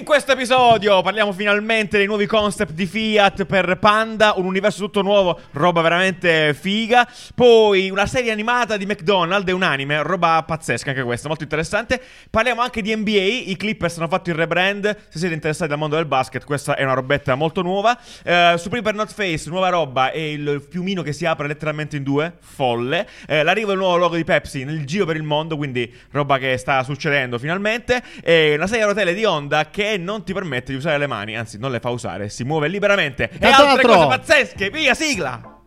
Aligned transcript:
in 0.00 0.06
questo 0.06 0.32
episodio 0.32 1.02
parliamo 1.02 1.30
finalmente 1.30 1.98
dei 1.98 2.06
nuovi 2.06 2.24
concept 2.24 2.72
di 2.72 2.86
Fiat 2.86 3.44
per 3.44 3.76
Panda, 3.78 4.32
un 4.36 4.46
universo 4.46 4.84
tutto 4.84 5.02
nuovo, 5.02 5.38
roba 5.52 5.82
veramente 5.82 6.54
figa. 6.54 7.06
Poi 7.34 7.90
una 7.90 8.06
serie 8.06 8.30
animata 8.32 8.78
di 8.78 8.86
McDonald's 8.86 9.50
e 9.50 9.52
un 9.52 9.62
anime, 9.62 10.02
roba 10.02 10.42
pazzesca 10.42 10.88
anche 10.88 11.02
questa, 11.02 11.28
molto 11.28 11.42
interessante. 11.42 12.00
Parliamo 12.30 12.62
anche 12.62 12.80
di 12.80 12.96
NBA, 12.96 13.50
i 13.50 13.56
Clippers 13.58 13.98
hanno 13.98 14.08
fatto 14.08 14.30
il 14.30 14.36
rebrand, 14.36 14.84
se 15.10 15.18
siete 15.18 15.34
interessati 15.34 15.70
al 15.70 15.78
mondo 15.78 15.96
del 15.96 16.06
basket, 16.06 16.44
questa 16.44 16.76
è 16.76 16.82
una 16.82 16.94
robetta 16.94 17.34
molto 17.34 17.60
nuova. 17.60 17.98
Uh, 18.24 18.56
Supreme 18.56 18.82
per 18.82 18.94
Not 18.94 19.12
Face, 19.12 19.50
nuova 19.50 19.68
roba 19.68 20.12
e 20.12 20.32
il 20.32 20.66
fiumino 20.66 21.02
che 21.02 21.12
si 21.12 21.26
apre 21.26 21.46
letteralmente 21.46 21.98
in 21.98 22.04
due, 22.04 22.32
folle. 22.40 23.06
Uh, 23.28 23.42
l'arrivo 23.42 23.68
del 23.68 23.78
nuovo 23.78 23.98
logo 23.98 24.16
di 24.16 24.24
Pepsi 24.24 24.64
nel 24.64 24.86
giro 24.86 25.04
per 25.04 25.16
il 25.16 25.24
mondo, 25.24 25.58
quindi 25.58 25.92
roba 26.12 26.38
che 26.38 26.56
sta 26.56 26.82
succedendo 26.84 27.38
finalmente. 27.38 28.02
E 28.22 28.54
una 28.54 28.66
serie 28.66 28.84
a 28.84 28.86
rotelle 28.86 29.12
di 29.12 29.26
Honda 29.26 29.68
che 29.68 29.88
non 29.96 30.24
ti 30.24 30.32
permette 30.32 30.72
di 30.72 30.78
usare 30.78 30.98
le 30.98 31.06
mani, 31.06 31.36
anzi 31.36 31.58
non 31.58 31.70
le 31.70 31.80
fa 31.80 31.90
usare, 31.90 32.28
si 32.28 32.44
muove 32.44 32.68
liberamente. 32.68 33.30
E, 33.30 33.46
E 33.46 33.50
altre 33.50 33.82
cose 33.86 34.06
pazzesche, 34.06 34.70
via 34.70 34.94
sigla! 34.94 35.58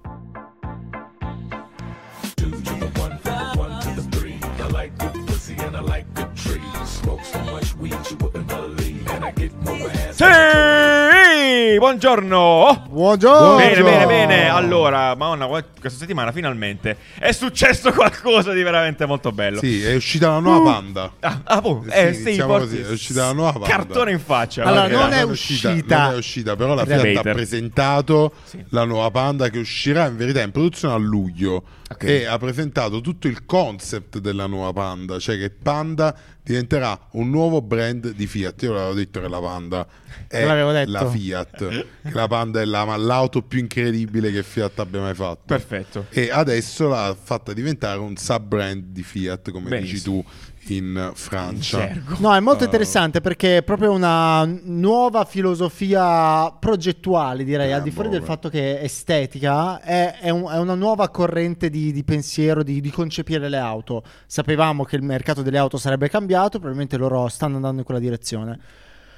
Sì! 10.12 11.23
Buongiorno! 11.44 12.38
Oh, 12.38 12.86
Buongiorno. 12.90 13.58
Bene, 13.58 13.84
bene, 13.84 14.06
bene. 14.06 14.48
Allora, 14.50 15.14
Madonna, 15.16 15.46
questa 15.48 16.00
settimana 16.00 16.32
finalmente 16.32 16.96
è 17.20 17.34
successo 17.34 17.92
qualcosa 17.92 18.54
di 18.54 18.64
veramente 18.64 19.06
molto 19.06 19.34
bello. 19.34 19.60
Sì, 19.60 19.84
è 19.84 19.94
uscita 19.94 20.30
la 20.30 20.40
nuova 20.40 20.72
Panda. 20.72 21.12
Ah, 21.20 21.42
ah, 21.44 21.60
boh, 21.62 21.84
eh, 21.90 22.14
sì, 22.14 22.38
porti- 22.38 22.46
così, 22.78 22.80
è 22.82 22.90
uscita 22.92 23.26
la 23.26 23.34
nuova 23.34 23.52
Panda. 23.60 23.68
Cartone 23.68 24.12
in 24.12 24.20
faccia. 24.20 24.64
Allora, 24.64 24.88
non 24.88 25.12
è 25.12 25.22
uscita, 25.24 25.72
uscita. 25.72 26.04
non 26.06 26.14
è 26.14 26.18
uscita, 26.18 26.56
però 26.56 26.74
la 26.76 26.86
Fiat 26.86 27.18
ha 27.18 27.32
presentato 27.34 28.34
Sì. 28.46 28.64
la 28.70 28.86
nuova 28.86 29.12
Panda 29.12 29.50
che 29.50 29.60
uscirà 29.60 30.06
in 30.08 30.16
verità 30.16 30.42
in 30.42 30.52
produzione 30.52 30.94
a 30.94 30.98
luglio 30.98 31.62
Ok. 31.92 32.04
e 32.06 32.26
ha 32.26 32.38
presentato 32.38 33.02
tutto 33.02 33.28
il 33.28 33.46
concept 33.46 34.20
della 34.20 34.46
nuova 34.48 34.72
Panda, 34.72 35.20
cioè 35.20 35.38
che 35.38 35.50
Panda 35.50 36.16
diventerà 36.42 36.98
un 37.12 37.30
nuovo 37.30 37.62
brand 37.62 38.12
di 38.12 38.28
Fiat. 38.28 38.62
Io 38.64 38.74
l'avevo 38.74 38.94
detto 38.94 39.22
che 39.22 39.28
la 39.30 39.40
Panda 39.40 39.86
è 40.28 40.40
Te 40.40 40.46
l'avevo 40.46 40.72
detto. 40.72 40.92
la 40.92 41.10
Fiat, 41.10 41.33
che 41.42 41.86
la 42.12 42.28
Panda 42.28 42.62
è 42.62 42.66
la- 42.66 42.96
l'auto 42.96 43.42
più 43.42 43.60
incredibile 43.60 44.32
che 44.32 44.44
Fiat 44.44 44.80
abbia 44.80 45.02
mai 45.02 45.14
fatto. 45.14 45.42
Perfetto. 45.46 46.06
E 46.10 46.30
adesso 46.32 46.88
l'ha 46.88 47.16
fatta 47.20 47.54
diventare 47.54 48.00
un 48.00 48.16
sub-brand 48.16 48.84
di 48.86 49.04
Fiat, 49.04 49.52
come 49.52 49.70
dici 49.80 49.94
Benissimo. 49.94 50.22
tu 50.22 50.30
in 50.74 51.12
Francia. 51.14 51.90
No, 52.20 52.34
è 52.34 52.40
molto 52.40 52.62
Uh, 52.64 52.66
interessante 52.68 53.20
perché 53.20 53.58
è 53.58 53.64
proprio 53.64 53.92
una 53.92 54.46
nuova 54.64 55.26
filosofia 55.26 56.52
progettuale, 56.52 57.44
direi, 57.44 57.70
Eh, 57.70 57.74
al 57.74 57.82
di 57.82 57.92
fuori 57.92 58.08
boh, 58.08 58.14
del 58.14 58.22
beh. 58.24 58.28
fatto 58.28 58.50
che 58.50 58.80
è 58.80 58.84
estetica, 58.86 59.82
è, 59.82 60.20
è 60.22 60.30
un- 60.30 60.50
è 60.50 60.58
una 60.58 60.76
nuova 60.76 61.10
corrente 61.10 61.70
di, 61.70 61.92
di 61.92 62.04
pensiero, 62.06 62.64
di, 62.64 62.80
di 62.80 62.90
concepire 62.92 63.50
le 63.50 63.58
auto. 63.58 64.04
Sapevamo 64.26 64.86
che 64.86 64.96
il 64.96 65.02
mercato 65.04 65.42
delle 65.42 65.58
auto 65.58 65.78
sarebbe 65.78 66.08
cambiato, 66.10 66.52
probabilmente 66.60 66.96
loro 66.96 67.28
stanno 67.28 67.56
andando 67.58 67.80
in 67.80 67.84
quella 67.86 68.00
direzione. 68.00 68.60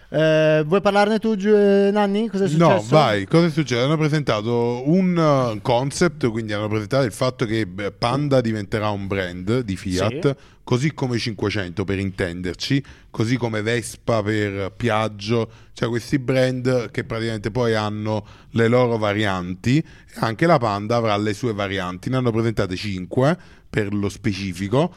Eh, 0.07 0.63
vuoi 0.65 0.81
parlarne 0.81 1.19
tu, 1.19 1.31
eh, 1.31 1.89
Nanni? 1.91 2.27
Cosa 2.29 2.45
è 2.45 2.47
successo? 2.47 2.73
No, 2.73 2.83
vai, 2.89 3.25
cosa 3.25 3.47
è 3.47 3.49
successo? 3.49 3.83
Hanno 3.83 3.97
presentato 3.97 4.83
un 4.89 5.17
uh, 5.17 5.61
concept, 5.61 6.29
quindi 6.29 6.53
hanno 6.53 6.67
presentato 6.67 7.05
il 7.05 7.11
fatto 7.11 7.45
che 7.45 7.65
beh, 7.65 7.91
Panda 7.91 8.39
diventerà 8.39 8.89
un 8.89 9.07
brand 9.07 9.61
di 9.61 9.75
Fiat, 9.75 10.27
Sì. 10.27 10.43
così 10.63 10.93
come 10.93 11.17
500 11.17 11.83
per 11.83 11.97
intenderci, 11.99 12.83
così 13.09 13.35
come 13.37 13.61
Vespa 13.61 14.21
per 14.21 14.71
Piaggio, 14.77 15.49
cioè 15.73 15.89
questi 15.89 16.19
brand 16.19 16.91
che 16.91 17.03
praticamente 17.03 17.49
poi 17.51 17.73
hanno 17.73 18.25
le 18.51 18.67
loro 18.67 18.97
varianti, 18.97 19.83
anche 20.17 20.45
la 20.45 20.59
Panda 20.59 20.97
avrà 20.97 21.17
le 21.17 21.33
sue 21.33 21.53
varianti, 21.53 22.09
ne 22.09 22.17
hanno 22.17 22.31
presentate 22.31 22.75
5 22.75 23.37
per 23.69 23.93
lo 23.93 24.07
specifico, 24.07 24.93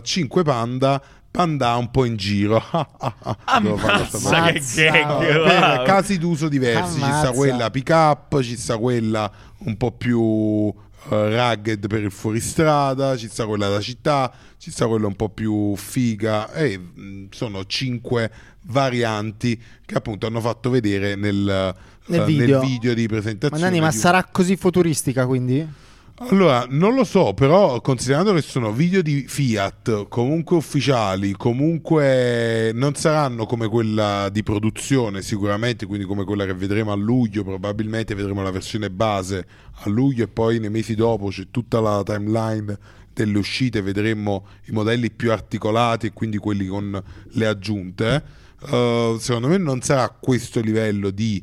5 0.00 0.42
Panda, 0.44 1.02
Panda 1.30 1.76
un 1.76 1.90
po' 1.90 2.04
in 2.04 2.16
giro. 2.16 2.60
Questa 2.70 3.36
Ammazza 3.44 4.50
che 4.52 4.60
gag! 4.90 5.18
per 5.44 5.82
casi 5.84 6.18
d'uso 6.18 6.48
diversi. 6.48 6.98
Ci 6.98 7.02
Ammazza. 7.04 7.18
sta 7.26 7.32
quella 7.32 7.70
pick 7.70 7.90
up, 7.90 8.40
ci 8.42 8.56
sta 8.56 8.76
quella 8.78 9.30
un 9.58 9.76
po' 9.76 9.92
più 9.92 10.72
eh, 11.10 11.36
rugged 11.36 11.86
per 11.86 12.02
il 12.02 12.10
fuoristrada, 12.10 13.16
ci 13.16 13.28
sta 13.28 13.46
quella 13.46 13.68
da 13.68 13.80
città, 13.80 14.32
ci 14.58 14.70
sta 14.70 14.86
quella 14.86 15.06
un 15.06 15.16
po' 15.16 15.28
più 15.28 15.76
figa. 15.76 16.50
E 16.52 16.76
mh, 16.78 17.26
sono 17.30 17.64
cinque 17.66 18.30
varianti 18.62 19.60
che 19.84 19.94
appunto 19.94 20.26
hanno 20.26 20.40
fatto 20.40 20.70
vedere 20.70 21.14
nel, 21.14 21.74
Nel 22.06 22.20
eh, 22.20 22.24
video. 22.24 22.60
video 22.60 22.94
di 22.94 23.06
presentazione. 23.06 23.62
Nanni, 23.62 23.80
ma 23.80 23.90
sarà 23.90 24.24
così 24.24 24.56
futuristica 24.56 25.26
quindi? 25.26 25.86
Allora, 26.20 26.66
non 26.68 26.94
lo 26.94 27.04
so, 27.04 27.32
però 27.32 27.80
considerando 27.80 28.32
che 28.34 28.42
sono 28.42 28.72
video 28.72 29.02
di 29.02 29.24
Fiat, 29.28 30.08
comunque 30.08 30.56
ufficiali, 30.56 31.32
comunque 31.32 32.72
non 32.74 32.94
saranno 32.94 33.46
come 33.46 33.68
quella 33.68 34.28
di 34.28 34.42
produzione 34.42 35.22
sicuramente, 35.22 35.86
quindi 35.86 36.04
come 36.04 36.24
quella 36.24 36.44
che 36.44 36.54
vedremo 36.54 36.90
a 36.90 36.96
luglio, 36.96 37.44
probabilmente 37.44 38.16
vedremo 38.16 38.42
la 38.42 38.50
versione 38.50 38.90
base 38.90 39.46
a 39.84 39.88
luglio 39.88 40.24
e 40.24 40.28
poi 40.28 40.58
nei 40.58 40.70
mesi 40.70 40.96
dopo 40.96 41.28
c'è 41.28 41.46
tutta 41.52 41.78
la 41.78 42.02
timeline 42.02 42.76
delle 43.12 43.38
uscite, 43.38 43.80
vedremo 43.80 44.46
i 44.66 44.72
modelli 44.72 45.12
più 45.12 45.30
articolati 45.30 46.06
e 46.06 46.12
quindi 46.12 46.38
quelli 46.38 46.66
con 46.66 47.00
le 47.30 47.46
aggiunte. 47.46 48.24
Eh, 48.68 49.16
secondo 49.20 49.46
me 49.46 49.56
non 49.56 49.82
sarà 49.82 50.08
questo 50.08 50.60
livello 50.60 51.10
di... 51.10 51.40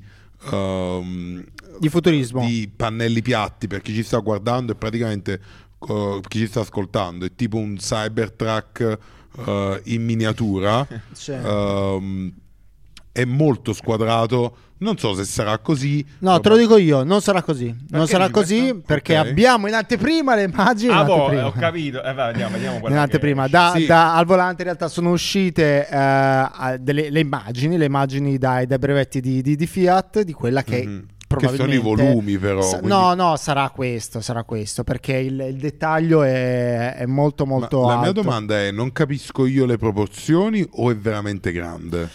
ehm, 0.51 1.43
Di 1.79 1.89
futurismo? 1.89 2.45
di 2.45 2.69
pannelli 2.75 3.21
piatti 3.21 3.67
per 3.67 3.81
chi 3.81 3.93
ci 3.93 4.03
sta 4.03 4.17
guardando 4.19 4.71
e 4.71 4.75
praticamente 4.75 5.39
eh, 5.87 6.19
chi 6.27 6.39
ci 6.39 6.47
sta 6.47 6.61
ascoltando 6.61 7.25
è 7.25 7.31
tipo 7.35 7.57
un 7.57 7.75
Cybertruck 7.75 8.97
eh, 9.45 9.81
in 9.85 10.03
miniatura. 10.03 10.85
Ehm, 11.27 12.31
è 13.11 13.23
molto 13.23 13.71
squadrato 13.73 14.57
non 14.79 14.97
so 14.97 15.13
se 15.13 15.23
sarà 15.23 15.57
così 15.59 16.05
No, 16.19 16.37
te 16.41 16.49
lo 16.49 16.57
dico 16.57 16.75
io, 16.75 17.03
non 17.03 17.21
sarà 17.21 17.41
così. 17.41 17.67
Non 17.67 17.85
Perché 17.89 18.07
sarà 18.11 18.25
di 18.27 18.31
così 18.33 18.59
questo? 18.59 18.81
perché 18.85 19.17
Ok. 19.17 19.25
abbiamo 19.27 19.67
in 19.67 19.73
anteprima 19.73 20.35
le 20.35 20.43
immagini. 20.43 20.91
in 20.91 20.97
Ah, 20.97 21.03
boh, 21.05 21.31
ho 21.31 21.51
capito. 21.53 22.03
Eh, 22.03 22.13
vai, 22.13 22.27
andiamo, 22.31 22.51
vediamo 22.55 22.79
quella 22.79 22.95
In 22.95 23.01
anteprima. 23.01 23.47
Da, 23.47 23.71
Sì. 23.73 23.85
da- 23.85 24.15
al 24.15 24.25
volante 24.25 24.63
in 24.63 24.67
realtà 24.67 24.89
sono 24.89 25.11
uscite 25.11 25.87
eh, 25.87 25.95
a- 25.95 26.75
delle, 26.77 27.09
le 27.09 27.19
immagini, 27.21 27.77
le 27.77 27.85
immagini 27.85 28.37
dai, 28.37 28.67
dai 28.67 28.77
brevetti 28.77 29.21
di, 29.21 29.41
di- 29.41 29.55
di 29.55 29.65
Fiat, 29.65 30.21
di 30.23 30.33
quella 30.33 30.61
che... 30.61 30.85
Mhm. 30.85 31.05
Che 31.27 31.47
sono 31.49 31.73
i 31.73 31.77
volumi 31.77 32.37
però 32.37 32.61
Sa- 32.61 32.79
quindi- 32.79 32.87
No, 32.95 33.13
no, 33.13 33.35
sarà 33.35 33.69
questo, 33.69 34.21
sarà 34.21 34.43
questo, 34.43 34.83
perché 34.83 35.13
il, 35.17 35.39
il 35.39 35.57
dettaglio 35.57 36.23
è, 36.23 36.95
è 36.95 37.05
molto 37.05 37.45
Ma 37.45 37.57
molto 37.57 37.81
la 37.87 37.97
mia 37.97 38.07
alto. 38.07 38.21
domanda 38.21 38.57
è 38.59 38.71
non 38.71 38.91
capisco 38.91 39.45
io 39.45 39.65
le 39.65 39.77
proporzioni 39.77 40.65
o 40.69 40.91
è 40.91 40.95
veramente 40.95 41.51
grande 41.51 42.09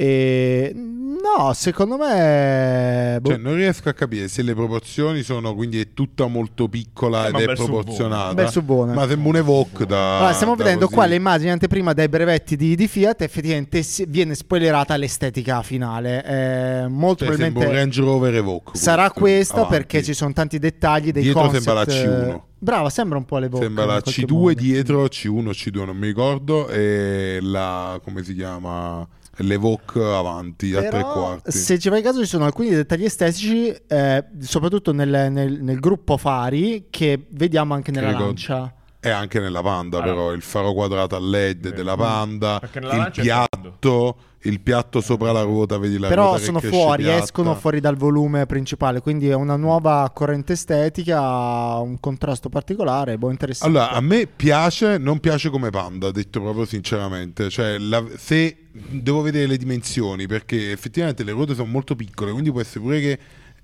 E- 0.00 0.72
no, 0.74 1.52
secondo 1.54 1.96
me... 1.96 3.18
boh, 3.20 3.30
cioè 3.30 3.38
non 3.38 3.54
riesco 3.56 3.88
a 3.88 3.92
capire 3.92 4.28
se 4.28 4.42
le 4.42 4.54
proporzioni 4.54 5.22
sono 5.22 5.54
quindi 5.54 5.80
è 5.80 5.88
tutta 5.92 6.26
molto 6.28 6.68
piccola 6.68 7.26
Eh, 7.26 7.28
ed 7.42 7.48
è 7.50 7.54
proporzionata 7.54 8.46
subbuono. 8.46 8.92
ma 8.94 9.08
sembra 9.08 9.28
un 9.30 9.36
Evoque 9.36 9.86
da 9.86 10.18
Allora, 10.18 10.32
stiamo 10.34 10.54
da 10.54 10.62
vedendo 10.62 10.84
così. 10.84 10.94
qua 10.96 11.06
le 11.06 11.14
immagini 11.16 11.50
anteprima 11.50 11.92
dai 11.94 12.08
brevetti 12.08 12.54
di, 12.56 12.76
di 12.76 12.86
Fiat. 12.86 13.22
Effettivamente 13.22 13.84
viene 14.06 14.34
spoilerata 14.36 14.96
l'estetica 14.96 15.62
finale. 15.62 16.24
Eh, 16.24 16.86
molto 16.88 17.24
Cioè, 17.24 17.34
sembra 17.36 17.46
un 17.46 17.52
probabilmente 17.52 17.76
Range 17.76 18.00
Rover 18.00 18.34
Evoque 18.36 18.78
sarà 18.78 19.10
questa 19.10 19.54
avanti. 19.54 19.72
perché 19.72 20.02
ci 20.04 20.14
sono 20.14 20.32
tanti 20.32 20.58
dettagli. 20.60 21.10
Dei 21.10 21.22
Dietro 21.24 21.40
concept, 21.42 21.64
sembra 21.64 21.84
la 21.84 21.92
C1. 21.92 22.28
eh, 22.34 22.40
Brava, 22.60 22.90
sembra 22.90 23.18
un 23.18 23.24
po' 23.24 23.38
le 23.38 23.48
Vogue. 23.48 23.64
Sembra 23.66 23.84
la 23.84 23.94
in 23.96 24.02
qualche 24.02 24.22
C2 24.22 24.32
modo. 24.32 24.52
dietro, 24.54 25.04
C1 25.06 25.50
C2 25.50 25.84
non 25.84 25.96
mi 25.96 26.06
ricordo 26.06 26.68
e 26.68 27.38
la 27.42 28.00
come 28.02 28.22
si 28.24 28.34
chiama 28.34 29.06
l'Evoque 29.38 30.02
avanti 30.04 30.74
a 30.74 30.80
tre 30.80 30.88
Però, 30.90 31.12
quarti. 31.12 31.50
se 31.52 31.78
ci 31.78 31.88
fai 31.88 32.02
caso, 32.02 32.20
ci 32.20 32.26
sono 32.26 32.44
alcuni 32.44 32.70
dettagli 32.70 33.04
estetici, 33.04 33.68
eh, 33.86 34.24
soprattutto 34.40 34.92
nel, 34.92 35.30
nel- 35.30 35.62
nel 35.62 35.78
gruppo 35.80 36.16
fari, 36.16 36.86
che 36.90 37.26
vediamo 37.30 37.74
anche 37.74 37.90
nella 37.90 38.08
ricordo- 38.08 38.26
lancia. 38.28 38.72
E 39.00 39.10
anche 39.10 39.38
nella 39.38 39.62
Panda 39.62 39.98
Allora. 39.98 40.12
però 40.12 40.32
il 40.32 40.42
faro 40.42 40.72
quadrato 40.72 41.14
a 41.14 41.20
LED 41.20 41.72
della 41.72 41.96
Panda, 41.96 42.60
il 42.60 43.10
è 43.14 43.20
piatto, 43.20 44.16
il 44.42 44.60
piatto 44.60 45.00
sopra 45.00 45.30
la 45.30 45.42
ruota, 45.42 45.78
vedi 45.78 45.98
la 45.98 46.08
Però 46.08 46.22
ruota 46.24 46.38
che 46.38 46.44
sono 46.44 46.58
fuori, 46.60 47.04
piatta. 47.04 47.22
escono 47.22 47.54
fuori 47.54 47.78
dal 47.80 47.96
volume 47.96 48.46
principale, 48.46 49.00
quindi 49.00 49.28
è 49.28 49.34
una 49.34 49.54
nuova 49.54 50.10
corrente 50.12 50.54
estetica, 50.54 51.76
un 51.78 52.00
contrasto 52.00 52.48
particolare, 52.48 53.16
boh, 53.18 53.30
interessante. 53.30 53.78
Allora, 53.78 53.92
a 53.92 54.00
me 54.00 54.26
piace, 54.26 54.98
non 54.98 55.20
piace 55.20 55.48
come 55.48 55.70
Panda, 55.70 56.10
detto 56.10 56.40
proprio 56.40 56.64
sinceramente. 56.64 57.50
Cioè, 57.50 57.78
la- 57.78 58.04
se 58.16 58.64
devo 58.72 59.22
vedere 59.22 59.46
le 59.46 59.56
dimensioni, 59.58 60.26
perché 60.26 60.72
effettivamente 60.72 61.22
le 61.22 61.30
ruote 61.32 61.54
sono 61.54 61.68
molto 61.70 61.94
piccole, 61.94 62.32
quindi 62.32 62.50
può 62.50 62.60
essere 62.60 62.80
pure 62.80 63.00
che 63.00 63.18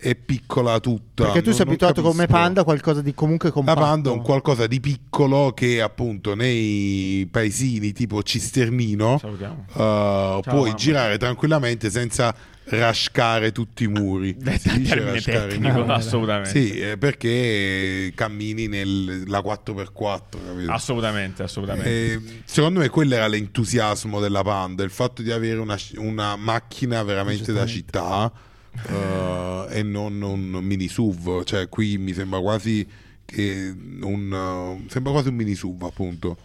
è 0.04 0.14
piccola 0.16 0.78
tutta. 0.80 1.24
Perché 1.24 1.40
tu 1.40 1.48
non- 1.48 1.54
sei 1.56 1.66
abituato 1.66 2.02
come 2.02 2.26
panda 2.26 2.60
a 2.60 2.64
qualcosa 2.64 3.00
di 3.00 3.14
comunque 3.14 3.48
La 3.48 3.54
compatto. 3.54 3.80
panda 3.80 4.10
è 4.10 4.12
un 4.12 4.20
qualcosa 4.22 4.66
di 4.66 4.78
piccolo 4.80 5.52
che 5.54 5.80
appunto 5.80 6.34
nei 6.34 7.26
paesini 7.30 7.92
tipo 7.92 8.22
Cisternino 8.22 9.14
uh, 9.14 9.20
puoi 9.72 10.40
mamma. 10.42 10.74
girare 10.74 11.16
tranquillamente 11.16 11.88
senza 11.90 12.34
rascare 12.66 13.52
tutti 13.52 13.84
i 13.84 13.88
muri. 13.88 14.36
Detta 14.40 14.70
Si 14.70 14.78
dice 14.78 15.20
tecnico, 15.22 15.78
muri. 15.80 15.92
assolutamente. 15.92 16.50
Sì, 16.50 16.78
eh, 16.80 16.98
perché 16.98 18.12
cammini 18.14 18.68
nella 18.68 19.40
4x4, 19.40 20.22
capito? 20.46 20.70
Assolutamente, 20.72 21.42
assolutamente. 21.42 22.12
Eh, 22.12 22.20
secondo 22.44 22.80
me 22.80 22.88
quello 22.90 23.14
era 23.14 23.26
l'entusiasmo 23.26 24.20
della 24.20 24.42
Panda, 24.42 24.82
il 24.82 24.90
fatto 24.90 25.22
di 25.22 25.30
avere 25.30 25.58
una, 25.60 25.76
una 25.96 26.36
macchina 26.36 27.02
veramente 27.02 27.52
da 27.52 27.66
città 27.66 28.30
eh, 28.88 29.78
e 29.78 29.82
non 29.82 30.20
un 30.22 30.60
mini 30.62 30.88
SUV, 30.88 31.44
cioè 31.44 31.68
qui 31.68 31.98
mi 31.98 32.12
sembra 32.12 32.40
quasi 32.40 32.86
che 33.24 33.74
un 34.02 34.80
eh, 34.84 34.90
sembra 34.90 35.12
quasi 35.12 35.28
un 35.28 35.34
mini 35.34 35.54
SUV 35.54 35.82
appunto. 35.84 36.36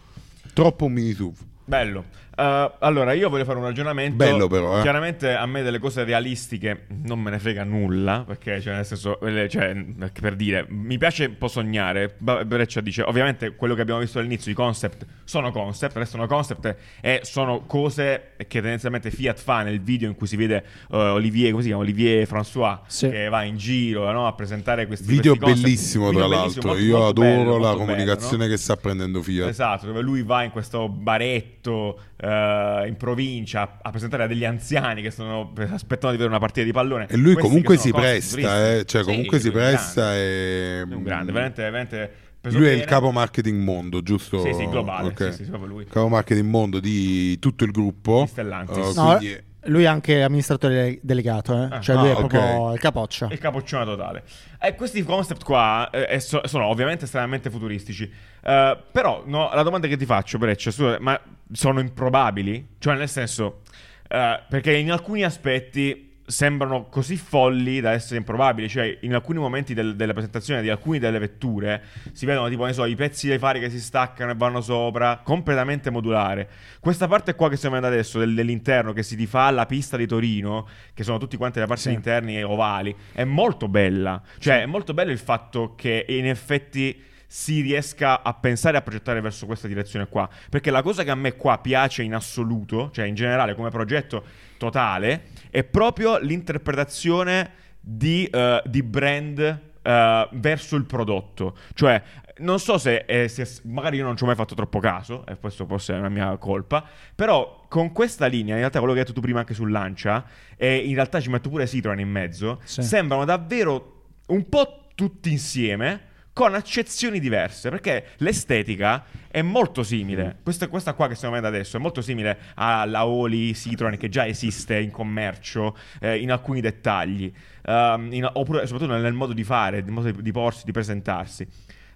Troppo 0.52 0.86
un 0.86 0.92
mini 0.92 1.12
SUV. 1.12 1.36
Bello. 1.64 2.04
Uh, 2.40 2.72
allora, 2.78 3.12
io 3.12 3.28
voglio 3.28 3.44
fare 3.44 3.58
un 3.58 3.64
ragionamento. 3.64 4.16
Bello 4.16 4.46
però, 4.46 4.78
eh. 4.78 4.80
Chiaramente 4.82 5.34
a 5.34 5.44
me 5.44 5.60
delle 5.60 5.78
cose 5.78 6.04
realistiche 6.04 6.86
non 7.04 7.20
me 7.20 7.30
ne 7.30 7.38
frega 7.38 7.64
nulla, 7.64 8.24
perché, 8.26 8.62
cioè, 8.62 8.76
nel 8.76 8.86
senso, 8.86 9.20
eh, 9.20 9.46
cioè, 9.46 9.76
per 10.18 10.36
dire, 10.36 10.64
mi 10.70 10.96
piace 10.96 11.26
un 11.26 11.36
po' 11.36 11.48
sognare. 11.48 12.14
Breccia 12.18 12.80
dice, 12.80 13.02
ovviamente 13.02 13.54
quello 13.56 13.74
che 13.74 13.82
abbiamo 13.82 14.00
visto 14.00 14.18
all'inizio, 14.20 14.50
i 14.50 14.54
concept, 14.54 15.04
sono 15.24 15.50
concept, 15.52 15.96
restano 15.96 16.26
concept 16.26 16.76
e 17.02 17.20
sono 17.24 17.66
cose 17.66 18.30
che 18.38 18.60
tendenzialmente 18.60 19.10
Fiat 19.10 19.38
fa 19.38 19.62
nel 19.62 19.82
video 19.82 20.08
in 20.08 20.14
cui 20.14 20.26
si 20.26 20.36
vede 20.36 20.64
eh, 20.90 20.96
Olivier, 20.96 21.50
come 21.50 21.60
si 21.62 21.68
chiama? 21.68 21.82
Olivier 21.82 22.26
François, 22.26 22.78
Sì. 22.86 23.10
che 23.10 23.28
va 23.28 23.42
in 23.42 23.58
giro 23.58 24.10
no, 24.12 24.26
a 24.26 24.32
presentare 24.32 24.86
questi 24.86 25.06
Video 25.06 25.36
questi 25.36 25.60
bellissimo 25.60 26.08
Video 26.08 26.26
tra 26.26 26.36
bellissimo, 26.38 26.44
l'altro, 26.44 26.68
molto- 26.70 26.82
io 26.82 26.96
molto 26.96 27.20
adoro 27.20 27.52
bello, 27.52 27.58
la 27.58 27.74
comunicazione 27.74 28.36
bello, 28.38 28.44
no? 28.44 28.50
che 28.50 28.56
sta 28.56 28.76
prendendo 28.76 29.22
Fiat. 29.22 29.48
Esatto, 29.48 29.86
dove 29.86 30.00
lui 30.00 30.22
va 30.22 30.42
in 30.42 30.50
questo 30.50 30.88
baretto 30.88 32.00
eh, 32.30 32.88
in 32.88 32.96
provincia 32.96 33.62
a, 33.62 33.78
a 33.82 33.90
presentare 33.90 34.24
a 34.24 34.26
degli 34.26 34.44
anziani 34.44 35.02
che 35.02 35.10
stanno 35.10 35.52
aspettando 35.70 36.10
di 36.10 36.22
vedere 36.22 36.28
una 36.28 36.38
partita 36.38 36.64
di 36.64 36.72
pallone. 36.72 37.06
E 37.08 37.16
lui 37.16 37.32
Questi 37.34 37.42
comunque 37.48 37.76
si 37.76 37.90
presta, 37.92 38.74
eh, 38.74 38.84
cioè 38.84 39.02
Sì, 39.02 39.08
comunque 39.08 39.38
si 39.40 39.50
lui 39.50 39.58
è 39.60 39.62
un 39.62 39.68
presta 39.70 40.02
grande, 40.02 40.18
e... 40.20 40.78
è 40.80 40.94
un 40.94 41.02
grande, 41.02 41.32
veramente, 41.32 41.62
veramente 41.62 42.12
Lui 42.42 42.66
è 42.66 42.70
il 42.70 42.74
bene. 42.76 42.84
capo 42.84 43.10
marketing 43.10 43.62
mondo, 43.62 44.02
giusto? 44.02 44.40
Sì, 44.42 44.54
sì, 44.54 44.66
globale, 44.68 45.08
Ok. 45.08 45.34
sì, 45.34 45.44
sì. 45.44 45.50
Capo 45.90 46.08
marketing 46.08 46.48
mondo 46.48 46.80
di 46.80 47.38
tutto 47.38 47.64
il 47.64 47.70
gruppo. 47.70 48.22
Di 48.22 48.28
Stellantis. 48.28 48.76
Eh, 48.76 48.92
No, 49.00 49.16
quindi- 49.16 49.48
lui 49.64 49.82
è 49.82 49.86
anche 49.86 50.22
amministratore 50.22 50.98
delegato, 51.02 51.54
eh? 51.54 51.68
Ah. 51.70 51.80
cioè 51.80 51.96
lui 51.96 52.08
Ah, 52.08 52.12
è 52.12 52.16
proprio 52.16 52.40
ok. 52.42 52.74
il 52.74 52.80
capoccia. 52.80 53.28
Il 53.30 53.38
capoccione 53.38 53.84
totale. 53.84 54.22
E 54.60 54.74
questi 54.74 55.02
concept 55.02 55.44
qua 55.44 55.90
eh, 55.90 56.06
eh, 56.08 56.20
so- 56.20 56.46
sono 56.46 56.66
ovviamente 56.66 57.04
estremamente 57.04 57.50
futuristici. 57.50 58.10
Eh, 58.42 58.78
però 58.92 59.22
no, 59.26 59.50
la 59.52 59.62
domanda 59.62 59.86
che 59.86 59.96
ti 59.96 60.06
faccio, 60.06 60.38
Breccia, 60.38 60.70
scusa, 60.70 60.96
ma 61.00 61.20
sono 61.52 61.80
improbabili? 61.80 62.74
Cioè, 62.78 62.96
nel 62.96 63.08
senso, 63.08 63.60
eh, 64.08 64.40
perché 64.48 64.74
in 64.76 64.90
alcuni 64.90 65.24
aspetti 65.24 66.09
sembrano 66.30 66.86
così 66.86 67.16
folli 67.16 67.80
da 67.80 67.90
essere 67.92 68.16
improbabili. 68.18 68.68
Cioè, 68.68 68.98
in 69.02 69.14
alcuni 69.14 69.38
momenti 69.38 69.74
del- 69.74 69.96
della 69.96 70.12
presentazione 70.12 70.62
di 70.62 70.70
alcune 70.70 70.98
delle 70.98 71.18
vetture 71.18 71.82
si 72.12 72.26
vedono, 72.26 72.48
tipo, 72.48 72.64
ne 72.64 72.72
so, 72.72 72.84
i 72.84 72.94
pezzi 72.94 73.28
dei 73.28 73.38
fari 73.38 73.60
che 73.60 73.68
si 73.70 73.80
staccano 73.80 74.30
e 74.30 74.34
vanno 74.36 74.60
sopra, 74.60 75.20
completamente 75.22 75.90
modulare. 75.90 76.48
Questa 76.80 77.06
parte 77.08 77.34
qua 77.34 77.48
che 77.48 77.56
stiamo 77.56 77.74
vedendo 77.74 77.94
adesso, 77.96 78.18
del- 78.18 78.34
dell'interno, 78.34 78.92
che 78.92 79.02
si 79.02 79.14
rifà 79.16 79.42
alla 79.42 79.66
pista 79.66 79.96
di 79.96 80.06
Torino, 80.06 80.66
che 80.94 81.02
sono 81.02 81.18
tutti 81.18 81.36
quanti 81.36 81.58
le 81.58 81.66
parti 81.66 81.82
Sì. 81.82 81.92
interni 81.92 82.36
e 82.36 82.42
ovali, 82.42 82.94
è 83.12 83.24
molto 83.24 83.68
bella. 83.68 84.22
Cioè, 84.38 84.62
è 84.62 84.66
molto 84.66 84.94
bello 84.94 85.10
il 85.10 85.18
fatto 85.18 85.74
che 85.76 86.04
in 86.08 86.26
effetti 86.26 87.02
si 87.26 87.60
riesca 87.60 88.22
a 88.24 88.34
pensare 88.34 88.74
e 88.74 88.78
a 88.78 88.82
progettare 88.82 89.20
verso 89.20 89.46
questa 89.46 89.68
direzione 89.68 90.08
qua. 90.08 90.28
Perché 90.48 90.72
la 90.72 90.82
cosa 90.82 91.04
che 91.04 91.10
a 91.10 91.14
me 91.14 91.36
qua 91.36 91.58
piace 91.58 92.02
in 92.02 92.12
assoluto, 92.14 92.90
cioè 92.92 93.04
in 93.06 93.14
generale 93.14 93.54
come 93.54 93.70
progetto 93.70 94.24
totale, 94.60 95.28
è 95.50 95.64
proprio 95.64 96.18
l'interpretazione 96.18 97.50
di, 97.80 98.26
eh, 98.26 98.62
di 98.66 98.82
brand 98.82 99.38
eh, 99.82 100.28
verso 100.32 100.76
il 100.76 100.84
prodotto. 100.84 101.56
Cioè, 101.72 102.02
non 102.40 102.58
so 102.58 102.76
se, 102.76 103.04
eh, 103.06 103.28
se- 103.28 103.60
magari 103.64 103.96
io 103.96 104.04
non 104.04 104.16
ci 104.16 104.22
ho 104.22 104.26
mai 104.26 104.34
fatto 104.36 104.54
troppo 104.54 104.78
caso, 104.78 105.24
e 105.26 105.36
questo 105.38 105.64
può 105.64 105.76
essere 105.76 105.98
una 105.98 106.10
mia 106.10 106.36
colpa, 106.36 106.84
però 107.14 107.64
con 107.68 107.92
questa 107.92 108.26
linea, 108.26 108.52
in 108.54 108.60
realtà 108.60 108.78
quello 108.78 108.92
che 108.92 109.00
hai 109.00 109.04
detto 109.06 109.16
tu 109.18 109.22
prima 109.24 109.40
anche 109.40 109.54
sul 109.54 109.70
Lancia, 109.70 110.24
e 110.56 110.76
in 110.76 110.94
realtà 110.94 111.20
ci 111.20 111.30
metto 111.30 111.48
pure 111.48 111.66
Citroen 111.66 111.98
in 111.98 112.10
mezzo, 112.10 112.60
Sì. 112.64 112.82
sembrano 112.82 113.24
davvero 113.24 114.04
un 114.26 114.46
po' 114.48 114.88
tutti 114.94 115.30
insieme 115.30 116.08
con 116.40 116.54
accezioni 116.54 117.20
diverse 117.20 117.68
perché 117.68 118.12
l'estetica 118.16 119.04
è 119.30 119.42
molto 119.42 119.82
simile. 119.82 120.38
Questa, 120.42 120.68
questa 120.68 120.94
qua 120.94 121.06
che 121.06 121.14
stiamo 121.14 121.34
vedendo 121.34 121.54
adesso 121.54 121.76
è 121.76 121.80
molto 121.80 122.00
simile 122.00 122.38
alla 122.54 123.04
Oli 123.04 123.54
Citroen 123.54 123.98
che 123.98 124.08
già 124.08 124.26
esiste 124.26 124.78
in 124.78 124.90
commercio 124.90 125.76
eh, 126.00 126.16
in 126.16 126.32
alcuni 126.32 126.62
dettagli 126.62 127.30
ehm, 127.66 128.10
in- 128.14 128.30
oppure 128.32 128.66
soprattutto 128.66 128.96
nel 128.96 129.12
modo 129.12 129.34
di 129.34 129.44
fare 129.44 129.82
nel 129.82 129.92
modo 129.92 130.10
di, 130.10 130.22
di 130.22 130.32
porsi, 130.32 130.64
di 130.64 130.72
presentarsi. 130.72 131.46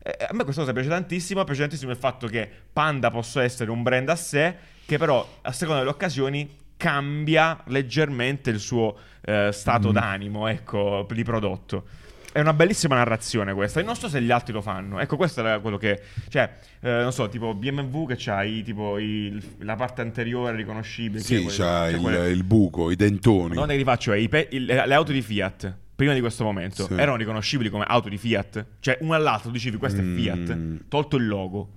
Eh, 0.03 0.27
a 0.29 0.35
me 0.35 0.45
questa 0.45 0.61
cosa 0.61 0.75
piace 0.75 0.91
tantissimo 0.91 1.43
piace 1.43 1.61
tantissimo 1.61 1.91
il 1.91 1.97
fatto 1.97 2.27
che 2.27 2.47
Panda 2.71 3.11
possa 3.11 3.43
essere 3.43 3.71
un 3.71 3.83
brand 3.83 4.11
a 4.11 4.17
sé 4.17 4.55
che 4.85 4.99
però 4.99 5.27
a 5.41 5.53
seconda 5.53 5.81
delle 5.81 5.95
occasioni 5.95 6.55
cambia 6.77 7.63
leggermente 7.69 8.51
il 8.51 8.59
suo 8.59 8.95
eh, 9.23 9.49
stato 9.53 9.91
d'animo 9.91 10.49
ecco, 10.49 11.07
di 11.11 11.25
prodotto 11.25 12.03
è 12.35 12.41
una 12.41 12.53
bellissima 12.53 12.97
narrazione 12.97 13.55
questa. 13.55 13.79
E 13.79 13.85
non 13.85 13.95
so 13.95 14.09
se 14.09 14.21
gli 14.21 14.31
altri 14.33 14.53
lo 14.53 14.61
fanno. 14.61 14.99
Ecco, 14.99 15.17
questo 15.17 15.39
era 15.41 15.61
quello 15.61 15.77
che. 15.79 16.03
Cioè, 16.29 16.57
eh, 16.81 16.91
non 17.03 17.13
so, 17.13 17.29
tipo 17.29 17.55
BMW 17.55 18.07
che 18.07 18.17
c'ha 18.19 18.43
i, 18.43 18.63
tipo, 18.65 18.99
i- 18.99 19.41
la 19.61 19.77
parte 19.77 20.01
anteriore 20.01 20.57
riconoscibile. 20.57 21.23
Sì, 21.23 21.37
quella- 21.43 21.49
c'ha 21.49 21.85
cioè 21.89 21.89
il, 21.97 22.01
quella- 22.01 22.27
il 22.27 22.43
buco, 22.43 22.91
i 22.91 22.97
La 22.97 23.05
dentoni. 23.05 23.55
domanda 23.55 23.73
che 23.73 23.79
ti 23.79 23.85
faccio 23.85 24.13
è: 24.13 24.17
i 24.17 24.29
pe- 24.29 24.49
il- 24.51 24.65
le 24.65 24.95
auto 24.95 25.13
di 25.13 25.23
Fiat, 25.23 25.75
prima 25.95 26.13
di 26.13 26.19
questo 26.21 26.43
momento, 26.43 26.87
Sì. 26.87 26.95
erano 26.95 27.17
riconoscibili 27.17 27.71
come 27.71 27.85
auto 27.87 28.09
di 28.09 28.19
Fiat? 28.19 28.67
Cioè, 28.81 28.99
una 29.03 29.15
all'altro 29.17 29.51
dicevi 29.53 29.77
questo 29.77 30.03
Mm. 30.03 30.17
è 30.17 30.21
Fiat, 30.21 30.57
tolto 30.89 31.17
il 31.17 31.27
logo. 31.29 31.69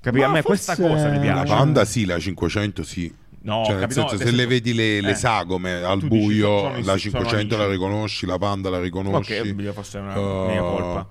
Capì? 0.00 0.22
A 0.22 0.26
Ma 0.28 0.34
me 0.34 0.42
questa 0.42 0.76
cosa 0.76 1.08
mi 1.08 1.16
La 1.16 1.20
piace. 1.22 1.52
Panda 1.52 1.84
sì, 1.84 2.04
la 2.04 2.16
500 2.20 2.84
sì. 2.84 3.12
No, 3.46 3.62
Cioè, 3.64 3.74
nel? 3.76 3.82
No, 3.86 4.08
senso, 4.08 4.16
se 4.18 4.30
le 4.32 4.46
vedi 4.46 4.74
le, 4.74 5.00
le 5.00 5.10
eh. 5.10 5.14
sagome 5.14 5.74
al 5.74 6.00
Tu 6.00 6.08
dici, 6.08 6.24
buio, 6.24 6.66
in- 6.76 6.84
la 6.84 6.96
sono 6.96 6.98
500 6.98 7.56
la 7.56 7.68
riconosci, 7.68 8.26
la 8.26 8.38
Panda 8.38 8.70
la 8.70 8.80
riconosci. 8.80 9.34
Ok, 9.38 9.44
meglio 9.52 9.72
fosse 9.72 9.98
una 9.98 10.18
Uh, 10.18 10.46
mia 10.50 10.60
colpa. 10.60 11.08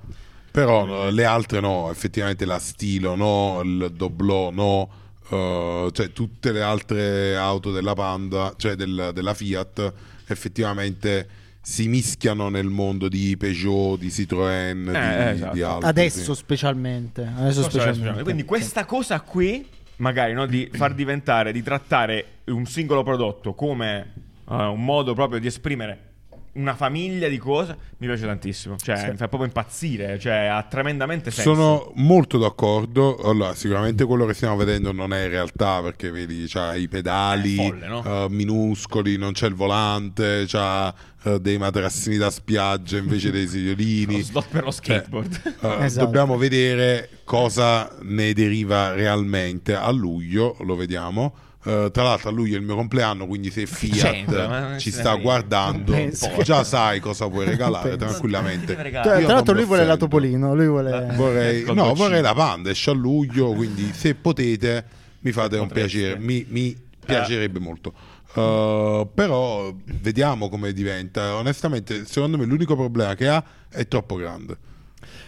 Però 0.51 1.09
le 1.09 1.25
altre 1.25 1.59
no, 1.61 1.89
effettivamente 1.91 2.45
la 2.45 2.59
Stilo 2.59 3.15
no, 3.15 3.61
il 3.63 3.91
Doblò 3.93 4.51
no, 4.51 4.89
uh, 5.29 5.89
cioè 5.91 6.11
tutte 6.13 6.51
le 6.51 6.61
altre 6.61 7.35
auto 7.37 7.71
della 7.71 7.93
Panda, 7.93 8.53
cioè 8.57 8.75
del- 8.75 9.11
della 9.13 9.33
Fiat, 9.33 9.93
effettivamente 10.27 11.27
si 11.61 11.87
mischiano 11.87 12.49
nel 12.49 12.67
mondo 12.67 13.07
di 13.07 13.35
Peugeot, 13.37 13.97
di 13.97 14.09
Citroën, 14.09 14.83
di, 14.91 14.95
Eh, 14.95 15.29
esatto. 15.31 15.53
di 15.53 15.61
altri. 15.61 15.89
Adesso 15.89 16.33
sì. 16.33 16.39
specialmente. 16.39 17.31
Adesso 17.37 17.63
specialmente. 17.63 18.23
Quindi 18.23 18.43
questa 18.45 18.85
cosa 18.85 19.19
qui, 19.21 19.65
magari 19.97 20.33
no, 20.33 20.45
di 20.45 20.69
far 20.71 20.93
diventare, 20.93 21.51
di 21.51 21.63
trattare 21.63 22.25
un 22.45 22.65
singolo 22.65 23.03
prodotto 23.03 23.53
come 23.53 24.13
eh, 24.49 24.55
un 24.55 24.83
modo 24.83 25.13
proprio 25.13 25.39
di 25.39 25.47
esprimere 25.47 26.13
una 26.55 26.75
famiglia 26.75 27.27
di 27.27 27.37
cose, 27.37 27.75
mi 27.97 28.07
piace 28.07 28.25
tantissimo. 28.25 28.75
Cioè, 28.77 28.97
Sì. 28.97 29.09
mi 29.11 29.17
fa 29.17 29.27
proprio 29.27 29.45
impazzire. 29.45 30.17
Cioè, 30.19 30.45
ha 30.45 30.61
tremendamente 30.63 31.31
senso. 31.31 31.53
Sono 31.53 31.91
molto 31.95 32.37
d'accordo. 32.37 33.17
Allora, 33.17 33.53
sicuramente 33.55 34.05
quello 34.05 34.25
che 34.25 34.33
stiamo 34.33 34.55
vedendo 34.55 34.91
non 34.91 35.13
è 35.13 35.27
realtà 35.27 35.81
perché 35.81 36.11
vedi, 36.11 36.45
c'ha 36.47 36.75
i 36.75 36.87
pedali 36.87 37.55
folle, 37.55 37.87
no? 37.87 38.03
eh, 38.25 38.27
minuscoli, 38.29 39.17
non 39.17 39.33
c'è 39.33 39.47
il 39.47 39.55
volante, 39.55 40.45
c'ha 40.47 40.93
eh, 41.23 41.39
dei 41.39 41.57
materassini 41.57 42.17
da 42.17 42.29
spiaggia 42.29 42.97
invece 42.97 43.31
dei 43.31 43.43
Lo 43.45 43.49
sedilini. 43.49 44.21
slot 44.21 44.47
per 44.49 44.63
lo 44.63 44.71
skateboard. 44.71 45.53
Eh, 45.65 45.83
Esatto. 45.85 46.05
Dobbiamo 46.05 46.37
vedere 46.37 47.09
cosa 47.23 47.95
ne 48.01 48.33
deriva 48.33 48.93
realmente. 48.93 49.75
A 49.75 49.89
luglio 49.91 50.55
lo 50.61 50.75
vediamo. 50.75 51.33
Eh, 51.67 51.89
tra 51.91 52.03
l'altro 52.03 52.29
a 52.29 52.31
luglio 52.31 52.55
è 52.55 52.59
il 52.59 52.63
mio 52.63 52.75
compleanno, 52.75 53.25
quindi 53.25 53.49
se 53.49 53.65
Fiat 53.65 54.77
ci 54.77 54.91
se 54.91 54.97
ne 54.97 55.01
sta 55.01 55.15
guardando, 55.15 55.95
già 56.43 56.63
sai 56.63 56.99
cosa 56.99 57.27
puoi 57.27 57.45
regalare 57.49 57.97
tranquillamente. 57.97 58.75
Tra, 58.75 59.17
Io 59.19 59.25
tra 59.25 59.33
l'altro 59.33 59.55
lui 59.55 59.65
vuole 59.65 59.83
la. 59.83 59.97
Topolino, 59.97 60.53
lui 60.53 60.67
vuole... 60.67 61.11
Vorrei, 61.15 61.63
Col 61.63 61.75
no, 61.75 61.95
vorrei 61.95 62.21
la 62.21 62.35
Panda, 62.35 62.69
esce 62.69 62.91
a 62.91 62.93
luglio, 62.93 63.53
quindi 63.53 63.91
se 63.93 64.13
potete 64.13 64.85
mi 65.21 65.31
fate 65.31 65.57
un 65.57 65.67
Potreste. 65.67 65.97
piacere, 65.97 66.19
mi, 66.19 66.45
mi 66.49 66.77
piacerebbe 67.03 67.59
molto. 67.59 67.93
Uh, 68.35 69.09
però 69.11 69.73
vediamo 70.01 70.49
come 70.49 70.71
diventa. 70.71 71.35
Onestamente, 71.35 72.05
secondo 72.05 72.37
me 72.37 72.45
l'unico 72.45 72.75
problema 72.75 73.15
che 73.15 73.27
ha 73.27 73.43
è 73.69 73.87
troppo 73.87 74.15
grande. 74.15 74.57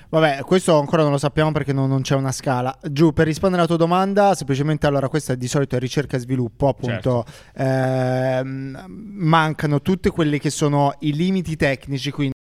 Vabbè, 0.10 0.42
questo 0.44 0.80
ancora 0.80 1.04
non 1.04 1.12
lo 1.12 1.18
sappiamo 1.18 1.52
perché 1.52 1.74
non, 1.74 1.90
non 1.90 2.02
c'è 2.02 2.16
una 2.16 2.32
scala. 2.32 2.78
Giù, 2.90 3.12
per 3.12 3.26
rispondere 3.26 3.62
alla 3.62 3.70
tua 3.70 3.86
domanda, 3.86 4.36
semplicemente 4.36 4.88
allora 4.88 5.10
questa 5.10 5.36
di 5.36 5.48
solito 5.48 5.76
è 5.76 5.80
ricerca 5.80 6.16
e 6.16 6.20
sviluppo, 6.20 6.70
appunto, 6.70 7.26
ehm, 7.56 8.86
mancano 8.88 9.82
tutti 9.82 10.10
quelli 10.10 10.40
che 10.40 10.50
sono 10.50 10.94
i 11.00 11.14
limiti 11.14 11.56
tecnici, 11.56 12.12
quindi 12.12 12.36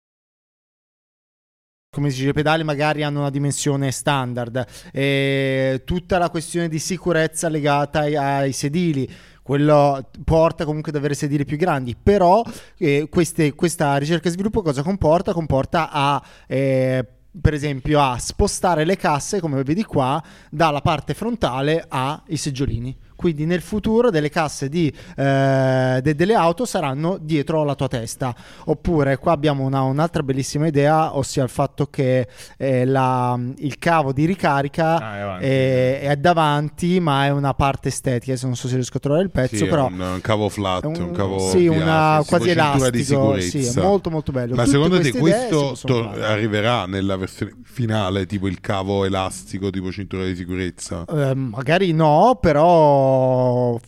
come 1.95 2.10
si 2.10 2.17
dice, 2.17 2.29
i 2.29 2.34
pedali 2.34 2.63
magari 2.65 3.03
hanno 3.03 3.22
una 3.22 3.29
dimensione 3.29 3.89
standard, 3.89 4.65
e 4.91 5.81
tutta 5.86 6.17
la 6.17 6.29
questione 6.29 6.67
di 6.67 6.77
sicurezza 6.77 7.48
legata 7.48 8.00
ai, 8.01 8.17
ai 8.17 8.51
sedili 8.51 9.10
quello 9.41 10.10
porta 10.24 10.65
comunque 10.65 10.91
ad 10.91 10.98
avere 10.98 11.13
sedili 11.13 11.45
più 11.45 11.55
grandi, 11.55 11.95
però 11.95 12.43
eh, 12.79 13.07
queste, 13.10 13.53
questa 13.53 13.95
ricerca 13.98 14.27
e 14.27 14.31
sviluppo 14.31 14.62
cosa 14.62 14.81
comporta? 14.81 15.34
Comporta 15.34 15.89
a... 15.91 16.22
Eh, 16.48 17.05
per 17.39 17.54
esempio 17.54 18.01
a 18.01 18.18
spostare 18.18 18.86
le 18.86 18.96
casse 18.96 19.39
come 19.39 19.63
vedi 19.63 19.84
qua 19.84 20.22
dalla 20.50 20.82
parte 20.82 21.13
frontale 21.13 21.86
ai 21.88 22.38
seggiolini 22.38 22.96
quindi 23.15 23.45
nel 23.45 23.62
futuro 23.62 24.10
delle 24.10 24.29
casse 24.29 24.69
di, 24.69 24.91
eh, 25.15 26.00
de- 26.01 26.15
delle 26.15 26.34
auto 26.34 26.65
saranno 26.65 27.17
dietro 27.19 27.63
la 27.63 27.75
tua 27.75 27.88
testa. 27.88 28.36
Oppure 28.65 29.17
qua 29.17 29.31
abbiamo 29.31 29.63
una, 29.63 29.81
un'altra 29.81 30.24
bellissima 30.24 30.67
idea, 30.67 31.15
ossia 31.17 31.43
il 31.43 31.50
fatto 31.50 31.88
che 31.88 32.27
eh, 32.57 32.86
la, 32.86 33.39
il 33.57 33.77
cavo 33.77 34.12
di 34.13 34.25
ricarica 34.25 34.98
Ah, 34.98 35.38
è 35.39 35.43
è, 35.45 36.10
è 36.10 36.15
davanti, 36.17 37.00
ma 37.00 37.25
è 37.25 37.29
una 37.29 37.53
parte 37.53 37.89
estetica. 37.89 38.31
Adesso 38.31 38.48
non 38.48 38.55
so 38.55 38.67
se 38.67 38.75
riesco 38.75 38.98
a 38.98 39.00
trovare 39.00 39.24
il 39.24 39.31
pezzo, 39.31 39.55
Sì, 39.55 39.65
però 39.65 39.88
un, 39.88 40.00
un 40.00 40.22
cavo 40.22 40.50
flat, 40.50 40.84
è 40.84 40.88
un, 40.88 41.12
cavo 41.12 41.39
sì, 41.39 41.67
una 41.67 42.19
sì, 42.22 42.29
quasi 42.29 42.50
cintura 42.50 42.89
di 42.89 43.00
elastico. 43.00 43.39
Sì, 43.39 43.50
sicurezza. 43.50 43.79
è 43.79 43.84
molto 43.84 44.10
molto 44.10 44.31
bello. 44.31 44.55
Ma 44.55 44.63
Tutte 44.63 44.75
secondo 44.75 45.00
te 45.00 45.12
questo 45.13 45.75
fare. 45.75 46.25
arriverà 46.25 46.86
nella 46.86 47.15
versione 47.15 47.55
finale, 47.63 48.25
tipo 48.25 48.48
il 48.48 48.60
cavo 48.62 49.05
elastico, 49.05 49.69
tipo 49.69 49.91
cintura 49.91 50.25
di 50.25 50.36
sicurezza? 50.36 51.05
Eh, 51.05 51.36
magari 51.36 51.91
no, 51.91 52.38
però 52.39 53.04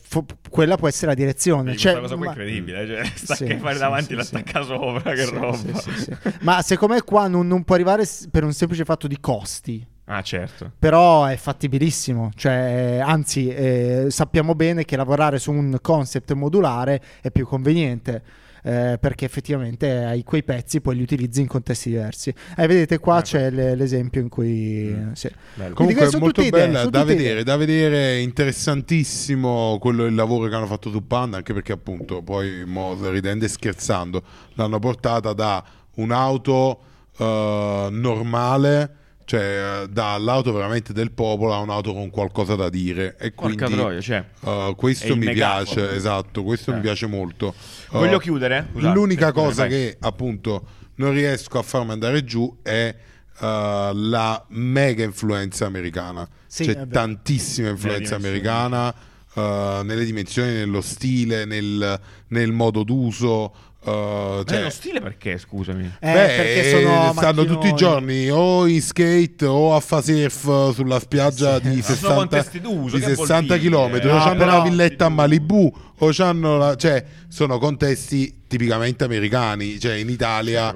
fo- 0.01 0.25
quella 0.49 0.77
può 0.77 0.87
essere 0.87 1.07
la 1.07 1.13
direzione. 1.13 1.63
Quindi 1.63 1.79
Cioè, 1.81 1.97
questa 1.97 2.15
cosa 2.15 2.15
qua 2.15 2.25
è 2.25 2.29
incredibile, 2.29 2.87
cioè, 2.87 3.05
sta 3.15 3.35
Sì, 3.35 3.45
che 3.45 3.57
fare 3.57 3.73
sì, 3.75 3.79
davanti 3.79 4.07
sì, 4.09 4.15
l'attacca 4.15 4.61
sopra, 4.63 5.13
che 5.13 5.23
Sì, 5.25 5.33
roba. 5.35 5.55
sì, 5.57 5.73
sì, 5.75 5.91
sì. 6.03 6.15
Ma 6.41 6.61
secondo 6.61 6.93
me 6.95 7.01
qua 7.01 7.27
non, 7.27 7.47
non 7.47 7.63
può 7.63 7.75
arrivare 7.75 8.03
per 8.31 8.43
un 8.43 8.53
semplice 8.53 8.83
fatto 8.85 9.07
di 9.07 9.17
costi. 9.19 9.85
Ah, 10.09 10.21
certo. 10.21 10.71
Però 10.79 11.25
è 11.25 11.35
fattibilissimo, 11.35 12.31
cioè, 12.33 12.99
anzi 13.03 13.49
eh, 13.49 14.05
sappiamo 14.09 14.55
bene 14.55 14.85
che 14.85 14.95
lavorare 14.95 15.37
su 15.37 15.51
un 15.51 15.77
concept 15.81 16.31
modulare 16.31 17.01
è 17.21 17.29
più 17.29 17.45
conveniente. 17.45 18.23
Eh, 18.67 18.97
perché 18.99 19.23
effettivamente 19.23 20.03
hai 20.03 20.23
quei 20.23 20.43
pezzi 20.43 20.81
poi 20.81 20.97
li 20.97 21.01
utilizzi 21.01 21.39
in 21.39 21.47
contesti 21.47 21.89
diversi. 21.89 22.33
E 22.57 22.67
vedete 22.67 22.97
qua 22.99 23.15
Ah, 23.17 23.21
c'è 23.21 23.49
le- 23.49 23.75
l'esempio 23.75 24.19
in 24.19 24.27
cui 24.27 24.93
Mm. 24.93 25.11
sì. 25.13 25.29
Bello. 25.55 25.73
Comunque 25.73 26.07
è 26.07 26.17
molto 26.19 26.41
idee, 26.41 26.49
bella 26.67 26.85
da 26.85 27.03
vedere, 27.05 27.29
idee. 27.31 27.43
da 27.43 27.55
vedere 27.55 28.19
interessantissimo 28.19 29.77
quello 29.79 30.05
il 30.05 30.15
lavoro 30.15 30.49
che 30.49 30.55
hanno 30.55 30.65
fatto 30.65 30.89
su 30.89 31.05
Panda, 31.07 31.37
anche 31.37 31.53
perché 31.53 31.71
appunto 31.71 32.21
poi 32.21 32.65
ridendo 33.09 33.45
e 33.45 33.47
scherzando 33.47 34.21
l'hanno 34.55 34.79
portata 34.79 35.31
da 35.33 35.63
un'auto 35.95 36.79
eh, 37.17 37.87
normale, 37.91 38.95
cioè 39.27 39.81
eh, 39.83 39.87
dall'auto 39.89 40.53
veramente 40.53 40.93
del 40.93 41.11
popolo 41.11 41.53
a 41.53 41.57
un'auto 41.59 41.91
con 41.91 42.09
qualcosa 42.09 42.55
da 42.55 42.69
dire 42.69 43.17
e 43.19 43.31
Porca 43.31 43.65
quindi 43.65 43.75
troia, 43.75 43.99
cioè. 43.99 44.23
eh, 44.45 44.69
È 44.71 44.75
questo 44.75 45.17
mi 45.17 45.25
megafono. 45.25 45.73
piace, 45.73 45.95
esatto, 45.95 46.43
questo 46.43 46.71
Eh. 46.71 46.75
mi 46.75 46.79
piace 46.81 47.07
molto. 47.07 47.49
Eh, 47.49 47.97
Voglio 47.97 48.19
chiudere? 48.19 48.69
Scusate, 48.71 48.93
L'unica 48.93 49.33
cosa 49.33 49.63
vai. 49.63 49.69
che 49.69 49.97
appunto 49.99 50.65
non 50.95 51.11
riesco 51.11 51.59
a 51.59 51.61
farmi 51.61 51.91
andare 51.91 52.23
giù 52.23 52.57
è 52.63 52.95
eh, 53.39 53.91
la 53.93 54.45
mega 54.51 55.03
influenza 55.03 55.65
americana. 55.65 56.25
Sì, 56.45 56.63
C'è 56.63 56.71
è 56.71 56.75
vero. 56.75 56.87
tantissima 56.91 57.67
influenza 57.67 58.15
americana 58.15 58.95
eh, 59.35 59.81
nelle 59.83 60.05
dimensioni, 60.05 60.53
nello 60.53 60.79
stile, 60.79 61.43
nel, 61.43 61.99
nel 62.29 62.51
modo 62.53 62.83
d'uso. 62.83 63.53
Eh, 63.91 64.37
Ma 64.37 64.43
cioè, 64.45 64.61
lo 64.63 64.69
stile 64.69 65.01
perché, 65.01 65.37
scusami? 65.37 65.85
Eh, 65.99 66.11
Beh, 66.11 66.11
perché 66.35 66.69
sono 66.69 67.13
stanno 67.15 67.45
tutti 67.45 67.67
i 67.67 67.73
giorni 67.73 68.29
o 68.29 68.67
in 68.67 68.81
skate 68.81 69.45
o 69.45 69.75
a 69.75 69.79
fa 69.79 70.01
surf 70.01 70.73
sulla 70.73 70.99
spiaggia 70.99 71.55
Sì. 71.61 71.69
di 71.69 71.75
Ma 71.77 71.81
sono 71.83 71.95
60, 71.95 72.13
contesti 72.15 72.61
d'uso, 72.61 72.95
di 72.97 73.01
che 73.03 73.13
vuol 73.13 73.27
60 73.27 73.57
dire? 73.57 73.69
km, 73.69 74.07
No, 74.07 74.17
c'hanno 74.19 74.45
la 74.45 74.61
villetta 74.61 75.05
a 75.05 75.09
Malibu 75.09 75.73
o 75.99 76.09
c'hanno 76.11 76.57
la, 76.57 76.75
cioè 76.75 77.03
sono 77.27 77.57
contesti 77.57 78.43
tipicamente 78.47 79.03
americani, 79.03 79.77
cioè 79.79 79.95
in 79.95 80.09
Italia, 80.09 80.73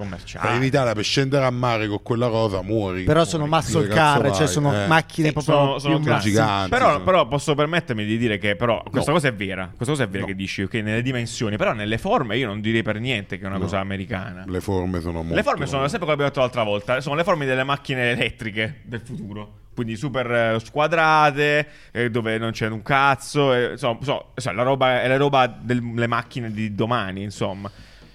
in 0.55 0.63
Italia 0.63 0.93
per 0.93 1.03
scendere 1.05 1.45
a 1.45 1.49
mare 1.51 1.87
con 1.87 2.01
quella 2.03 2.27
cosa 2.27 2.61
muori. 2.61 3.03
Però 3.03 3.23
sono 3.23 3.45
muscle 3.47 3.87
car, 3.87 4.33
cioè 4.35 4.47
sono 4.47 4.73
Eh. 4.73 4.87
macchine 4.87 5.27
Sì, 5.27 5.33
proprio 5.33 5.55
sono- 5.55 5.79
sono 5.79 5.95
più 5.95 6.03
grandi. 6.05 6.31
massive. 6.31 6.41
giganti. 6.43 6.69
Però, 6.69 7.01
però 7.01 7.27
posso 7.27 7.55
permettermi 7.55 8.03
di 8.03 8.17
dire 8.17 8.37
che 8.37 8.55
però 8.57 8.81
questa 8.89 9.11
No. 9.11 9.17
cosa 9.17 9.27
è 9.29 9.33
vera, 9.33 9.65
questa 9.73 9.93
cosa 9.93 10.03
è 10.03 10.07
vera 10.07 10.21
No. 10.21 10.25
che 10.27 10.35
dici, 10.35 10.63
ok, 10.63 10.73
nelle 10.75 11.01
dimensioni, 11.01 11.55
però 11.55 11.71
nelle 11.73 11.97
forme 11.97 12.35
io 12.37 12.47
non 12.47 12.59
direi 12.59 12.81
per 12.83 12.99
niente 12.99 13.37
che 13.37 13.43
è 13.43 13.47
una 13.47 13.55
No. 13.57 13.63
cosa 13.63 13.79
americana. 13.79 14.43
Le 14.47 14.59
forme 14.59 14.99
sono 14.99 15.19
molto 15.19 15.35
Le 15.35 15.43
forme 15.43 15.65
sono 15.65 15.81
sempre 15.83 15.99
come 15.99 16.11
abbiamo 16.13 16.29
detto 16.29 16.41
l'altra 16.41 16.63
volta, 16.63 16.99
sono 16.99 17.15
le 17.15 17.23
forme 17.23 17.45
delle 17.45 17.63
macchine 17.63 18.11
elettriche 18.11 18.81
del 18.83 19.01
futuro. 19.01 19.59
Quindi 19.73 19.95
super 19.95 20.31
eh, 20.31 20.59
squadrate, 20.59 21.67
eh, 21.91 22.09
dove 22.09 22.37
non 22.37 22.51
c'è 22.51 22.67
un 22.67 22.81
cazzo, 22.81 23.53
eh, 23.53 23.71
insomma, 23.71 23.99
so- 24.01 24.31
so, 24.35 24.51
la 24.51 24.63
roba, 24.63 25.01
è 25.01 25.07
la 25.07 25.17
roba 25.17 25.47
delle 25.47 26.07
macchine 26.07 26.51
di 26.51 26.75
domani, 26.75 27.23
insomma. 27.23 27.71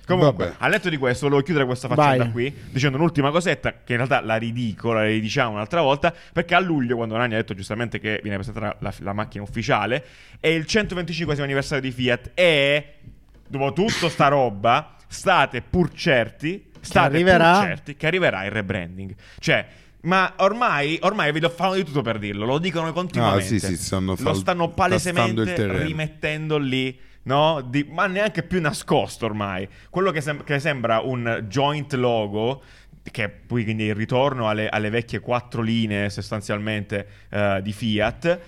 Comunque, 0.07 0.45
Vabbè. 0.47 0.57
al 0.61 0.71
netto 0.71 0.89
di 0.89 0.99
questo, 0.99 1.25
volevo 1.27 1.43
chiudere 1.45 1.67
questa 1.67 1.89
faccenda 1.89 2.25
Vai. 2.25 2.33
qui 2.33 2.55
dicendo 2.71 2.97
un'ultima 2.97 3.33
cosetta, 3.33 3.73
che 3.83 3.93
in 3.93 3.97
realtà 3.97 4.21
la 4.21 4.37
ridico, 4.37 4.93
la 4.93 5.03
ridiciamo 5.03 5.55
un'altra 5.55 5.81
volta, 5.83 6.15
perché 6.33 6.55
a 6.55 6.61
luglio, 6.61 6.95
quando 6.95 7.17
Rani 7.17 7.35
ha 7.35 7.39
detto 7.39 7.55
giustamente 7.55 7.99
che 7.99 8.21
viene 8.23 8.37
presentata 8.37 8.77
la, 8.79 8.95
la 8.99 9.13
macchina 9.13 9.43
ufficiale, 9.43 10.05
è 10.39 10.47
il 10.47 10.65
125 10.65 11.43
anniversario 11.43 11.83
di 11.83 11.91
Fiat 11.91 12.31
e, 12.35 12.95
dopo 13.49 13.73
tutta 13.73 14.09
sta 14.09 14.29
roba, 14.29 14.95
state 15.09 15.61
pur 15.63 15.93
certi, 15.93 16.71
state 16.79 17.07
arriverà. 17.07 17.59
pur 17.59 17.67
certi 17.67 17.97
che 17.97 18.07
arriverà 18.07 18.45
il 18.45 18.53
rebranding. 18.53 19.13
Cioè, 19.41 19.67
ma 20.07 20.35
ormai, 20.39 20.99
ormai 21.03 21.33
vi 21.33 21.41
do- 21.41 21.51
fanno 21.51 21.75
di 21.75 21.85
tutto 21.85 22.01
per 22.03 22.19
dirlo, 22.19 22.47
lo 22.47 22.59
dicono 22.59 22.93
continuamente. 22.93 23.45
Ah, 23.45 23.47
sì, 23.47 23.59
sì, 23.59 23.77
stanno 23.77 24.11
lo 24.11 24.17
fal- 24.17 24.37
stanno 24.37 24.73
tastando 24.73 25.43
il 25.43 25.51
palesemente 25.55 25.83
rimettendo 25.85 26.59
lì. 26.59 26.99
No? 27.25 27.61
Di- 27.69 27.85
ma 27.91 28.07
neanche 28.07 28.45
più 28.45 28.61
nascosto 28.61 29.25
ormai. 29.27 29.69
Quello 29.91 30.13
che, 30.13 30.21
sem- 30.21 30.45
che 30.45 30.61
sembra 30.61 31.01
un 31.01 31.45
joint 31.49 31.93
logo, 31.95 32.63
che 33.03 33.25
è 33.25 33.29
poi 33.29 33.65
quindi 33.65 33.85
il 33.87 33.97
ritorno 33.97 34.49
alle, 34.49 34.69
alle 34.69 34.91
vecchie 34.91 35.19
quattro 35.19 35.61
linee 35.61 36.09
sostanzialmente 36.09 37.07
eh, 37.31 37.61
di 37.63 37.73
Fiat. 37.73 38.41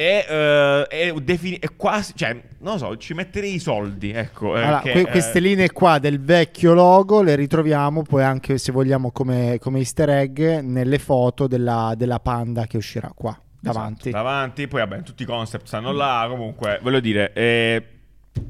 È, 0.00 0.26
eh, 0.26 0.86
è, 0.86 1.12
defini- 1.20 1.58
è 1.58 1.76
quasi, 1.76 2.14
cioè, 2.16 2.32
non 2.60 2.72
lo 2.72 2.78
so, 2.78 2.96
ci 2.96 3.12
metterei 3.12 3.56
i 3.56 3.58
soldi. 3.58 4.12
Ecco, 4.12 4.56
eh, 4.56 4.62
Allora, 4.62 4.80
che, 4.80 4.92
que- 4.92 5.00
eh, 5.02 5.10
queste 5.10 5.40
linee 5.40 5.70
qua 5.72 5.98
del 5.98 6.22
vecchio 6.22 6.72
logo 6.72 7.20
le 7.20 7.34
ritroviamo 7.34 8.00
poi 8.00 8.22
anche 8.22 8.56
se 8.56 8.72
vogliamo 8.72 9.10
come, 9.10 9.58
come 9.60 9.80
easter 9.80 10.08
egg 10.08 10.40
nelle 10.40 10.98
foto 10.98 11.46
della, 11.46 11.92
della 11.98 12.18
panda 12.18 12.66
che 12.66 12.78
uscirà 12.78 13.12
qua 13.14 13.38
davanti. 13.60 14.08
Esatto, 14.08 14.24
davanti, 14.24 14.68
poi 14.68 14.80
vabbè, 14.80 15.02
tutti 15.02 15.22
i 15.24 15.26
concept 15.26 15.66
stanno 15.66 15.92
là. 15.92 16.24
Comunque, 16.30 16.78
voglio 16.82 17.00
dire, 17.00 17.34
eh, 17.34 17.86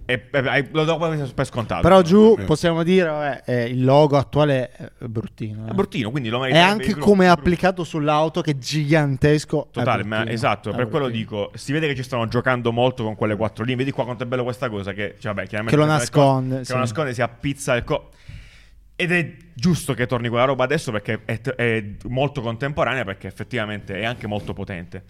eh, 0.07 0.29
eh, 0.33 0.69
lo 0.73 0.85
do 0.85 0.99
per 0.99 1.47
scontato. 1.47 1.83
Però 1.83 2.03
giù 2.03 2.37
Eh. 2.39 2.45
possiamo 2.45 2.83
dire 2.83 3.09
vabbè, 3.09 3.43
eh, 3.47 3.65
il 3.67 3.85
logo 3.85 4.17
attuale 4.17 4.71
è 4.71 4.91
bruttino. 5.07 5.67
eh. 5.67 5.71
È 5.71 5.75
bruttino, 5.75 6.11
quindi 6.11 6.29
lo 6.29 6.39
È 6.39 6.41
meriterebbe 6.53 6.71
anche 6.71 6.95
come 6.97 7.25
è 7.27 7.29
applicato 7.29 7.85
sull'auto 7.85 8.41
che 8.41 8.53
è 8.53 8.57
gigantesco. 8.57 9.67
è 9.67 9.71
Totale, 9.73 10.05
ma 10.05 10.17
bruttino, 10.17 10.35
esatto, 10.35 10.71
è 10.71 10.75
per 10.75 10.89
quello 10.89 11.07
bruttino. 11.07 11.25
dico, 11.25 11.51
si 11.55 11.73
vede 11.73 11.87
che 11.87 11.95
ci 11.95 12.03
stanno 12.03 12.27
giocando 12.27 12.73
molto 12.73 13.05
con 13.05 13.15
quelle 13.17 13.37
quattro 13.37 13.63
linee. 13.63 13.79
Vedi 13.79 13.91
qua 13.93 14.05
quanto 14.05 14.25
è 14.25 14.27
bello 14.27 14.43
questa 14.45 14.69
cosa 14.69 14.93
che, 14.93 15.17
cioè, 15.19 15.33
vabbè, 15.35 15.47
chiaramente 15.49 15.77
Che 15.79 15.87
lo 15.87 15.89
nasconde, 15.89 16.59
Che 16.59 16.65
sì. 16.65 16.73
lo 16.73 16.79
nasconde, 16.79 17.15
si 17.15 17.23
appizza 17.23 17.75
il 17.77 17.85
co- 17.85 18.11
Ed 18.97 19.13
è 19.13 19.35
giusto 19.61 19.93
che 19.93 20.07
torni 20.07 20.31
quella 20.31 20.45
roba 20.45 20.65
adesso 20.65 20.91
perché 20.91 21.21
è, 21.27 21.39
è 21.39 21.85
molto 22.09 22.41
contemporanea 22.41 23.05
perché 23.05 23.27
effettivamente 23.27 24.01
è 24.01 24.05
anche 24.07 24.27
molto 24.27 24.55
potente. 24.55 25.05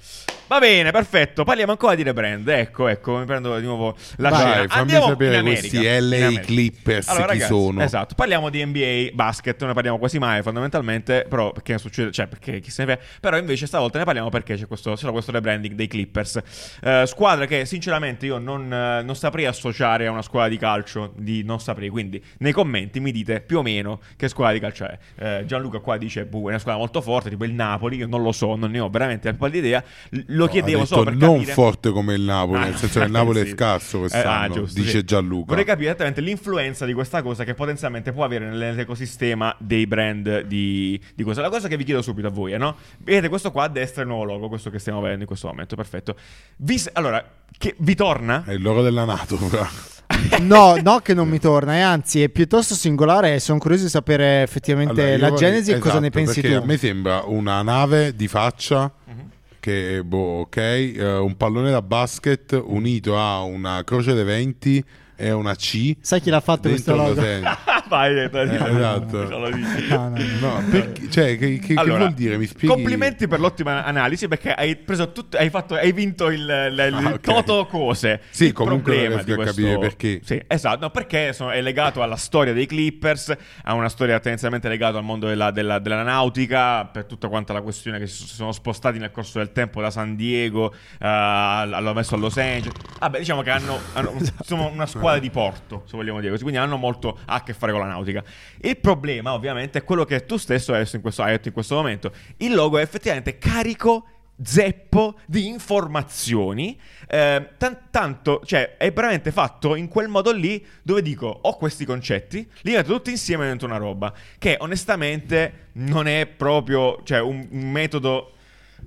Va 0.49 0.59
bene, 0.59 0.91
perfetto. 0.91 1.45
Parliamo 1.45 1.71
ancora 1.71 1.95
di 1.95 2.03
rebrand. 2.03 2.49
Ecco, 2.49 2.89
ecco, 2.89 3.19
mi 3.19 3.25
prendo 3.25 3.57
di 3.61 3.65
nuovo 3.65 3.97
la 4.17 4.31
Dai, 4.31 4.41
scena. 4.41 4.67
fammi 4.67 4.81
Andiamo 4.81 5.07
sapere 5.07 5.43
questi 5.43 5.79
LA. 5.81 6.41
Clippers 6.41 7.07
Allora, 7.07 7.27
chi 7.27 7.33
ragazzi, 7.39 7.53
sono. 7.53 7.83
Esatto, 7.83 8.15
parliamo 8.17 8.51
di 8.51 8.65
NBA 8.65 9.11
basket, 9.13 9.57
non 9.61 9.69
ne 9.69 9.75
parliamo 9.75 9.99
quasi 9.99 10.19
mai 10.19 10.43
fondamentalmente, 10.43 11.27
però 11.29 11.53
perché 11.53 11.79
succede, 11.79 12.11
cioè 12.11 12.27
perché 12.27 12.59
chi 12.59 12.73
se 12.73 12.85
ne 12.85 12.97
frega, 12.97 13.09
però 13.21 13.39
invece 13.39 13.67
stavolta 13.67 13.99
ne 13.99 14.05
parliamo 14.05 14.29
perché 14.29 14.57
c'è 14.57 14.67
questo, 14.67 14.95
c'è 14.95 15.09
questo 15.13 15.31
rebranding 15.31 15.75
dei 15.75 15.87
Clippers. 15.87 16.41
Eh, 16.83 17.05
squadra 17.07 17.47
che 17.47 17.65
sinceramente 17.65 18.27
io 18.27 18.39
non, 18.39 18.73
eh, 18.73 19.03
non 19.03 19.15
saprei 19.15 19.47
associare 19.47 20.09
a 20.09 20.11
una 20.11 20.23
squadra 20.23 20.49
di 20.49 20.59
calcio, 20.59 21.13
di, 21.17 21.45
non 21.45 21.61
saprei, 21.61 21.91
quindi 21.91 22.21
nei 22.39 22.53
commenti 22.53 22.99
mi 22.99 23.13
dite 23.13 23.41
più 23.41 23.59
o 23.59 23.63
meno 23.63 24.01
che 24.17 24.27
squadra 24.27 24.40
di 24.53 24.59
calcio 24.61 24.87
è. 24.87 24.99
Eh, 25.17 25.45
Gianluca 25.47 25.79
qua 25.79 25.97
dice, 25.97 26.25
boh, 26.25 26.45
è 26.47 26.49
una 26.49 26.59
squadra 26.59 26.81
molto 26.81 27.01
forte, 27.01 27.29
tipo 27.31 27.45
il 27.45 27.53
Napoli, 27.53 27.97
io 27.97 28.07
non 28.07 28.23
lo 28.23 28.33
so, 28.33 28.57
non 28.57 28.71
ne 28.71 28.81
ho 28.81 28.89
veramente 28.89 29.27
la 29.27 29.33
più 29.35 29.41
pallida 29.41 29.67
idea, 29.67 29.85
lo 30.29 30.45
No, 30.45 30.51
chiedevo 30.51 30.83
ha 30.83 30.87
solo 30.87 31.05
per 31.05 31.15
non 31.15 31.35
capire... 31.37 31.53
forte 31.53 31.91
come 31.91 32.15
il 32.15 32.23
Napoli, 32.23 32.61
Ah, 32.61 32.65
nel 32.65 32.77
senso 32.77 32.99
che 33.01 33.05
il 33.07 33.11
Napoli 33.13 33.41
sì. 33.41 33.47
è 33.47 33.49
scarso 33.51 33.97
Eh, 33.97 34.01
quest'anno, 34.01 34.45
ah, 34.45 34.57
giusto, 34.57 34.81
dice 34.81 34.99
sì. 34.99 35.05
Gianluca. 35.05 35.45
Vorrei 35.49 35.65
capire 35.65 35.89
esattamente 35.89 36.21
l'influenza 36.21 36.85
di 36.87 36.93
questa 36.93 37.23
cosa 37.23 37.45
che 37.45 37.55
potenzialmente 37.55 38.13
può 38.13 38.25
avere 38.25 38.49
nell'ecosistema 38.49 39.55
dei 39.59 39.87
brand 39.87 40.41
di, 40.43 41.01
di 41.15 41.23
cosa. 41.23 41.41
La 41.43 41.51
cosa 41.51 41.69
che 41.69 41.77
vi 41.77 41.85
chiedo 41.85 42.03
subito 42.03 42.29
a 42.29 42.31
voi 42.31 42.53
è, 42.53 42.59
no? 42.59 42.77
Vedete 42.99 43.29
questo 43.29 43.51
qua 43.51 43.65
a 43.65 43.69
destra 43.69 44.03
è 44.03 44.05
il 44.05 44.11
nuovo 44.11 44.25
logo, 44.25 44.49
questo 44.49 44.71
che 44.71 44.79
stiamo 44.79 45.01
vedendo 45.01 45.23
in 45.23 45.27
questo 45.29 45.49
momento, 45.49 45.77
perfetto. 45.77 46.17
Vi, 46.57 46.81
allora, 46.93 47.25
che 47.59 47.75
vi 47.79 47.95
torna? 47.95 48.45
È 48.47 48.53
il 48.53 48.63
loro 48.63 48.83
della 48.83 49.05
Nato, 49.05 49.37
fra. 49.37 49.69
No, 50.41 50.77
no 50.83 50.99
che 51.01 51.15
non 51.15 51.29
mi 51.29 51.39
torna, 51.39 51.77
e 51.77 51.81
anzi 51.81 52.23
è 52.23 52.29
piuttosto 52.29 52.75
singolare 52.75 53.39
sono 53.41 53.59
curioso 53.59 53.85
di 53.85 53.91
sapere 53.91 54.43
effettivamente 54.43 55.01
Allora, 55.03 55.19
la 55.19 55.29
vorrei- 55.31 55.49
genesi 55.51 55.71
e 55.71 55.75
cosa 55.79 55.89
esatto, 55.89 56.03
ne 56.03 56.11
pensi 56.11 56.41
perché 56.41 56.57
tu. 56.57 56.63
A 56.63 56.67
me 56.67 56.77
sembra 56.77 57.23
una 57.27 57.63
nave 57.63 58.15
di 58.17 58.27
faccia 58.29 58.91
Mhm. 59.05 59.31
che, 59.61 60.03
boh, 60.05 60.41
ok, 60.41 60.57
eh, 60.57 61.17
un 61.17 61.37
pallone 61.37 61.71
da 61.71 61.83
basket 61.83 62.61
unito 62.65 63.19
a 63.19 63.43
una 63.43 63.83
croce 63.85 64.15
dei 64.15 64.25
venti 64.25 64.83
e 65.17 65.31
una 65.33 65.55
C. 65.55 65.97
Sai 66.01 66.21
chi 66.21 66.31
l'ha 66.31 66.41
fatto 66.41 66.69
questo 66.71 66.97
logo? 66.97 67.21
Vai, 67.91 68.17
eh, 68.17 68.31
Eh, 68.33 68.55
esatto. 68.55 69.29
non. 69.29 69.51
No, 69.89 70.09
no, 70.11 70.17
no. 70.41 70.63
Perché- 70.71 71.11
cioè, 71.11 71.37
che, 71.37 71.59
che- 71.59 71.75
che 71.75 71.75
Allora, 71.75 71.99
vuol 71.99 72.13
dire? 72.13 72.39
Mi 72.39 72.47
spieghi? 72.47 72.69
Complimenti 72.73 73.27
per 73.27 73.41
l'ottima 73.41 73.85
analisi 73.85 74.29
perché 74.29 74.53
hai 74.55 74.77
preso 74.77 75.11
tutto, 75.11 75.37
hai, 75.37 75.51
fatto, 75.51 75.75
hai 75.75 75.91
vinto 75.91 76.29
il, 76.31 76.39
il, 76.41 76.73
il 76.89 76.95
Ah, 76.95 77.13
ok. 77.15 77.21
toto 77.21 77.67
cose. 77.67 78.21
Sì, 78.31 78.45
il 78.47 78.53
comunque 78.53 78.93
problema 78.93 79.15
riesco 79.17 79.33
a 79.33 79.35
questo... 79.35 79.61
capire 79.63 79.79
perché. 79.81 80.21
Sì, 80.23 80.41
esatto, 80.47 80.79
no, 80.83 80.91
perché 80.91 81.33
sono- 81.33 81.51
è 81.51 81.61
legato 81.61 82.01
alla 82.01 82.15
storia 82.15 82.53
dei 82.53 82.67
Clippers, 82.67 83.35
a 83.65 83.75
una 83.75 83.89
storia 83.89 84.21
tendenzialmente 84.21 84.69
legata 84.69 84.99
al 84.99 85.05
mondo 85.05 85.27
della, 85.27 85.51
della- 85.51 85.81
della 85.81 86.05
nautica, 86.05 86.85
per 86.85 87.07
tutta 87.07 87.27
quanta 87.27 87.53
la 87.53 87.61
questione 87.61 87.99
che 87.99 88.07
si 88.07 88.25
sono 88.29 88.53
spostati 88.53 88.99
nel 89.01 89.11
corso 89.11 89.39
del 89.39 89.51
tempo 89.51 89.81
da 89.81 89.91
San 89.91 90.15
Diego, 90.15 90.73
eh, 90.73 90.77
l'hanno 91.01 91.93
messo 91.93 92.15
a 92.15 92.19
Los 92.19 92.37
Angeles. 92.39 92.75
Vabbè, 93.01 93.19
diciamo 93.19 93.43
che 93.43 93.51
hanno, 93.51 93.77
hanno- 93.95 94.15
sono 94.47 94.69
una 94.69 94.87
squadra 94.87 95.19
di 95.19 95.31
porto, 95.31 95.83
se 95.87 95.97
vogliamo 95.97 96.19
dire 96.21 96.31
così, 96.31 96.43
quindi 96.45 96.61
hanno 96.61 96.77
molto 96.77 97.19
a 97.27 97.43
che 97.43 97.53
fare 97.53 97.73
con 97.73 97.80
la 97.81 97.93
nautica. 97.93 98.25
Il 98.61 98.77
problema, 98.79 99.33
ovviamente, 99.33 99.79
è 99.79 99.85
quello 99.85 100.05
che 100.05 100.25
tu 100.25 100.37
stesso 100.37 100.73
hai, 100.73 100.87
in 100.93 101.01
questo, 101.01 101.23
hai 101.23 101.33
detto 101.33 101.49
in 101.49 101.55
questo 101.55 101.75
momento. 101.75 102.13
Il 102.39 102.55
logo 102.55 102.79
è 102.79 102.83
effettivamente 102.83 103.39
carico 103.39 104.07
zeppo 104.43 105.17
di 105.27 105.47
informazioni. 105.49 106.79
eh, 107.07 107.51
tan- 107.59 107.79
tanto, 107.91 108.41
cioè, 108.45 108.77
è 108.77 108.93
veramente 108.93 109.33
fatto 109.33 109.75
in 109.75 109.89
quel 109.89 110.09
modo 110.09 110.33
lì 110.33 110.65
dove 110.83 111.03
dico: 111.03 111.27
ho 111.27 111.57
questi 111.57 111.85
concetti, 111.85 112.49
li 112.63 112.73
metto 112.73 112.93
tutti 112.93 113.11
insieme 113.11 113.47
dentro 113.47 113.67
una 113.67 113.77
roba. 113.77 114.13
Che 114.39 114.57
onestamente 114.61 115.69
non 115.73 116.07
è 116.07 116.27
proprio, 116.27 117.01
cioè, 117.05 117.21
un, 117.21 117.47
un 117.51 117.71
metodo. 117.71 118.35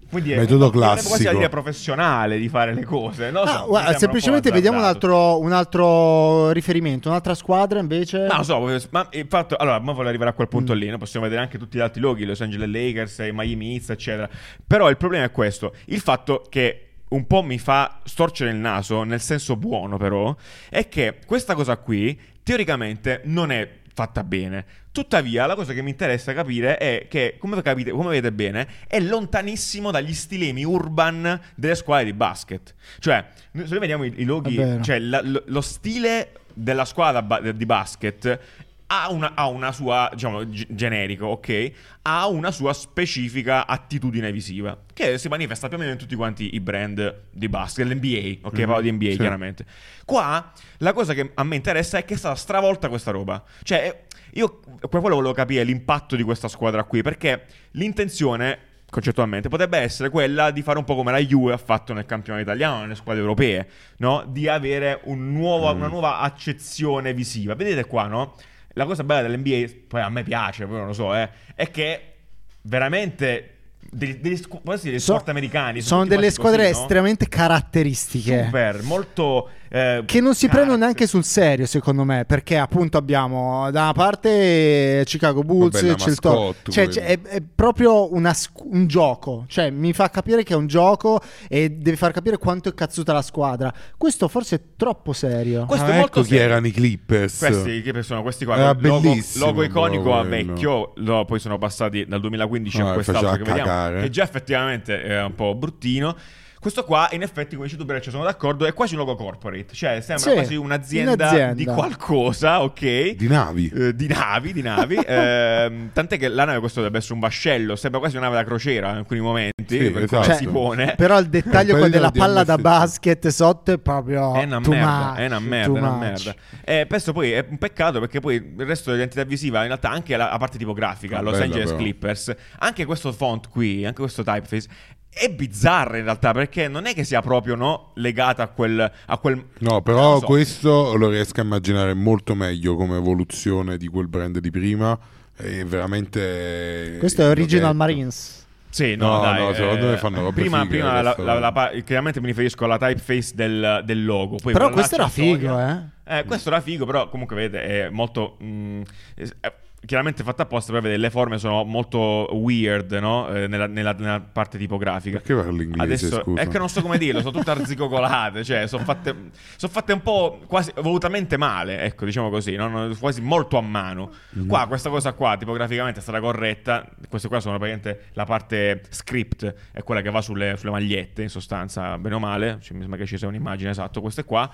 Come 0.09 0.21
dire, 0.21 0.37
Metodo 0.39 0.65
mi 0.71 0.79
verrebbe 0.79 0.85
quasi 0.93 1.07
classico. 1.07 1.29
a 1.29 1.33
dire 1.33 1.49
professionale 1.49 2.37
di 2.37 2.49
fare 2.49 2.73
le 2.73 2.83
cose. 2.83 3.31
So, 3.31 3.39
Ah, 3.39 3.65
guarda, 3.67 3.97
semplicemente 3.97 4.49
un 4.49 4.53
vediamo 4.55 4.77
un 4.77 4.83
altro, 4.83 5.39
un 5.39 5.51
altro 5.51 6.51
riferimento, 6.51 7.09
un'altra 7.09 7.33
squadra 7.35 7.79
invece. 7.79 8.25
Ma 8.27 8.37
lo 8.37 8.43
so, 8.43 8.79
ma 8.91 9.07
il 9.11 9.25
fatto, 9.27 9.55
allora, 9.55 9.79
ma 9.79 9.91
voglio 9.93 10.09
arrivare 10.09 10.29
a 10.31 10.33
quel 10.33 10.47
punto 10.47 10.73
lì, 10.73 10.87
no? 10.89 10.97
possiamo 10.97 11.25
vedere 11.25 11.41
anche 11.43 11.57
tutti 11.57 11.77
gli 11.77 11.81
altri 11.81 12.01
loghi, 12.01 12.25
Los 12.25 12.41
Angeles 12.41 12.69
Lakers, 12.69 13.17
i 13.19 13.31
Miami 13.33 13.73
Heat, 13.75 13.89
eccetera. 13.91 14.29
Però 14.65 14.89
il 14.89 14.97
problema 14.97 15.25
è 15.25 15.31
questo, 15.31 15.73
il 15.85 15.99
fatto 15.99 16.43
che 16.49 16.87
un 17.09 17.27
po' 17.27 17.43
mi 17.43 17.59
fa 17.59 17.99
storcere 18.03 18.49
il 18.49 18.57
naso, 18.57 19.03
nel 19.03 19.21
senso 19.21 19.55
buono 19.55 19.97
però, 19.97 20.35
è 20.69 20.87
che 20.89 21.19
questa 21.25 21.53
cosa 21.53 21.77
qui, 21.77 22.19
teoricamente, 22.41 23.21
non 23.25 23.51
è 23.51 23.69
fatta 23.93 24.23
bene. 24.23 24.65
Tuttavia, 24.93 25.47
la 25.47 25.55
cosa 25.55 25.73
che 25.73 25.81
mi 25.81 25.89
interessa 25.89 26.33
capire 26.33 26.77
è 26.77 27.07
che, 27.09 27.37
come, 27.39 27.59
capite, 27.63 27.89
come 27.89 28.09
vedete 28.09 28.31
bene, 28.31 28.67
è 28.87 28.99
lontanissimo 28.99 29.89
dagli 29.89 30.13
stilemi 30.13 30.63
urban 30.63 31.41
delle 31.55 31.73
squadre 31.73 32.05
di 32.05 32.13
basket. 32.13 32.75
Cioè, 32.99 33.25
se 33.53 33.65
noi 33.69 33.79
vediamo 33.79 34.03
i, 34.03 34.13
i 34.17 34.23
loghi, 34.23 34.55
cioè 34.83 34.99
la- 34.99 35.21
lo, 35.23 35.41
lo 35.47 35.61
stile 35.61 36.33
della 36.53 36.85
squadra 36.85 37.23
ba- 37.23 37.39
di 37.39 37.65
basket 37.65 38.39
ha 38.85 39.09
una, 39.09 39.31
ha 39.33 39.47
una 39.47 39.71
sua, 39.71 40.07
diciamo, 40.13 40.45
g- 40.45 40.67
generico, 40.69 41.25
ok? 41.25 41.71
Ha 42.03 42.27
una 42.27 42.51
sua 42.51 42.71
specifica 42.73 43.65
attitudine 43.65 44.31
visiva, 44.31 44.77
che 44.93 45.17
si 45.17 45.27
manifesta 45.27 45.67
più 45.69 45.77
o 45.77 45.79
meno 45.79 45.93
in 45.93 45.97
tutti 45.97 46.13
quanti 46.13 46.53
i 46.53 46.59
brand 46.59 47.21
di 47.31 47.49
basket, 47.49 47.87
l'NBA, 47.87 48.45
ok? 48.47 48.59
Mhm, 48.59 48.65
Parlo 48.67 48.81
di 48.81 48.91
NBA 48.91 49.09
sì. 49.11 49.17
chiaramente. 49.17 49.65
Qua, 50.05 50.51
la 50.77 50.93
cosa 50.93 51.15
che 51.15 51.31
a 51.33 51.43
me 51.43 51.55
interessa 51.55 51.97
è 51.97 52.05
che 52.05 52.13
è 52.13 52.17
stata 52.17 52.35
stravolta 52.35 52.87
questa 52.89 53.09
roba. 53.09 53.43
Cioè, 53.63 54.03
io 54.35 54.59
per 54.79 54.99
quello 54.99 55.15
volevo 55.15 55.33
capire 55.33 55.63
l'impatto 55.63 56.15
di 56.15 56.23
questa 56.23 56.47
squadra 56.47 56.83
qui, 56.83 57.01
perché 57.01 57.43
l'intenzione 57.71 58.57
concettualmente 58.89 59.49
potrebbe 59.49 59.79
essere 59.79 60.09
quella 60.09 60.51
di 60.51 60.61
fare 60.61 60.77
un 60.77 60.83
po' 60.83 60.93
come 60.95 61.11
la 61.11 61.17
Juve 61.19 61.53
ha 61.53 61.57
fatto 61.57 61.93
nel 61.93 62.05
campionato 62.05 62.43
italiano, 62.43 62.81
nelle 62.81 62.93
squadre 62.95 63.21
europee, 63.21 63.67
no? 63.97 64.23
Di 64.27 64.47
avere 64.47 64.99
un 65.05 65.31
nuovo- 65.33 65.73
Mm. 65.73 65.77
una 65.77 65.87
nuova 65.87 66.19
accezione 66.19 67.11
visiva. 67.13 67.55
Vedete 67.55 67.85
qua, 67.85 68.05
no? 68.05 68.35
La 68.73 68.85
cosa 68.85 69.03
bella 69.03 69.27
dell'NBA, 69.27 69.71
poi 69.87 70.01
a 70.01 70.09
me 70.09 70.21
piace, 70.23 70.65
poi 70.65 70.77
non 70.77 70.87
lo 70.87 70.93
so, 70.93 71.13
eh, 71.15 71.27
è 71.55 71.69
che 71.71 72.13
veramente 72.61 73.49
degli, 73.91 74.13
degli 74.15 74.37
So- 74.37 74.59
sport 74.99 75.29
americani 75.29 75.81
sono 75.81 76.03
tutti 76.03 76.15
delle 76.15 76.31
squadre 76.31 76.63
così, 76.63 76.73
no? 76.73 76.81
estremamente 76.81 77.27
caratteristiche. 77.27 78.43
super, 78.45 78.81
molto 78.83 79.49
eh, 79.75 80.03
Che 80.05 80.21
non 80.21 80.35
si 80.35 80.47
prendono 80.47 80.77
caratter- 80.77 80.79
neanche 80.79 81.07
sul 81.07 81.23
serio, 81.23 81.65
secondo 81.65 82.03
me, 82.03 82.25
perché 82.25 82.57
appunto 82.59 82.97
abbiamo 82.97 83.71
da 83.71 83.81
una 83.85 83.93
parte 83.93 85.01
Chicago 85.03 85.41
Bulls, 85.41 85.73
Vabbè, 85.81 85.95
c'è 85.95 86.09
il 86.09 86.15
mascotte, 86.19 86.71
Cioè, 86.71 86.87
c'è- 86.89 87.01
è, 87.03 87.19
è 87.21 87.41
proprio 87.41 88.13
una 88.13 88.35
un 88.65 88.85
gioco, 88.85 89.45
cioè 89.47 89.71
mi 89.71 89.91
fa 89.93 90.09
capire 90.11 90.43
che 90.43 90.53
è 90.53 90.55
un 90.55 90.67
gioco 90.67 91.19
e 91.47 91.71
deve 91.71 91.97
far 91.97 92.11
capire 92.11 92.37
quanto 92.37 92.69
è 92.69 92.73
cazzuta 92.75 93.13
la 93.13 93.23
squadra. 93.23 93.73
Questo 93.97 94.27
forse 94.27 94.55
è 94.57 94.61
troppo 94.77 95.11
serio. 95.11 95.65
Questo 95.65 95.85
Ah, 95.87 95.89
è 95.93 95.97
molto 95.97 96.19
ecco 96.19 96.21
chi 96.21 96.35
serio. 96.35 96.43
erano 96.45 96.67
i 96.67 96.71
Clippers. 96.71 97.37
Questi 97.39 97.81
che 97.81 98.03
sono 98.03 98.21
questi 98.21 98.45
qua, 98.45 98.57
Era 98.57 98.77
logo, 98.79 98.99
bellissimo, 98.99 99.45
logo 99.45 99.63
iconico 99.63 100.15
a 100.15 100.21
vecchio, 100.23 100.93
lo- 100.97 101.25
poi 101.25 101.39
sono 101.39 101.57
passati 101.57 102.05
dal 102.05 102.19
2015 102.19 102.79
a 102.81 102.89
Ah, 102.91 102.93
quest'altro 102.93 103.31
che 103.31 103.37
faceva 103.39 103.55
vediamo, 103.55 103.69
cagare. 103.71 104.01
che 104.01 104.09
già 104.11 104.21
effettivamente 104.23 105.01
è 105.01 105.23
un 105.23 105.33
po' 105.33 105.55
bruttino. 105.55 106.15
Questo 106.63 106.85
qua, 106.85 107.09
in 107.11 107.21
effetti, 107.23 107.55
come 107.55 107.67
dici 107.67 107.77
tu, 107.77 107.83
Breccia, 107.83 108.09
sono 108.09 108.23
d'accordo, 108.23 108.65
è 108.65 108.71
quasi 108.73 108.93
un 108.93 108.99
logo 109.01 109.15
corporate, 109.15 109.73
cioè 109.73 109.99
sembra 109.99 110.29
Sì, 110.29 110.31
quasi 110.31 110.55
un'azienda, 110.55 111.11
un'azienda. 111.25 111.53
di 111.55 111.65
qualcosa, 111.65 112.63
ok? 112.63 113.09
Di 113.15 113.27
navi. 113.27 113.67
Eh, 113.75 113.93
di 113.93 114.07
navi, 114.07 114.53
di 114.53 114.61
navi. 114.61 114.95
Ehm, 115.05 115.89
tant'è 115.91 116.17
che 116.17 116.29
la 116.29 116.45
nave 116.45 116.59
questo 116.59 116.77
dovrebbe 116.79 116.99
essere 116.99 117.15
un 117.15 117.19
vascello, 117.19 117.75
sembra 117.75 117.99
quasi 117.99 118.15
una 118.15 118.27
nave 118.27 118.37
da 118.39 118.45
crociera 118.45 118.91
in 118.91 118.95
alcuni 118.95 119.19
momenti, 119.19 119.51
Sì, 119.77 119.89
per 119.91 120.03
esatto. 120.03 120.07
come 120.21 120.23
Cioè, 120.25 120.35
si 120.35 120.47
pone. 120.47 120.93
Però 120.95 121.19
il 121.19 121.27
dettaglio 121.27 121.73
pelino 121.75 121.89
della 121.89 122.11
palla 122.11 122.43
da 122.45 122.57
basket 122.57 123.27
sotto 123.27 123.73
è 123.73 123.77
proprio 123.77 124.33
È 124.35 124.43
una 124.45 124.59
merda, 124.59 124.85
much, 125.09 125.17
è 125.17 125.25
una 125.25 125.39
merda, 125.39 125.65
è 125.77 125.79
una 125.81 125.95
merda. 125.97 126.35
Eh, 126.63 126.85
penso 126.87 127.11
poi 127.11 127.31
è 127.33 127.45
un 127.49 127.57
peccato 127.57 127.99
perché 127.99 128.21
poi 128.21 128.35
il 128.35 128.65
resto 128.65 128.89
dell'identità 128.89 129.25
visiva, 129.25 129.59
in 129.61 129.67
realtà 129.67 129.89
anche 129.89 130.15
la, 130.15 130.29
la 130.29 130.37
parte 130.37 130.57
tipografica, 130.57 131.17
Ah, 131.17 131.21
Los 131.21 131.33
bella 131.33 131.43
Angeles 131.45 131.65
però. 131.71 131.77
Clippers, 131.81 132.33
anche 132.59 132.85
questo 132.85 133.11
font 133.11 133.49
qui, 133.49 133.85
anche 133.85 133.99
questo 134.01 134.23
typeface, 134.23 134.67
è 135.13 135.29
bizzarra 135.29 135.97
in 135.97 136.03
realtà 136.03 136.31
perché 136.33 136.67
non 136.67 136.85
è 136.85 136.93
che 136.93 137.03
sia 137.03 137.21
proprio 137.21 137.55
no, 137.55 137.91
legata 137.95 138.43
a 138.43 138.47
quel, 138.47 138.91
a 139.05 139.17
quel... 139.17 139.45
No, 139.59 139.81
però 139.81 140.13
lo 140.13 140.19
so. 140.19 140.25
questo 140.25 140.95
lo 140.95 141.09
riesco 141.09 141.39
a 141.39 141.43
immaginare 141.43 141.93
molto 141.93 142.35
meglio 142.35 142.75
come 142.75 142.97
evoluzione 142.97 143.77
di 143.77 143.87
quel 143.87 144.07
brand 144.07 144.39
di 144.39 144.49
prima. 144.51 144.97
È 145.35 145.63
veramente. 145.65 146.97
Questo 146.99 147.23
è 147.23 147.29
Original 147.29 147.71
detto. 147.71 147.77
Marines. 147.77 148.45
Sì, 148.69 148.95
no, 148.95 149.17
No, 149.17 149.21
dai, 149.21 149.39
no, 149.39 149.53
secondo 149.53 149.85
eh, 149.87 149.91
me 149.91 149.97
fanno 149.97 150.21
robe 150.21 150.41
prima, 150.41 150.57
fighe, 150.61 150.69
prima 150.69 151.01
la, 151.01 151.15
la- 151.17 151.39
la 151.39 151.71
chiaramente 151.83 152.19
mi 152.19 152.25
riferisco 152.27 152.65
alla 152.65 152.79
typeface 152.79 153.31
del, 153.35 153.81
del 153.85 154.03
logo. 154.03 154.37
Poi 154.41 154.51
Però 154.51 154.69
questo 154.71 154.95
era 154.95 155.07
figo, 155.09 155.59
eh. 155.59 155.77
Eh, 156.05 156.23
questo 156.25 156.49
era 156.49 156.59
figo, 156.59 156.85
però 156.85 157.07
comunque 157.07 157.35
vedete, 157.35 157.85
è 157.85 157.89
molto... 157.89 158.37
mm, 158.43 158.81
es- 159.15 159.35
è 159.39 159.53
chiaramente 159.85 160.23
fatto 160.23 160.41
apposta 160.41 160.71
per 160.71 160.81
vedere 160.81 160.99
le 160.99 161.09
forme 161.09 161.37
sono 161.37 161.63
molto 161.63 162.27
weird, 162.31 162.91
no? 162.93 163.27
Eh, 163.29 163.47
nella, 163.47 163.67
nella- 163.67 163.93
nella 163.93 164.21
parte 164.21 164.57
tipografica. 164.57 165.19
Perché 165.19 165.35
parli 165.35 165.63
inglese? 165.63 166.05
Adesso 166.05 166.21
scusa? 166.23 166.41
è 166.41 166.47
che 166.47 166.57
non 166.57 166.69
so 166.69 166.81
come 166.81 166.97
dirlo, 166.97 167.19
sono 167.21 167.31
tutte 167.31 167.51
arzigogolate, 167.51 168.43
cioè 168.43 168.67
sono 168.67 168.83
fatte, 168.83 169.15
son 169.57 169.69
fatte 169.69 169.93
un 169.93 170.01
po' 170.01 170.39
quasi 170.47 170.71
volutamente 170.81 171.37
male, 171.37 171.81
ecco, 171.81 172.05
diciamo 172.05 172.29
così, 172.29 172.55
no? 172.55 172.89
Quasi 172.99 173.21
molto 173.21 173.57
a 173.57 173.61
mano. 173.61 174.11
Mhm. 174.31 174.47
Qua 174.47 174.67
questa 174.67 174.89
cosa 174.89 175.13
qua 175.13 175.35
tipograficamente 175.37 175.99
è 175.99 176.01
stata 176.01 176.19
corretta, 176.19 176.87
queste 177.09 177.27
qua 177.27 177.39
sono 177.39 177.57
praticamente 177.57 178.09
la 178.13 178.25
parte 178.25 178.81
script, 178.89 179.53
è 179.71 179.83
quella 179.83 180.01
che 180.01 180.09
va 180.09 180.21
sulle, 180.21 180.55
sulle 180.57 180.71
magliette 180.71 181.21
in 181.21 181.29
sostanza, 181.29 181.97
bene 181.97 182.15
o 182.15 182.19
male, 182.19 182.57
cioè, 182.61 182.73
mi 182.73 182.81
sembra 182.81 182.97
che 182.97 183.05
ci 183.05 183.17
sia 183.17 183.27
un'immagine 183.27 183.69
esatto, 183.69 184.01
queste 184.01 184.23
qua. 184.23 184.49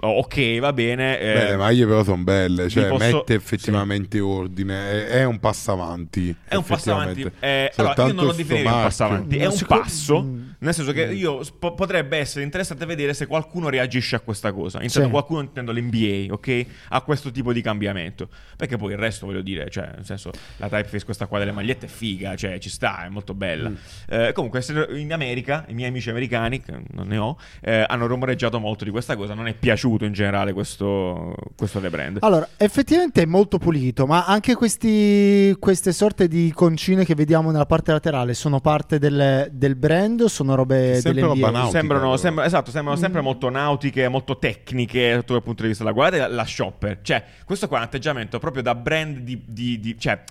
Oh, 0.00 0.18
ok, 0.18 0.58
va 0.58 0.72
bene. 0.72 1.18
eh, 1.20 1.32
Beh, 1.34 1.48
le 1.50 1.56
maglie 1.56 1.86
però 1.86 2.02
sono 2.04 2.22
belle, 2.22 2.68
cioè 2.68 2.88
posso- 2.88 3.04
mette 3.16 3.34
effettivamente 3.34 4.18
ordine, 4.20 4.90
è, 4.90 5.06
è 5.20 5.24
un 5.24 5.38
passo 5.38 5.72
avanti. 5.72 6.34
È 6.46 6.54
un 6.54 6.64
passo 6.64 6.92
avanti. 6.92 7.30
Eh, 7.40 7.72
allora, 7.76 8.06
io 8.06 8.12
non 8.12 8.24
lo 8.26 8.32
definirei 8.32 8.66
un 8.66 8.72
passo 8.82 9.04
avanti, 9.04 9.36
è 9.38 9.46
un 9.46 9.52
secondo- 9.52 9.82
passo. 9.82 10.26
Mm. 10.62 10.64
Nel 10.64 10.74
senso 10.74 10.92
che 10.92 11.02
io 11.12 11.42
sp- 11.42 11.74
potrebbe 11.74 12.16
essere 12.18 12.44
interessante 12.44 12.86
vedere 12.86 13.14
se 13.14 13.26
qualcuno 13.26 13.68
reagisce 13.68 14.16
a 14.16 14.20
questa 14.20 14.52
cosa. 14.52 14.80
Intendo 14.82 15.06
Sì. 15.06 15.10
qualcuno, 15.10 15.40
intendo 15.40 15.72
l'NBA, 15.72 16.32
ok? 16.32 16.66
A 16.90 17.00
questo 17.02 17.30
tipo 17.30 17.52
di 17.52 17.60
cambiamento. 17.60 18.28
Perché 18.56 18.76
poi 18.76 18.92
il 18.92 18.98
resto, 18.98 19.26
voglio 19.26 19.42
dire, 19.42 19.68
cioè, 19.70 19.90
nel 19.96 20.04
senso, 20.04 20.30
la 20.58 20.68
typeface, 20.68 21.04
questa 21.04 21.26
qua 21.26 21.38
delle 21.38 21.52
magliette 21.52 21.86
è 21.86 21.88
figa, 21.88 22.36
cioè, 22.36 22.58
ci 22.58 22.68
sta, 22.70 23.04
è 23.04 23.08
molto 23.08 23.34
bella. 23.34 23.70
Mm. 23.70 23.74
Eh, 24.08 24.32
comunque, 24.32 24.64
in 24.96 25.12
America, 25.12 25.64
i 25.68 25.74
miei 25.74 25.88
amici 25.88 26.10
americani, 26.10 26.60
che 26.60 26.72
non 26.90 27.08
ne 27.08 27.16
ho, 27.18 27.36
eh, 27.60 27.84
hanno 27.86 28.06
rumoreggiato 28.06 28.60
molto 28.60 28.84
di 28.84 28.90
questa 28.90 29.16
cosa. 29.16 29.34
Non 29.34 29.48
è 29.48 29.54
piaciuto 29.54 30.04
in 30.04 30.12
generale 30.12 30.52
questo, 30.52 31.34
questo 31.56 31.80
rebrand. 31.80 32.18
Allora, 32.20 32.48
effettivamente 32.56 33.22
è 33.22 33.26
molto 33.26 33.58
pulito, 33.58 34.06
ma 34.06 34.24
anche 34.26 34.54
questi, 34.54 35.54
queste 35.58 35.92
sorte 35.92 36.28
di 36.28 36.52
concine 36.54 37.04
che 37.04 37.14
vediamo 37.14 37.50
nella 37.50 37.66
parte 37.66 37.90
laterale 37.90 38.34
sono 38.34 38.60
parte 38.60 38.98
del, 38.98 39.48
del 39.52 39.74
brand 39.74 40.20
o 40.20 40.28
sono 40.28 40.51
sono 40.52 40.56
robe 40.56 40.94
Sempre 40.94 41.12
delle 41.12 41.26
roba 41.26 41.50
nautica, 41.50 41.78
Sembrano, 41.78 42.16
sembra- 42.16 42.44
esatto, 42.44 42.70
sembrano 42.70 42.98
sempre 42.98 43.20
Mm. 43.20 43.24
molto 43.24 43.48
nautiche, 43.50 44.08
molto 44.08 44.38
tecniche 44.38 45.14
sotto 45.14 45.32
quel 45.32 45.42
punto 45.42 45.62
di 45.62 45.68
vista. 45.68 45.84
là. 45.84 45.92
Guardate 45.92 46.22
la, 46.22 46.28
la 46.28 46.44
shopper, 46.46 46.98
cioè, 47.02 47.22
questo 47.44 47.68
qua 47.68 47.78
è 47.78 47.80
un 47.80 47.86
atteggiamento 47.86 48.38
proprio 48.38 48.62
da 48.62 48.74
brand 48.74 49.18
di, 49.18 49.42
di- 49.46 49.80
di- 49.80 49.98
cioè, 49.98 50.22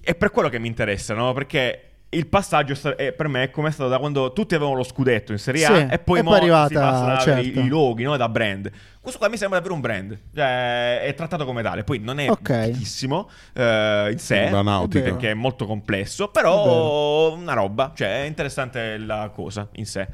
è 0.00 0.14
per 0.14 0.30
quello 0.30 0.48
che 0.48 0.58
mi 0.58 0.68
interessa, 0.68 1.14
no? 1.14 1.32
Perché 1.32 1.89
il 2.12 2.26
passaggio 2.26 2.74
è- 2.96 3.12
per 3.12 3.28
me 3.28 3.44
è 3.44 3.50
come 3.50 3.68
è 3.68 3.70
stato 3.70 3.88
da 3.88 3.98
quando 3.98 4.32
tutti 4.32 4.54
avevano 4.56 4.76
lo 4.76 4.82
scudetto 4.82 5.30
in 5.32 5.38
Serie 5.38 5.64
A 5.64 5.74
Sì, 5.74 5.86
e 5.90 5.98
poi, 6.00 6.18
e 6.18 6.22
poi 6.24 6.32
è 6.34 6.42
si 6.42 6.50
arrivata- 6.50 6.80
passa 6.80 7.18
certo. 7.20 7.60
i, 7.60 7.64
i 7.64 7.68
loghi, 7.68 8.02
no? 8.02 8.16
Da 8.16 8.28
brand. 8.28 8.70
Questo 9.00 9.18
qua 9.18 9.28
mi 9.30 9.36
sembra 9.36 9.58
davvero 9.58 9.74
un 9.76 9.80
brand, 9.80 10.18
cioè, 10.34 11.00
è 11.02 11.14
trattato 11.14 11.44
come 11.46 11.62
tale. 11.62 11.84
Poi 11.84 12.00
non 12.00 12.18
è 12.18 12.28
Ok. 12.28 12.64
fighissimo 12.64 13.30
eh, 13.54 14.08
in 14.10 14.18
sé, 14.18 14.50
La 14.50 14.60
nautica. 14.62 15.04
perché 15.04 15.30
è 15.30 15.34
molto 15.34 15.64
complesso, 15.66 16.26
È 16.26 16.30
però 16.32 17.32
una 17.32 17.54
roba, 17.54 17.92
cioè 17.94 18.22
è 18.24 18.26
interessante 18.26 18.98
la 18.98 19.30
cosa 19.32 19.68
in 19.74 19.86
sé. 19.86 20.08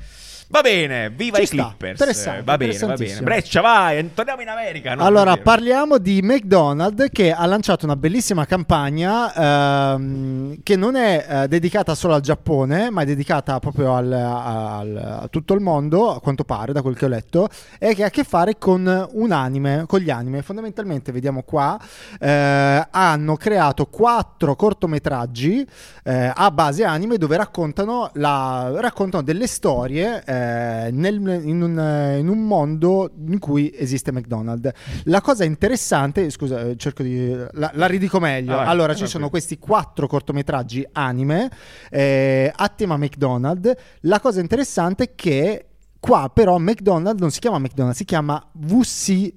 Va 0.48 0.60
bene, 0.60 1.10
viva 1.10 1.38
Ci 1.38 1.42
i 1.42 1.46
sta, 1.46 1.56
Clippers. 1.56 1.90
interessante, 1.90 2.42
va 2.44 2.56
bene, 2.56 2.78
va 2.78 2.94
bene. 2.94 3.20
Breccia, 3.20 3.60
vai, 3.60 4.14
torniamo 4.14 4.42
in 4.42 4.48
America. 4.48 4.94
no, 4.94 5.04
allora, 5.04 5.36
parliamo 5.38 5.98
di 5.98 6.22
McDonald's 6.22 7.06
che 7.10 7.32
ha 7.32 7.44
lanciato 7.46 7.84
una 7.84 7.96
bellissima 7.96 8.46
campagna 8.46 9.94
ehm, 9.94 10.58
che 10.62 10.76
non 10.76 10.94
è 10.94 11.26
eh, 11.28 11.48
dedicata 11.48 11.96
solo 11.96 12.14
al 12.14 12.20
Giappone, 12.20 12.90
ma 12.90 13.02
è 13.02 13.04
dedicata 13.04 13.58
proprio 13.58 13.96
al- 13.96 14.12
al- 14.12 15.18
a 15.22 15.28
tutto 15.28 15.52
il 15.52 15.60
mondo, 15.60 16.14
a 16.14 16.20
quanto 16.20 16.44
pare, 16.44 16.72
da 16.72 16.80
quel 16.80 16.96
che 16.96 17.06
ho 17.06 17.08
letto, 17.08 17.48
e 17.80 17.94
che 17.96 18.04
ha 18.04 18.06
a 18.06 18.10
che 18.10 18.22
fare 18.22 18.56
con 18.56 19.08
un 19.14 19.32
anime, 19.32 19.82
con 19.88 19.98
gli 19.98 20.10
anime. 20.10 20.42
Fondamentalmente, 20.42 21.10
vediamo 21.10 21.42
qua, 21.42 21.76
eh, 22.20 22.86
hanno 22.88 23.34
creato 23.36 23.86
quattro 23.86 24.54
cortometraggi 24.54 25.66
eh, 26.04 26.30
a 26.32 26.50
base 26.52 26.84
anime 26.84 27.18
dove 27.18 27.36
raccontano, 27.36 28.10
la- 28.14 28.70
raccontano 28.76 29.24
delle 29.24 29.48
storie 29.48 30.22
eh, 30.36 30.90
nel- 30.90 31.40
in, 31.44 31.62
un, 31.62 31.78
eh, 31.78 32.18
in 32.18 32.28
un 32.28 32.46
mondo 32.46 33.10
in 33.28 33.38
cui 33.38 33.72
esiste 33.76 34.12
McDonald's. 34.12 34.70
La 35.04 35.20
cosa 35.20 35.44
interessante, 35.44 36.28
scusa, 36.30 36.60
eh, 36.60 36.76
cerco 36.76 37.02
di. 37.02 37.34
La, 37.52 37.70
la 37.74 37.86
ridico 37.86 38.18
meglio. 38.20 38.58
Ah, 38.58 38.66
allora, 38.66 38.94
ci 38.94 39.06
sono 39.06 39.22
vai. 39.24 39.30
questi 39.30 39.58
quattro 39.58 40.06
cortometraggi 40.06 40.86
anime 40.92 41.50
eh, 41.90 42.52
a 42.54 42.68
tema 42.68 42.96
McDonald's. 42.96 43.72
La 44.02 44.20
cosa 44.20 44.40
interessante 44.40 45.04
è 45.04 45.14
che 45.14 45.66
qua, 45.98 46.30
però, 46.32 46.58
McDonald's 46.58 47.20
non 47.20 47.30
si 47.30 47.40
chiama 47.40 47.58
McDonald's, 47.58 47.98
si 47.98 48.04
chiama 48.04 48.44
VC. 48.52 49.32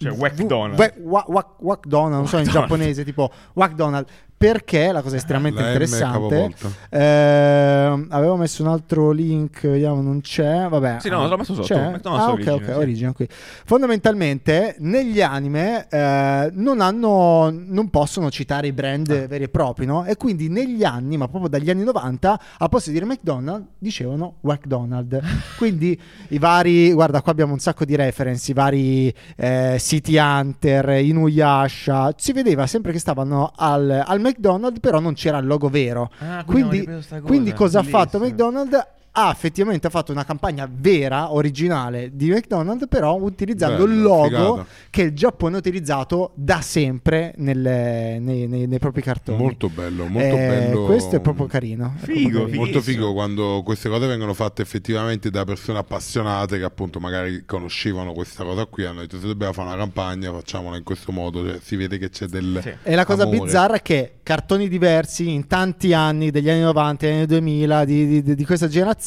Cioè, 0.00 0.12
V- 0.12 0.20
Wackdonald. 0.20 0.78
Wa- 0.78 0.92
wa- 0.98 1.24
wa- 1.26 1.56
Wackdonald, 1.58 2.12
non 2.14 2.26
so 2.28 2.38
in 2.38 2.44
giapponese, 2.44 3.04
tipo 3.04 3.30
Wackdonald. 3.54 4.06
Perché 4.38 4.92
la 4.92 5.02
cosa 5.02 5.16
estremamente 5.16 5.60
La 5.60 5.66
interessante. 5.66 6.54
Ehm, 6.90 8.06
avevo 8.10 8.36
messo 8.36 8.62
un 8.62 8.68
altro 8.68 9.10
link, 9.10 9.66
vediamo, 9.66 10.00
non 10.00 10.20
c'è. 10.20 10.68
Vabbè, 10.68 10.98
Sì, 11.00 11.08
no, 11.08 11.26
l'ho 11.26 11.36
messo 11.36 11.54
sotto. 11.54 11.66
C'è? 11.66 11.90
McDonald's 11.90 12.24
Ah, 12.24 12.30
ok, 12.30 12.34
Origin, 12.38 12.52
ok, 12.52 12.64
sì. 12.64 12.70
Origin 12.70 13.12
qui. 13.14 13.28
Fondamentalmente, 13.64 14.76
negli 14.78 15.20
anime 15.20 15.86
eh, 15.90 16.50
non 16.52 16.80
hanno, 16.80 17.50
non 17.52 17.90
possono 17.90 18.30
citare 18.30 18.68
i 18.68 18.72
brand 18.72 19.10
Ah. 19.10 19.26
veri 19.26 19.44
e 19.44 19.48
propri, 19.48 19.86
no? 19.86 20.04
E 20.04 20.16
quindi 20.16 20.48
negli 20.48 20.84
anni, 20.84 21.16
ma 21.16 21.26
proprio 21.26 21.50
dagli 21.50 21.68
anni 21.70 21.82
90, 21.82 22.40
a 22.58 22.68
posto 22.68 22.90
di 22.90 22.98
dire 22.98 23.10
McDonald's, 23.10 23.66
dicevano 23.78 24.34
McDonald's. 24.42 25.18
quindi 25.58 26.00
i 26.28 26.38
vari, 26.38 26.92
guarda, 26.92 27.22
qua 27.22 27.32
abbiamo 27.32 27.52
un 27.54 27.58
sacco 27.58 27.84
di 27.84 27.96
reference, 27.96 28.50
i 28.50 28.54
vari 28.54 29.12
eh, 29.36 29.76
City 29.80 30.16
Hunter, 30.16 30.88
Inuyasha, 30.90 32.14
si 32.16 32.32
vedeva 32.32 32.66
sempre 32.68 32.92
che 32.92 32.98
stavano 33.00 33.50
al, 33.56 34.02
al 34.06 34.20
McDonald's, 34.28 34.80
però 34.80 35.00
non 35.00 35.14
c'era 35.14 35.38
il 35.38 35.46
logo 35.46 35.68
vero. 35.68 36.10
Ah, 36.18 36.44
quindi 36.44 36.86
Quindi, 37.22 37.52
cosa, 37.52 37.80
ha 37.80 37.82
fatto. 37.82 38.18
McDonald's? 38.18 38.96
Ha 39.20 39.30
effettivamente 39.32 39.90
fatto 39.90 40.12
una 40.12 40.24
campagna 40.24 40.68
vera, 40.70 41.32
originale 41.32 42.10
di 42.12 42.30
McDonald's, 42.30 42.86
però 42.88 43.16
utilizzando 43.16 43.82
il 43.84 43.90
Bello, 43.90 44.02
logo 44.02 44.26
figata. 44.28 44.66
che 44.90 45.02
il 45.02 45.12
Giappone 45.12 45.56
ha 45.56 45.58
utilizzato 45.58 46.30
da 46.34 46.60
sempre 46.60 47.34
nelle- 47.38 48.18
nei, 48.20 48.46
nei- 48.46 48.66
nei 48.68 48.78
propri 48.78 49.02
cartoni. 49.02 49.38
Molto 49.38 49.68
bello, 49.68 50.06
molto 50.06 50.36
Eh, 50.36 50.46
bello. 50.46 50.84
Questo 50.84 51.16
è 51.16 51.20
proprio 51.20 51.46
carino. 51.46 51.94
Figo, 51.98 52.38
proprio. 52.38 52.60
Molto 52.60 52.80
figo 52.80 53.12
quando 53.12 53.62
queste 53.64 53.88
cose 53.88 54.06
vengono 54.06 54.34
fatte 54.34 54.62
effettivamente 54.62 55.30
da 55.30 55.44
persone 55.44 55.78
appassionate 55.78 56.56
che 56.58 56.64
appunto 56.64 57.00
magari 57.00 57.42
conoscevano 57.44 58.12
questa 58.12 58.44
cosa 58.44 58.66
qui 58.66 58.84
hanno 58.84 59.00
detto 59.00 59.18
se 59.18 59.26
dobbiamo 59.26 59.52
fare 59.52 59.68
una 59.68 59.76
campagna 59.78 60.30
facciamola 60.32 60.76
in 60.76 60.84
questo 60.84 61.10
modo, 61.10 61.44
cioè, 61.44 61.58
si 61.60 61.74
vede 61.74 61.98
che 61.98 62.08
c'è 62.10 62.26
del 62.26 62.60
Sì. 62.62 62.72
E 62.84 62.94
la 62.94 63.04
cosa 63.04 63.24
amore. 63.24 63.40
bizzarra 63.40 63.74
è 63.74 63.82
che 63.82 64.12
cartoni 64.22 64.68
diversi 64.68 65.28
in 65.32 65.48
tanti 65.48 65.92
anni, 65.92 66.30
degli 66.30 66.48
anni 66.48 66.60
90, 66.60 67.06
degli 67.06 67.16
anni 67.16 67.26
2000, 67.26 67.84
di, 67.84 68.06
di- 68.06 68.22
di- 68.22 68.34
di 68.36 68.44
questa 68.44 68.68
generazione, 68.68 69.06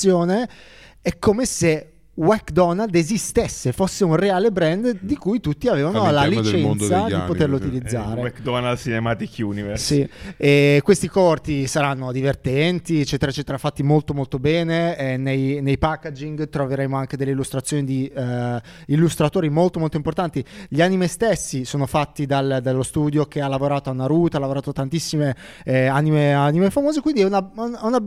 è 1.01 1.17
come 1.17 1.45
se 1.45 1.90
McDonald's 2.21 2.97
esistesse, 2.97 3.71
fosse 3.71 4.03
un 4.03 4.15
reale 4.15 4.51
brand 4.51 4.97
di 4.99 5.15
cui 5.15 5.39
tutti 5.39 5.67
avevano 5.67 6.11
la 6.11 6.25
licenza 6.25 7.07
di 7.07 7.13
anime, 7.13 7.25
poterlo 7.25 7.57
sì. 7.57 7.63
utilizzare. 7.63 8.21
Eh, 8.21 8.23
McDonald's 8.23 8.81
Cinematic 8.83 9.33
Universe. 9.39 9.83
Sì, 9.83 10.09
e 10.37 10.81
questi 10.83 11.07
corti 11.07 11.65
saranno 11.65 12.11
divertenti, 12.11 12.99
eccetera, 12.99 13.31
eccetera, 13.31 13.57
fatti 13.57 13.81
molto 13.81 14.13
molto 14.13 14.37
bene. 14.37 14.97
E 14.97 15.17
nei, 15.17 15.61
nei 15.61 15.77
packaging 15.77 16.47
troveremo 16.47 16.95
anche 16.95 17.17
delle 17.17 17.31
illustrazioni 17.31 17.83
di 17.83 18.07
eh, 18.07 18.61
illustratori 18.87 19.49
molto 19.49 19.79
molto 19.79 19.97
importanti. 19.97 20.45
Gli 20.69 20.81
anime 20.81 21.07
stessi 21.07 21.65
sono 21.65 21.87
fatti 21.87 22.27
dal- 22.27 22.59
dallo 22.61 22.83
studio 22.83 23.25
che 23.25 23.41
ha 23.41 23.47
lavorato 23.47 23.89
a 23.89 23.93
Naruto, 23.93 24.37
ha 24.37 24.39
lavorato 24.39 24.71
tantissime 24.71 25.35
eh, 25.65 25.87
anime, 25.87 26.33
anime 26.33 26.69
famose, 26.69 27.01
quindi 27.01 27.21
è 27.21 27.25
una, 27.25 27.49
una 27.55 28.03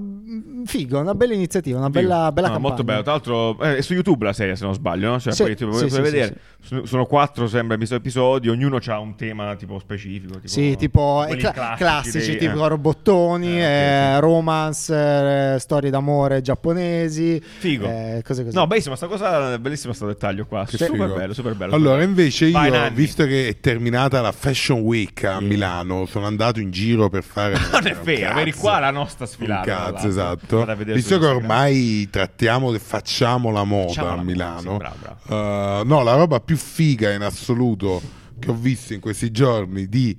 figo, 0.64 1.00
una 1.00 1.14
bella 1.14 1.34
iniziativa, 1.34 1.78
una 1.78 1.90
bella, 1.90 2.30
bella 2.30 2.46
No, 2.46 2.52
campagna. 2.54 2.58
molto 2.58 2.84
bello. 2.84 3.02
Tra 3.02 3.12
l'altro 3.12 3.58
eh, 3.60 3.76
è 3.78 3.80
su 3.80 3.92
YouTube 3.92 4.02
la 4.24 4.32
serie, 4.32 4.56
se 4.56 4.64
non 4.64 4.74
sbaglio, 4.74 5.10
no? 5.10 5.20
Cioè, 5.20 5.32
Sì, 5.32 5.42
poi 5.42 5.56
tu 5.56 5.68
puoi 5.68 5.78
sì, 5.78 5.86
puoi 5.86 6.04
sì, 6.04 6.10
vedere. 6.10 6.26
sì, 6.60 6.66
Sono- 6.68 6.86
Sono 6.86 7.04
quattro, 7.06 7.46
sembra, 7.46 7.76
episo- 7.76 7.94
episodi. 7.94 8.48
Ognuno 8.48 8.78
ha 8.84 8.98
un 8.98 9.16
tema 9.16 9.54
tipo 9.56 9.78
specifico. 9.78 10.34
Tipo, 10.34 10.48
Sì, 10.48 10.76
tipo 10.76 11.24
eh, 11.28 11.36
cla- 11.36 11.74
classici, 11.76 12.30
dei- 12.30 12.38
tipo 12.38 12.64
eh. 12.64 12.68
robottoni, 12.68 13.60
Eh, 13.60 13.64
eh, 13.64 14.20
romance, 14.20 15.54
eh, 15.54 15.58
storie 15.58 15.90
d'amore 15.90 16.40
giapponesi, 16.40 17.40
Figo. 17.58 17.86
eh, 17.86 18.22
cose 18.24 18.44
così. 18.44 18.54
No, 18.56 18.66
bellissima 18.66 18.96
sta 18.96 19.06
cosa, 19.06 19.58
bellissimo 19.58 19.92
sto 19.92 20.06
dettaglio 20.06 20.46
qua. 20.46 20.64
Che 20.64 20.76
super 20.78 20.90
figo. 21.06 21.14
bello, 21.14 21.32
super 21.34 21.54
bello. 21.54 21.74
Allora, 21.74 22.02
invece 22.02 22.46
io, 22.46 22.52
Vai, 22.52 22.90
visto 22.92 23.24
che 23.26 23.48
è 23.48 23.60
terminata 23.60 24.20
la 24.20 24.32
Fashion 24.32 24.80
Week 24.80 25.22
a. 25.24 25.40
Milano, 25.40 26.06
sono 26.06 26.26
andato 26.26 26.60
in 26.60 26.70
giro 26.70 27.08
per 27.10 27.22
fare... 27.22 27.56
non 27.72 27.86
è 27.86 27.94
vero, 28.02 28.34
vedi 28.34 28.52
qua 28.52 28.78
la 28.78 28.90
nostra 28.90 29.26
sfilata. 29.26 29.64
cazzo, 29.64 30.08
esatto. 30.08 30.66
Visto 30.84 31.18
che 31.18 31.26
ormai 31.26 32.08
trattiamo 32.10 32.72
e 32.74 32.78
facciamo 32.78 33.50
la 33.50 33.64
moda 33.64 33.93
Facciamo 33.94 34.14
la 34.16 34.20
a 34.20 34.24
Milano, 34.24 34.70
sì, 34.72 34.76
bravo, 34.76 34.96
bravo. 35.00 35.80
eh, 35.80 35.84
no, 35.84 36.02
la 36.02 36.14
roba 36.14 36.40
più 36.40 36.56
figa 36.56 37.12
in 37.12 37.22
assoluto 37.22 38.00
che 38.38 38.50
ho 38.50 38.54
visto 38.54 38.92
in 38.94 39.00
questi 39.00 39.30
giorni 39.30 39.88
di 39.88 40.16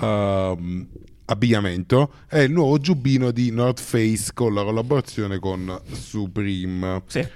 ehm, 0.00 0.86
abbigliamento 1.26 2.12
è 2.28 2.38
il 2.40 2.52
nuovo 2.52 2.78
giubbino 2.78 3.30
di 3.30 3.50
North 3.50 3.80
Face 3.80 4.32
con 4.34 4.52
la 4.54 4.62
collaborazione 4.62 5.38
con 5.38 5.80
Supreme. 5.92 7.02
Sì. 7.06 7.26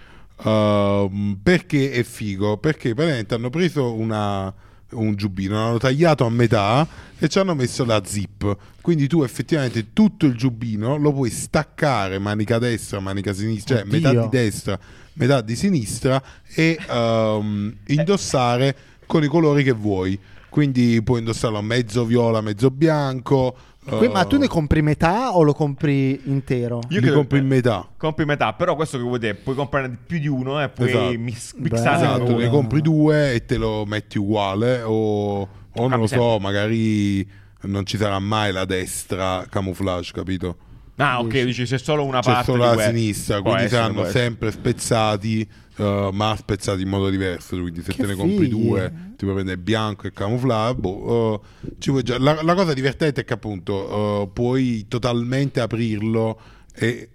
Ehm, 0.45 1.39
perché 1.43 1.91
è 1.93 2.03
figo? 2.03 2.59
Perché 2.59 2.95
praticamente 2.95 3.35
hanno 3.35 3.51
preso 3.51 3.93
una- 3.95 4.53
un 4.91 5.15
giubbino, 5.17 5.55
l'hanno 5.55 5.79
tagliato 5.79 6.25
a 6.25 6.31
metà 6.31 6.87
e 7.19 7.29
ci 7.29 7.39
hanno 7.39 7.55
messo 7.55 7.85
la 7.85 8.01
zip. 8.05 8.57
Quindi 8.81 9.07
tu 9.07 9.23
effettivamente 9.23 9.93
tutto 9.93 10.25
il 10.27 10.35
giubbino 10.35 10.97
lo 10.97 11.13
puoi 11.13 11.29
staccare 11.31 12.19
manica 12.19 12.59
destra, 12.59 12.99
manica 13.01 13.35
sinistra, 13.35 13.77
cioè 13.77 13.85
Oddio. 13.87 13.99
metà 14.01 14.21
di 14.23 14.29
destra, 14.31 14.79
metà 15.19 15.41
di 15.41 15.55
sinistra 15.57 16.23
e 16.55 16.79
ehm, 16.89 17.77
indossare 17.89 18.77
con 19.07 19.23
i 19.23 19.27
colori 19.27 19.63
che 19.63 19.73
vuoi. 19.73 20.19
Quindi 20.49 21.01
puoi 21.03 21.19
indossarlo 21.21 21.61
mezzo 21.61 22.05
viola, 22.05 22.41
mezzo 22.41 22.71
bianco. 22.71 23.55
Que- 23.85 24.09
ma 24.09 24.25
tu 24.25 24.37
eh, 24.37 24.41
ne 24.41 24.49
compri 24.49 24.83
metà 24.83 25.35
o 25.37 25.43
lo 25.43 25.55
compri 25.55 26.21
intero? 26.25 26.81
Io 26.91 27.01
credo- 27.01 27.17
compri 27.17 27.39
in 27.39 27.47
metà. 27.47 27.87
Compri 27.97 28.25
metà, 28.27 28.53
però 28.53 28.75
questo 28.75 28.99
che 28.99 29.03
vuoi 29.03 29.19
dire, 29.19 29.35
puoi 29.35 29.55
comprare 29.55 29.97
più 30.07 30.19
di 30.19 30.27
uno 30.27 30.63
e 30.63 30.69
puoi 30.69 30.89
Esatto. 30.89 31.19
mix- 31.19 31.55
mixare 31.57 31.97
Esatto, 31.97 32.37
ne 32.37 32.49
compri 32.51 32.83
due 32.83 33.33
e 33.33 33.45
te 33.47 33.57
lo 33.57 33.85
metti 33.87 34.19
uguale 34.19 34.83
o, 34.83 35.41
o 35.41 35.49
non 35.75 35.89
Cambia 35.89 35.97
lo 35.99 36.07
so, 36.07 36.15
sempre. 36.31 36.39
magari 36.41 37.31
non 37.63 37.87
ci 37.87 37.97
sarà 37.97 38.19
mai 38.19 38.53
la 38.53 38.65
destra 38.67 39.47
camouflage, 39.49 40.13
capito? 40.13 40.57
Ah, 41.01 41.21
ok, 41.21 41.43
dici 41.45 41.65
c'è 41.65 41.79
solo 41.79 42.05
una 42.05 42.21
C'è 42.21 42.31
parte 42.33 42.45
solo 42.53 42.71
di 42.71 42.77
la 42.77 42.83
sinistra, 42.83 43.35
Può 43.41 43.51
quindi 43.53 43.65
essere, 43.65 43.83
saranno 43.83 44.05
sempre 44.11 44.51
spezzati, 44.51 45.49
eh, 45.77 46.11
ma 46.13 46.35
spezzati 46.37 46.83
in 46.83 46.89
modo 46.89 47.09
diverso. 47.09 47.61
Quindi 47.61 47.83
se 47.83 47.93
Che 47.93 48.03
te 48.03 48.07
ne 48.07 48.15
compri 48.15 48.49
due, 48.49 48.93
ti 49.17 49.25
puoi 49.25 49.35
prendere 49.35 49.59
bianco 49.59 50.07
e 50.09 50.13
camouflage. 50.13 50.75
boh, 50.81 51.43
già- 52.03 52.19
la, 52.19 52.43
la 52.43 52.55
cosa 52.55 52.73
divertente 52.75 53.21
è 53.21 53.25
che 53.25 53.33
appunto 53.33 54.23
eh, 54.25 54.29
puoi 54.33 54.87
totalmente 54.89 55.61
aprirlo 55.61 56.41
e 56.75 57.11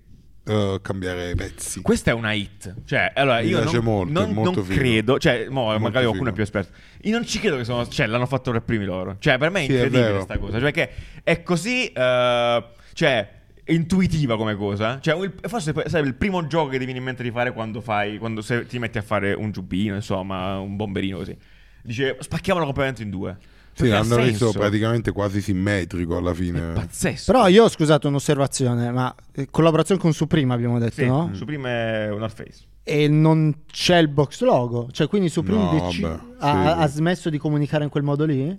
eh, 0.46 0.80
cambiare 0.82 1.36
pezzi. 1.36 1.82
Questa 1.82 2.12
è 2.12 2.14
una 2.14 2.32
hit. 2.34 2.74
Cioè, 2.86 3.12
allora 3.16 3.42
Mi 3.42 3.48
io 3.48 3.60
piace 3.60 3.76
non, 3.76 3.84
molto, 3.86 4.12
non- 4.14 4.30
è 4.30 4.34
molto 4.34 4.60
non 4.62 4.68
credo, 4.70 5.20
cioè, 5.20 5.48
mo, 5.50 5.78
magari 5.78 6.06
qualcuno 6.06 6.30
è 6.30 6.34
più 6.34 6.44
esperto. 6.44 6.72
Io 7.02 7.12
non 7.12 7.26
ci 7.26 7.40
credo 7.40 7.58
che 7.58 7.64
sono, 7.66 7.86
cioè, 7.88 8.08
l'hanno 8.08 8.26
fatto 8.28 8.52
per 8.52 8.62
primi 8.64 8.86
loro. 8.86 9.18
Cioè, 9.20 9.38
per 9.38 9.50
me 9.52 9.62
è 9.62 9.66
Sì, 9.66 9.72
è 9.72 9.74
incredibile 9.74 10.04
vero. 10.04 10.16
questa 10.24 10.38
cosa. 10.38 10.60
Cioè, 10.60 10.72
che 10.72 10.90
è 11.24 11.44
così, 11.44 11.88
eh, 11.88 12.64
cioè, 12.94 13.30
intuitiva 13.66 14.36
come 14.38 14.56
cosa. 14.56 15.00
Cioè, 15.00 15.16
il- 15.24 15.34
forse 15.48 15.74
sarebbe 15.88 16.08
il 16.10 16.16
primo 16.16 16.46
gioco 16.48 16.70
che 16.70 16.78
ti 16.80 16.86
viene 16.86 17.00
in 17.00 17.06
mente 17.06 17.24
di 17.24 17.32
fare 17.32 17.54
quando 17.54 17.82
fai. 17.82 18.18
Quando 18.18 18.42
se- 18.42 18.66
ti 18.66 18.80
metti 18.80 18.98
a 18.98 19.02
fare 19.02 19.34
un 19.34 19.52
giubbino, 19.52 19.96
insomma, 19.96 20.58
un 20.60 20.76
bomberino 20.76 21.18
così. 21.18 21.36
Dice, 21.82 22.18
spacchiamolo 22.20 22.66
completamente 22.66 23.04
in 23.04 23.10
due. 23.10 23.38
Sì, 23.76 23.84
Perché 23.84 23.96
ha 23.96 24.00
l'hanno 24.02 24.16
reso 24.18 24.46
senso. 24.46 24.60
praticamente 24.60 25.12
quasi 25.12 25.42
simmetrico 25.42 26.16
alla 26.16 26.34
fine. 26.34 26.74
Pazzesco. 26.74 27.32
Però 27.32 27.48
io, 27.48 27.68
scusate, 27.68 28.06
un'osservazione, 28.06 28.92
ma 28.92 29.14
eh, 29.34 29.48
collaborazione 29.50 30.00
con 30.00 30.14
Supreme 30.14 30.54
abbiamo 30.54 30.78
detto, 30.78 30.94
Sì, 31.02 31.06
no? 31.08 31.32
su 31.34 31.44
prima 31.44 31.70
è 31.70 32.12
un 32.12 32.20
North 32.20 32.36
Face. 32.36 32.64
E 32.84 33.08
non 33.08 33.62
c'è 33.72 33.98
il 33.98 34.10
box 34.10 34.42
logo, 34.42 34.90
cioè 34.92 35.08
quindi 35.08 35.30
Supreme 35.30 35.64
No, 35.64 35.72
deci- 35.88 36.02
vabbè, 36.02 36.20
ha, 36.40 36.52
sì. 36.76 36.82
ha 36.84 36.88
smesso 36.88 37.30
di 37.32 37.38
comunicare 37.40 37.84
in 37.84 37.90
quel 37.90 38.04
modo 38.04 38.26
lì? 38.26 38.56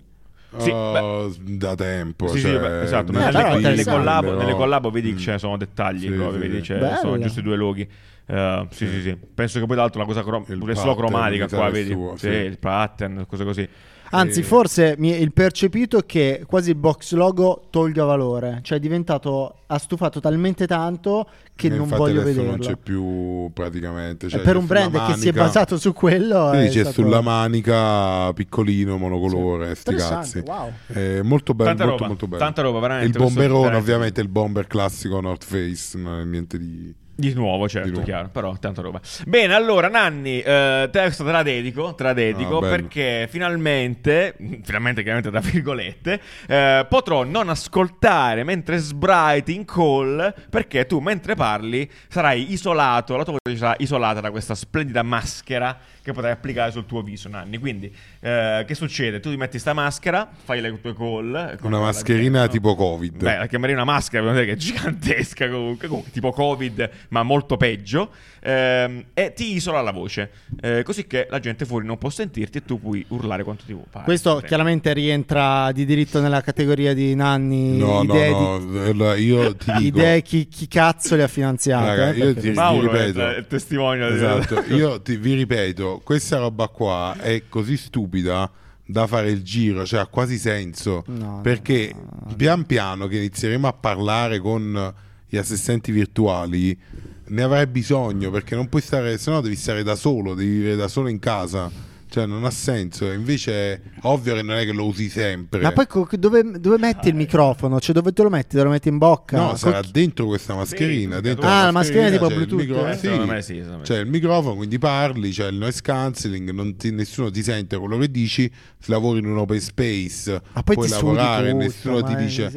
Sì, 0.58 0.70
Oh, 0.70 1.34
da 1.40 1.74
tempo. 1.74 2.28
Sì, 2.28 2.38
sì, 2.38 2.46
cioè, 2.48 2.58
beh, 2.60 2.82
esatto. 2.82 3.12
Eh, 3.12 3.14
Nelle, 3.16 3.30
però 3.32 3.48
è 3.48 3.52
nelle 3.52 3.58
interessante, 3.58 3.90
collabo, 3.98 4.34
nelle 4.36 4.54
collabo 4.54 4.90
vedi 4.90 5.08
che 5.10 5.14
Mm. 5.14 5.18
ce 5.18 5.30
ne 5.32 5.38
sono 5.38 5.56
dettagli, 5.56 6.00
Sì, 6.00 6.10
proprio, 6.10 6.32
sì. 6.32 6.38
vedi, 6.48 6.62
cioè, 6.62 6.96
sono 6.96 7.18
giusti 7.18 7.42
due 7.42 7.56
loghi. 7.56 7.88
Eh, 8.26 8.66
sì, 8.70 8.86
sì, 8.88 9.00
sì. 9.02 9.16
Penso 9.34 9.58
che 9.60 9.66
poi, 9.66 9.74
tra 9.74 9.82
l'altro, 9.84 10.00
la 10.00 10.06
cosa 10.06 10.22
crom- 10.22 10.48
Il 10.48 10.58
pure 10.58 10.74
solo 10.74 10.94
cromatica 10.94 11.46
qua, 11.48 11.68
vedi? 11.70 11.90
suo, 11.92 12.14
sì, 12.16 12.28
sì. 12.28 12.32
il 12.34 12.58
pattern, 12.58 13.24
cose 13.28 13.44
così. 13.44 13.68
Anzi, 14.10 14.40
Eh. 14.40 14.42
forse 14.44 14.94
mi- 14.98 15.18
il 15.20 15.32
percepito 15.32 15.98
è 15.98 16.06
che 16.06 16.44
quasi 16.46 16.70
il 16.70 16.76
box 16.76 17.14
logo 17.14 17.66
tolga 17.70 18.04
valore, 18.04 18.60
cioè 18.62 18.78
è 18.78 18.80
diventato, 18.80 19.62
ha 19.66 19.76
stufato 19.78 20.20
talmente 20.20 20.68
tanto 20.68 21.28
che 21.56 21.66
E 21.66 21.70
non 21.70 21.88
voglio 21.88 22.22
vederlo. 22.22 22.50
non 22.50 22.58
c'è 22.60 22.76
più 22.76 23.50
praticamente. 23.52 24.28
Cioè, 24.28 24.38
E 24.40 24.42
per 24.44 24.56
un 24.56 24.66
brand 24.66 24.92
che 24.92 25.14
si 25.14 25.28
è 25.28 25.32
manica- 25.32 25.44
basato 25.44 25.76
su 25.78 25.92
quello, 25.92 26.50
Sì, 26.52 26.58
è 26.58 26.64
c'è 26.68 26.80
stato- 26.84 26.92
sulla 26.92 27.20
manica 27.22 28.32
piccolino, 28.34 28.96
monocolore, 28.98 29.74
sti 29.74 29.90
Interessante, 29.90 30.42
cazzi. 30.44 30.50
wow. 30.60 30.72
È 30.86 31.22
molto 31.22 31.52
bello, 31.54 31.68
Tanta 31.70 31.84
molto, 31.84 31.98
roba, 31.98 32.06
molto 32.08 32.26
bello. 32.28 32.42
tanta 32.42 32.62
roba, 32.62 32.78
veramente. 32.78 33.18
Il 33.18 33.24
bomberone, 33.24 33.74
ovviamente, 33.76 34.20
il 34.20 34.28
bomber 34.28 34.66
classico 34.68 35.20
North 35.20 35.44
Face, 35.44 35.98
non 35.98 36.20
è 36.20 36.24
niente 36.24 36.56
di... 36.58 36.94
Di 37.16 37.32
nuovo, 37.32 37.68
certo, 37.68 37.86
Di 37.88 37.92
nuovo. 37.94 38.06
chiaro, 38.06 38.28
però 38.28 38.56
tanta 38.58 38.82
roba. 38.82 39.00
Bene, 39.26 39.54
allora, 39.54 39.88
Nanni, 39.88 40.40
eh, 40.40 40.88
te, 40.90 41.00
questo 41.02 41.24
te 41.24 41.30
la 41.30 41.42
dedico, 41.44 41.94
te 41.94 42.02
la 42.02 42.12
dedico 42.12 42.58
Ah, 42.58 42.68
perché 42.68 43.28
finalmente, 43.30 44.34
finalmente 44.62 45.02
chiaramente 45.02 45.30
tra 45.30 45.40
virgolette, 45.40 46.20
eh, 46.48 46.86
potrò 46.88 47.22
non 47.22 47.48
ascoltare 47.48 48.42
mentre 48.42 48.78
sbraiti 48.78 49.54
in 49.54 49.64
call 49.64 50.34
perché 50.50 50.86
tu 50.86 50.98
mentre 50.98 51.34
parli 51.36 51.88
sarai 52.08 52.50
isolato, 52.52 53.16
la 53.16 53.22
tua 53.24 53.36
voce 53.44 53.56
sarà 53.58 53.74
isolata 53.78 54.20
da 54.20 54.30
questa 54.32 54.54
splendida 54.56 55.02
maschera 55.02 55.78
che 56.02 56.12
potrai 56.12 56.32
applicare 56.32 56.70
sul 56.70 56.84
tuo 56.84 57.00
viso, 57.02 57.28
Nanni. 57.28 57.56
Quindi, 57.58 57.94
eh, 58.20 58.64
che 58.66 58.74
succede? 58.74 59.20
Tu 59.20 59.30
ti 59.30 59.36
metti 59.36 59.58
sta 59.58 59.72
maschera, 59.72 60.28
fai 60.44 60.60
le 60.60 60.78
tue 60.80 60.94
call. 60.94 61.56
con 61.58 61.72
Una 61.72 61.80
mascherina 61.80 62.40
gente, 62.40 62.46
no? 62.46 62.48
tipo 62.48 62.74
Covid. 62.74 63.16
Beh, 63.22 63.38
la 63.38 63.46
chiamerei 63.46 63.74
una 63.74 63.84
maschera, 63.84 64.32
che 64.34 64.52
è 64.52 64.56
gigantesca 64.56 65.48
comunque, 65.48 65.88
comunque, 65.88 66.10
tipo 66.12 66.30
Covid, 66.30 66.90
ma 67.10 67.22
molto 67.22 67.56
peggio. 67.56 68.10
ehm, 68.46 69.04
e 69.14 69.32
ti 69.34 69.54
isola 69.54 69.80
la 69.80 69.90
voce, 69.90 70.30
eh, 70.60 70.82
così 70.84 71.06
che 71.06 71.26
la 71.30 71.38
gente 71.40 71.64
fuori 71.64 71.86
non 71.86 71.96
può 71.98 72.10
sentirti 72.10 72.58
e 72.58 72.62
tu 72.64 72.78
puoi 72.80 73.04
urlare 73.08 73.42
quanto 73.42 73.64
ti 73.64 73.74
pare. 73.90 74.04
Questo 74.04 74.42
chiaramente 74.44 74.92
rientra 74.92 75.72
di 75.72 75.84
diritto 75.86 76.20
nella 76.20 76.42
categoria 76.42 76.92
di 76.92 77.14
Nanni, 77.14 77.78
no, 77.78 78.02
idee, 78.02 78.30
no, 78.30 78.58
no, 78.58 78.82
allora, 78.82 79.16
io 79.16 79.54
ti 79.56 79.72
di, 79.72 79.82
dico... 79.84 79.98
idee 79.98 80.22
chi, 80.22 80.46
chi 80.48 80.68
cazzo 80.68 81.16
le 81.16 81.22
ha 81.22 81.28
finanziate. 81.28 81.86
Raga, 81.86 82.10
eh, 82.12 82.18
io 82.18 82.34
ti- 82.34 82.50
Mauro 82.50 82.90
è 82.92 83.06
ripeto. 83.06 83.26
il, 83.30 83.36
il 83.38 83.46
testimone 83.46 84.08
di- 84.08 84.14
Esatto, 84.14 84.60
io 84.74 85.00
ti- 85.00 85.16
vi 85.16 85.34
ripeto, 85.34 86.00
questa 86.04 86.38
roba 86.38 86.68
qua 86.68 87.16
è 87.18 87.44
così 87.48 87.76
stupida 87.78 88.50
da 88.86 89.06
fare 89.06 89.30
il 89.30 89.42
giro, 89.42 89.86
cioè 89.86 90.00
ha 90.00 90.06
quasi 90.06 90.36
senso, 90.36 91.02
No, 91.06 91.40
perché 91.42 91.92
no, 91.94 92.00
no, 92.00 92.26
no. 92.28 92.34
pian 92.36 92.66
piano 92.66 93.06
che 93.06 93.16
inizieremo 93.16 93.66
a 93.66 93.72
parlare 93.72 94.38
con 94.38 94.94
gli 95.34 95.38
assistenti 95.38 95.90
virtuali 95.90 96.78
ne 97.26 97.42
avrai 97.42 97.66
bisogno, 97.66 98.30
perché 98.30 98.54
non 98.54 98.68
puoi 98.68 98.82
stare, 98.82 99.18
se 99.18 99.30
no 99.30 99.40
devi 99.40 99.56
stare 99.56 99.82
da 99.82 99.96
solo, 99.96 100.34
devi 100.34 100.50
vivere 100.50 100.76
da 100.76 100.86
solo 100.86 101.08
in 101.08 101.18
casa. 101.18 101.68
Cioè, 102.14 102.26
non 102.26 102.44
ha 102.44 102.50
senso. 102.52 103.10
Invece, 103.10 103.82
ovvio 104.02 104.36
che 104.36 104.42
non 104.42 104.54
è 104.54 104.64
che 104.64 104.70
lo 104.70 104.86
usi 104.86 105.08
sempre. 105.08 105.60
Ma 105.62 105.72
poi 105.72 105.88
co- 105.88 106.06
dove, 106.12 106.44
dove 106.60 106.78
metti 106.78 107.08
il 107.08 107.16
microfono? 107.16 107.80
Cioè 107.80 107.92
dove 107.92 108.12
te 108.12 108.22
lo 108.22 108.30
metti? 108.30 108.54
Te 108.54 108.62
lo 108.62 108.70
metti 108.70 108.86
in 108.88 108.98
bocca? 108.98 109.36
No, 109.36 109.48
Co- 109.48 109.56
sarà 109.56 109.80
dentro 109.90 110.26
questa 110.26 110.54
mascherina. 110.54 111.16
Sì, 111.16 111.22
dentro 111.22 111.48
Ah, 111.48 111.64
la 111.64 111.70
mascherina 111.72 112.10
tipo 112.10 112.28
il 112.28 112.34
Bluetooth, 112.34 112.60
micro- 112.60 112.86
eh? 112.86 112.92
sì. 112.94 113.00
Secondo 113.00 113.26
me 113.26 113.42
sì, 113.42 113.54
secondo 113.54 113.78
me 113.78 113.82
C'è 113.82 113.98
il 113.98 114.06
microfono, 114.06 114.54
quindi 114.54 114.78
parli, 114.78 115.30
c'è 115.32 115.48
il 115.48 115.56
noise 115.56 115.80
cancelling, 115.82 116.50
non 116.52 116.76
ti- 116.76 116.92
nessuno 116.92 117.32
ti 117.32 117.42
sente 117.42 117.76
quello 117.76 117.98
che 117.98 118.08
dici, 118.08 118.48
se 118.78 118.92
lavori 118.92 119.18
in 119.18 119.26
un 119.26 119.38
open 119.38 119.58
space, 119.58 120.40
Ma 120.52 120.62
poi 120.62 120.76
puoi 120.76 120.88
lavorare, 120.88 121.50
tutto, 121.50 121.64
nessuno 121.64 122.02
ti 122.04 122.14
dice... 122.14 122.48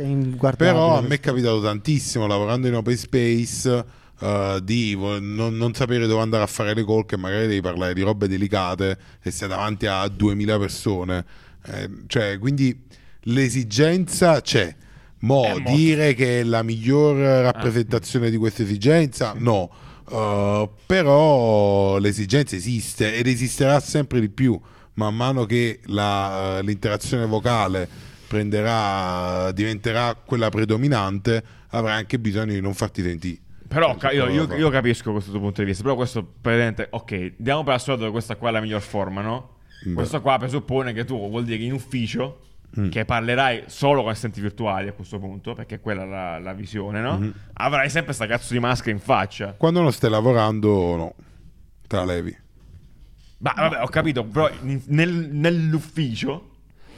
Però 0.55 0.97
a 0.97 1.01
me 1.01 1.15
è 1.15 1.19
capitato 1.19 1.63
tantissimo 1.63 2.27
lavorando 2.27 2.67
in 2.67 2.75
open 2.75 2.95
space 2.95 3.85
eh, 4.19 4.59
di 4.63 4.95
non, 4.95 5.55
non 5.55 5.73
sapere 5.73 6.07
dove 6.07 6.21
andare 6.21 6.43
a 6.43 6.47
fare 6.47 6.73
le 6.73 6.85
call, 6.85 7.05
che 7.05 7.17
magari 7.17 7.47
devi 7.47 7.61
parlare 7.61 7.93
di 7.93 8.01
robe 8.01 8.27
delicate 8.27 8.97
e 9.21 9.31
sei 9.31 9.47
davanti 9.47 9.85
a 9.85 10.07
2000 10.07 10.57
persone. 10.57 11.25
Eh, 11.65 11.89
cioè, 12.07 12.37
quindi 12.39 12.83
l'esigenza 13.23 14.41
c'è. 14.41 14.75
Mo, 15.19 15.45
Eh, 15.45 15.63
dire 15.63 16.13
che 16.13 16.41
è 16.41 16.43
la 16.43 16.61
miglior 16.61 17.17
rappresentazione 17.17 18.29
di 18.29 18.37
questa 18.37 18.63
esigenza, 18.63 19.33
no. 19.37 19.69
Uh, 20.09 20.69
però 20.85 21.97
l'esigenza 21.97 22.55
esiste 22.55 23.15
ed 23.15 23.27
esisterà 23.27 23.79
sempre 23.81 24.21
di 24.21 24.29
più 24.29 24.57
man 24.93 25.13
mano 25.13 25.45
che 25.45 25.81
la- 25.87 26.61
l'interazione 26.61 27.25
vocale 27.25 27.89
prenderà, 28.27 29.51
diventerà 29.51 30.15
quella 30.15 30.49
predominante, 30.49 31.43
avrai 31.69 31.97
anche 31.97 32.19
bisogno 32.19 32.53
di 32.53 32.61
non 32.61 32.73
farti 32.73 33.01
sentire. 33.01 33.39
Però 33.67 33.95
ca- 33.95 34.11
io, 34.11 34.27
io- 34.29 34.55
io 34.55 34.69
capisco 34.69 35.11
questo 35.11 35.31
tuo 35.31 35.39
punto 35.39 35.61
di 35.61 35.67
vista. 35.67 35.83
Però 35.83 35.95
questo 35.95 36.23
praticamente, 36.23 36.87
ok, 36.89 37.33
diamo 37.37 37.63
per 37.63 37.73
assurdo 37.73 38.05
che 38.05 38.11
questa 38.11 38.35
qua 38.35 38.49
è 38.49 38.51
la 38.51 38.61
miglior 38.61 38.81
forma, 38.81 39.21
no? 39.21 39.55
Beh. 39.83 39.93
Questo 39.93 40.21
qua 40.21 40.37
presuppone 40.37 40.93
che 40.93 41.05
tu 41.05 41.17
vuol 41.29 41.43
dire 41.43 41.57
che 41.57 41.63
in 41.63 41.73
ufficio, 41.73 42.41
Mm. 42.77 42.89
che 42.89 43.05
parlerai 43.05 43.63
solo 43.67 44.01
con 44.01 44.11
assistenti 44.11 44.41
virtuali 44.41 44.89
a 44.89 44.91
questo 44.91 45.19
punto, 45.19 45.53
perché 45.53 45.75
è 45.75 45.79
quella 45.79 46.03
la, 46.03 46.37
la 46.37 46.51
visione, 46.53 46.99
no? 46.99 47.17
Mm-hmm. 47.17 47.29
Avrai 47.53 47.89
sempre 47.89 48.11
sta 48.13 48.27
cazzo 48.27 48.51
di 48.51 48.59
maschera 48.59 48.91
in 48.91 48.99
faccia. 48.99 49.53
Quando 49.53 49.81
non 49.81 49.93
stai 49.93 50.09
lavorando, 50.09 50.95
no, 50.97 51.15
te 51.87 51.95
la 51.95 52.03
levi. 52.03 52.35
Ma 53.39 53.53
vabbè, 53.55 53.81
ho 53.81 53.87
capito, 53.87 54.25
però 54.25 54.49
in- 54.63 54.81
nel- 54.87 55.29
nell'ufficio, 55.31 56.56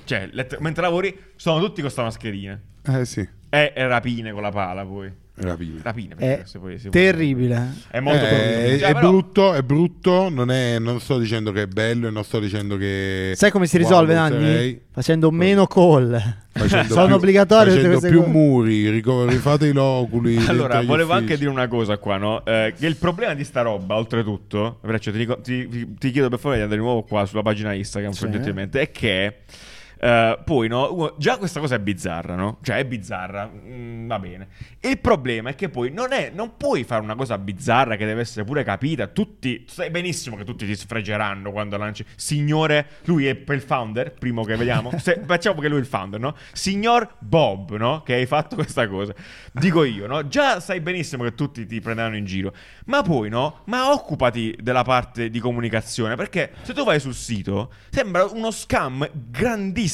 cioè, 0.09 0.27
lett- 0.31 0.57
mentre 0.57 0.81
lavori, 0.81 1.15
sono 1.35 1.59
tutti 1.63 1.81
con 1.81 1.91
sta 1.91 2.01
mascherina. 2.01 2.59
Eh 2.83 3.05
sì, 3.05 3.27
E, 3.49 3.71
rapine 3.75 4.31
con 4.31 4.41
la 4.41 4.49
pala, 4.49 4.83
poi. 4.83 5.11
rapine. 5.35 5.79
Rapine, 5.83 6.15
È 6.17 6.41
se 6.45 6.57
poi 6.59 6.77
può- 6.77 6.89
terribile. 6.89 7.73
È 7.91 7.99
molto 7.99 8.25
Eh, 8.25 8.27
brutto. 8.29 8.41
è, 8.43 8.77
Cioè, 8.79 8.89
è 8.89 8.93
però- 8.93 9.09
brutto, 9.09 9.53
è 9.53 9.61
brutto, 9.61 10.29
non, 10.29 10.49
è- 10.51 10.79
non 10.79 10.99
sto 10.99 11.17
dicendo 11.19 11.51
che 11.51 11.61
è 11.63 11.67
bello 11.67 12.07
e 12.07 12.09
non 12.11 12.23
sto 12.23 12.39
dicendo 12.39 12.75
che... 12.77 13.33
Sai 13.35 13.51
come 13.51 13.67
si 13.67 13.77
wow, 13.77 13.85
risolve, 13.85 14.13
lo 14.15 14.19
Nanni? 14.19 14.81
Facendo 14.91 15.29
meno 15.31 15.65
call. 15.67 16.19
Facendo 16.51 16.91
Sono 16.93 17.05
più- 17.05 17.15
obbligatorie 17.15 17.75
tutte 17.75 17.93
facendo 17.93 18.21
più 18.21 18.29
muri, 18.31 18.89
rico- 18.89 19.25
rifate 19.27 19.67
i 19.67 19.71
loculi. 19.71 20.35
Allora, 20.47 20.81
volevo 20.81 21.13
anche 21.13 21.37
dire 21.37 21.49
una 21.49 21.67
cosa 21.67 21.97
qua, 21.99 22.17
no? 22.17 22.43
Eh, 22.45 22.73
che 22.77 22.87
il 22.87 22.95
problema 22.97 23.33
di 23.33 23.43
sta 23.43 23.61
roba, 23.61 23.95
oltretutto, 23.95 24.79
Breccio, 24.81 25.11
ti, 25.11 25.27
ti- 25.43 25.93
ti 25.97 26.11
chiedo 26.11 26.27
per 26.29 26.39
favore 26.39 26.57
di 26.57 26.63
andare 26.63 26.81
di 26.81 26.85
nuovo 26.85 27.03
qua 27.03 27.25
sulla 27.25 27.43
pagina 27.43 27.71
Instagram, 27.73 28.11
Sì. 28.11 28.27
è 28.77 28.91
che 28.91 29.35
eh, 30.01 30.39
poi, 30.45 30.69
no, 30.69 31.15
già 31.17 31.37
questa 31.37 31.59
cosa 31.59 31.75
è 31.75 31.79
bizzarra, 31.79 32.35
no? 32.35 32.59
Cioè, 32.61 32.77
è 32.77 32.85
bizzarra, 32.85 33.51
mm, 33.53 34.07
va 34.07 34.17
bene. 34.17 34.47
Il 34.79 34.97
problema 34.99 35.49
è 35.49 35.55
che 35.55 35.67
poi 35.67 35.91
non, 35.91 36.13
è, 36.13 36.31
non 36.33 36.55
puoi 36.55 36.85
fare 36.85 37.01
una 37.01 37.15
cosa 37.15 37.37
bizzarra 37.37 37.97
che 37.97 38.05
deve 38.05 38.21
essere 38.21 38.45
pure 38.45 38.63
capita. 38.63 39.07
Tutti, 39.07 39.65
sai 39.67 39.89
benissimo 39.89 40.37
che 40.37 40.45
tutti 40.45 40.65
ti 40.65 40.73
sfregeranno 40.73 41.51
quando 41.51 41.75
lanci. 41.75 42.05
Signore, 42.15 42.87
lui 43.05 43.25
è 43.27 43.43
il 43.45 43.61
founder, 43.61 44.13
primo 44.13 44.45
che 44.45 44.55
vediamo. 44.55 44.97
Se, 44.97 45.19
facciamo 45.27 45.59
che 45.59 45.67
lui 45.67 45.79
è 45.79 45.81
il 45.81 45.87
founder, 45.87 46.19
no? 46.19 46.33
Signor 46.53 47.15
Bob, 47.19 47.75
no? 47.75 48.01
Che 48.01 48.13
hai 48.13 48.25
fatto 48.25 48.55
questa 48.55 48.87
cosa. 48.87 49.13
Dico 49.51 49.83
io, 49.83 50.07
no? 50.07 50.29
Già 50.29 50.61
sai 50.61 50.79
benissimo 50.79 51.25
che 51.25 51.35
tutti 51.35 51.65
ti 51.65 51.81
prenderanno 51.81 52.15
in 52.15 52.23
giro. 52.23 52.53
Ma 52.85 53.01
poi, 53.01 53.27
no? 53.27 53.63
Ma 53.65 53.91
occupati 53.91 54.57
della 54.61 54.83
parte 54.83 55.29
di 55.29 55.39
comunicazione. 55.39 56.15
Perché 56.15 56.53
se 56.61 56.73
tu 56.73 56.85
vai 56.85 57.01
sul 57.01 57.13
sito, 57.13 57.73
sembra 57.89 58.23
uno 58.23 58.49
scam 58.49 59.05
grandissimo. 59.13 59.87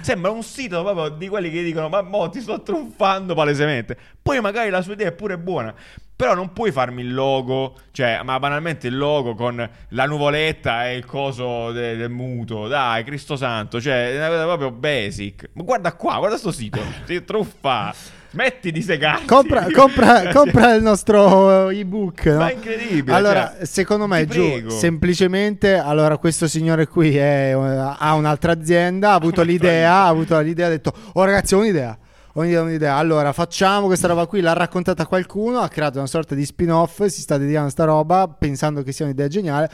Sembra 0.00 0.30
un 0.30 0.42
sito 0.42 0.82
proprio 0.82 1.08
di 1.08 1.28
quelli 1.28 1.50
che 1.50 1.62
dicono: 1.62 1.88
Ma 1.88 2.02
mo 2.02 2.28
ti 2.28 2.40
sto 2.40 2.62
trionfando 2.62 3.34
palesemente. 3.34 3.96
Poi 4.22 4.40
magari 4.40 4.70
la 4.70 4.82
sua 4.82 4.92
idea 4.92 5.08
è 5.08 5.12
pure 5.12 5.38
buona. 5.38 5.74
Però 6.14 6.34
non 6.34 6.52
puoi 6.52 6.70
farmi 6.70 7.00
il 7.00 7.14
logo, 7.14 7.74
cioè, 7.92 8.20
ma 8.22 8.38
banalmente 8.38 8.86
il 8.88 8.96
logo 8.96 9.34
con 9.34 9.66
la 9.88 10.04
nuvoletta 10.04 10.86
e 10.86 10.96
il 10.96 11.06
coso 11.06 11.72
de- 11.72 11.96
del 11.96 12.10
muto. 12.10 12.68
Dai, 12.68 13.04
Cristo 13.04 13.36
Santo, 13.36 13.80
cioè, 13.80 14.12
è 14.12 14.16
una 14.18 14.28
cosa 14.28 14.44
proprio 14.44 14.70
basic. 14.70 15.48
Ma 15.54 15.62
guarda 15.62 15.94
qua, 15.94 16.18
guarda 16.18 16.36
sto 16.36 16.52
sito. 16.52 16.78
Ti 17.06 17.24
truffa. 17.24 17.94
Smetti 18.30 18.70
di 18.70 18.80
segarti. 18.82 19.26
Compra, 19.26 19.66
compra- 19.72 20.28
compra 20.32 20.74
il 20.74 20.82
nostro 20.82 21.68
ebook. 21.70 22.26
no? 22.26 22.36
Ma 22.38 22.48
è 22.50 22.54
incredibile. 22.54 23.16
Allora, 23.16 23.54
cioè, 23.56 23.64
secondo 23.66 24.06
me, 24.06 24.26
giù, 24.26 24.42
prego. 24.42 24.70
semplicemente, 24.70 25.74
allora, 25.76 26.16
questo 26.16 26.46
signore 26.46 26.86
qui 26.86 27.16
è, 27.16 27.50
ha 27.50 28.14
un'altra 28.14 28.52
azienda, 28.52 29.10
ha 29.10 29.14
avuto 29.14 29.42
l'idea, 29.42 29.92
ha 29.92 30.06
avuto 30.06 30.38
l'idea, 30.38 30.66
ha 30.66 30.70
detto, 30.70 30.92
oh 31.14 31.24
ragazzi, 31.24 31.54
ho 31.54 31.58
un'idea. 31.58 31.98
ogni 32.34 32.48
idea, 32.50 32.62
un'idea. 32.62 32.94
Allora, 32.94 33.32
facciamo 33.32 33.86
questa 33.86 34.06
roba 34.06 34.26
qui, 34.26 34.40
l'ha 34.40 34.52
raccontata 34.52 35.06
qualcuno, 35.06 35.58
ha 35.58 35.68
creato 35.68 35.98
una 35.98 36.06
sorta 36.06 36.36
di 36.36 36.44
spin-off, 36.44 37.04
si 37.06 37.22
sta 37.22 37.36
dedicando 37.36 37.66
a 37.68 37.70
sta 37.72 37.84
roba 37.84 38.28
pensando 38.28 38.82
che 38.82 38.92
sia 38.92 39.06
un'idea 39.06 39.26
geniale. 39.26 39.70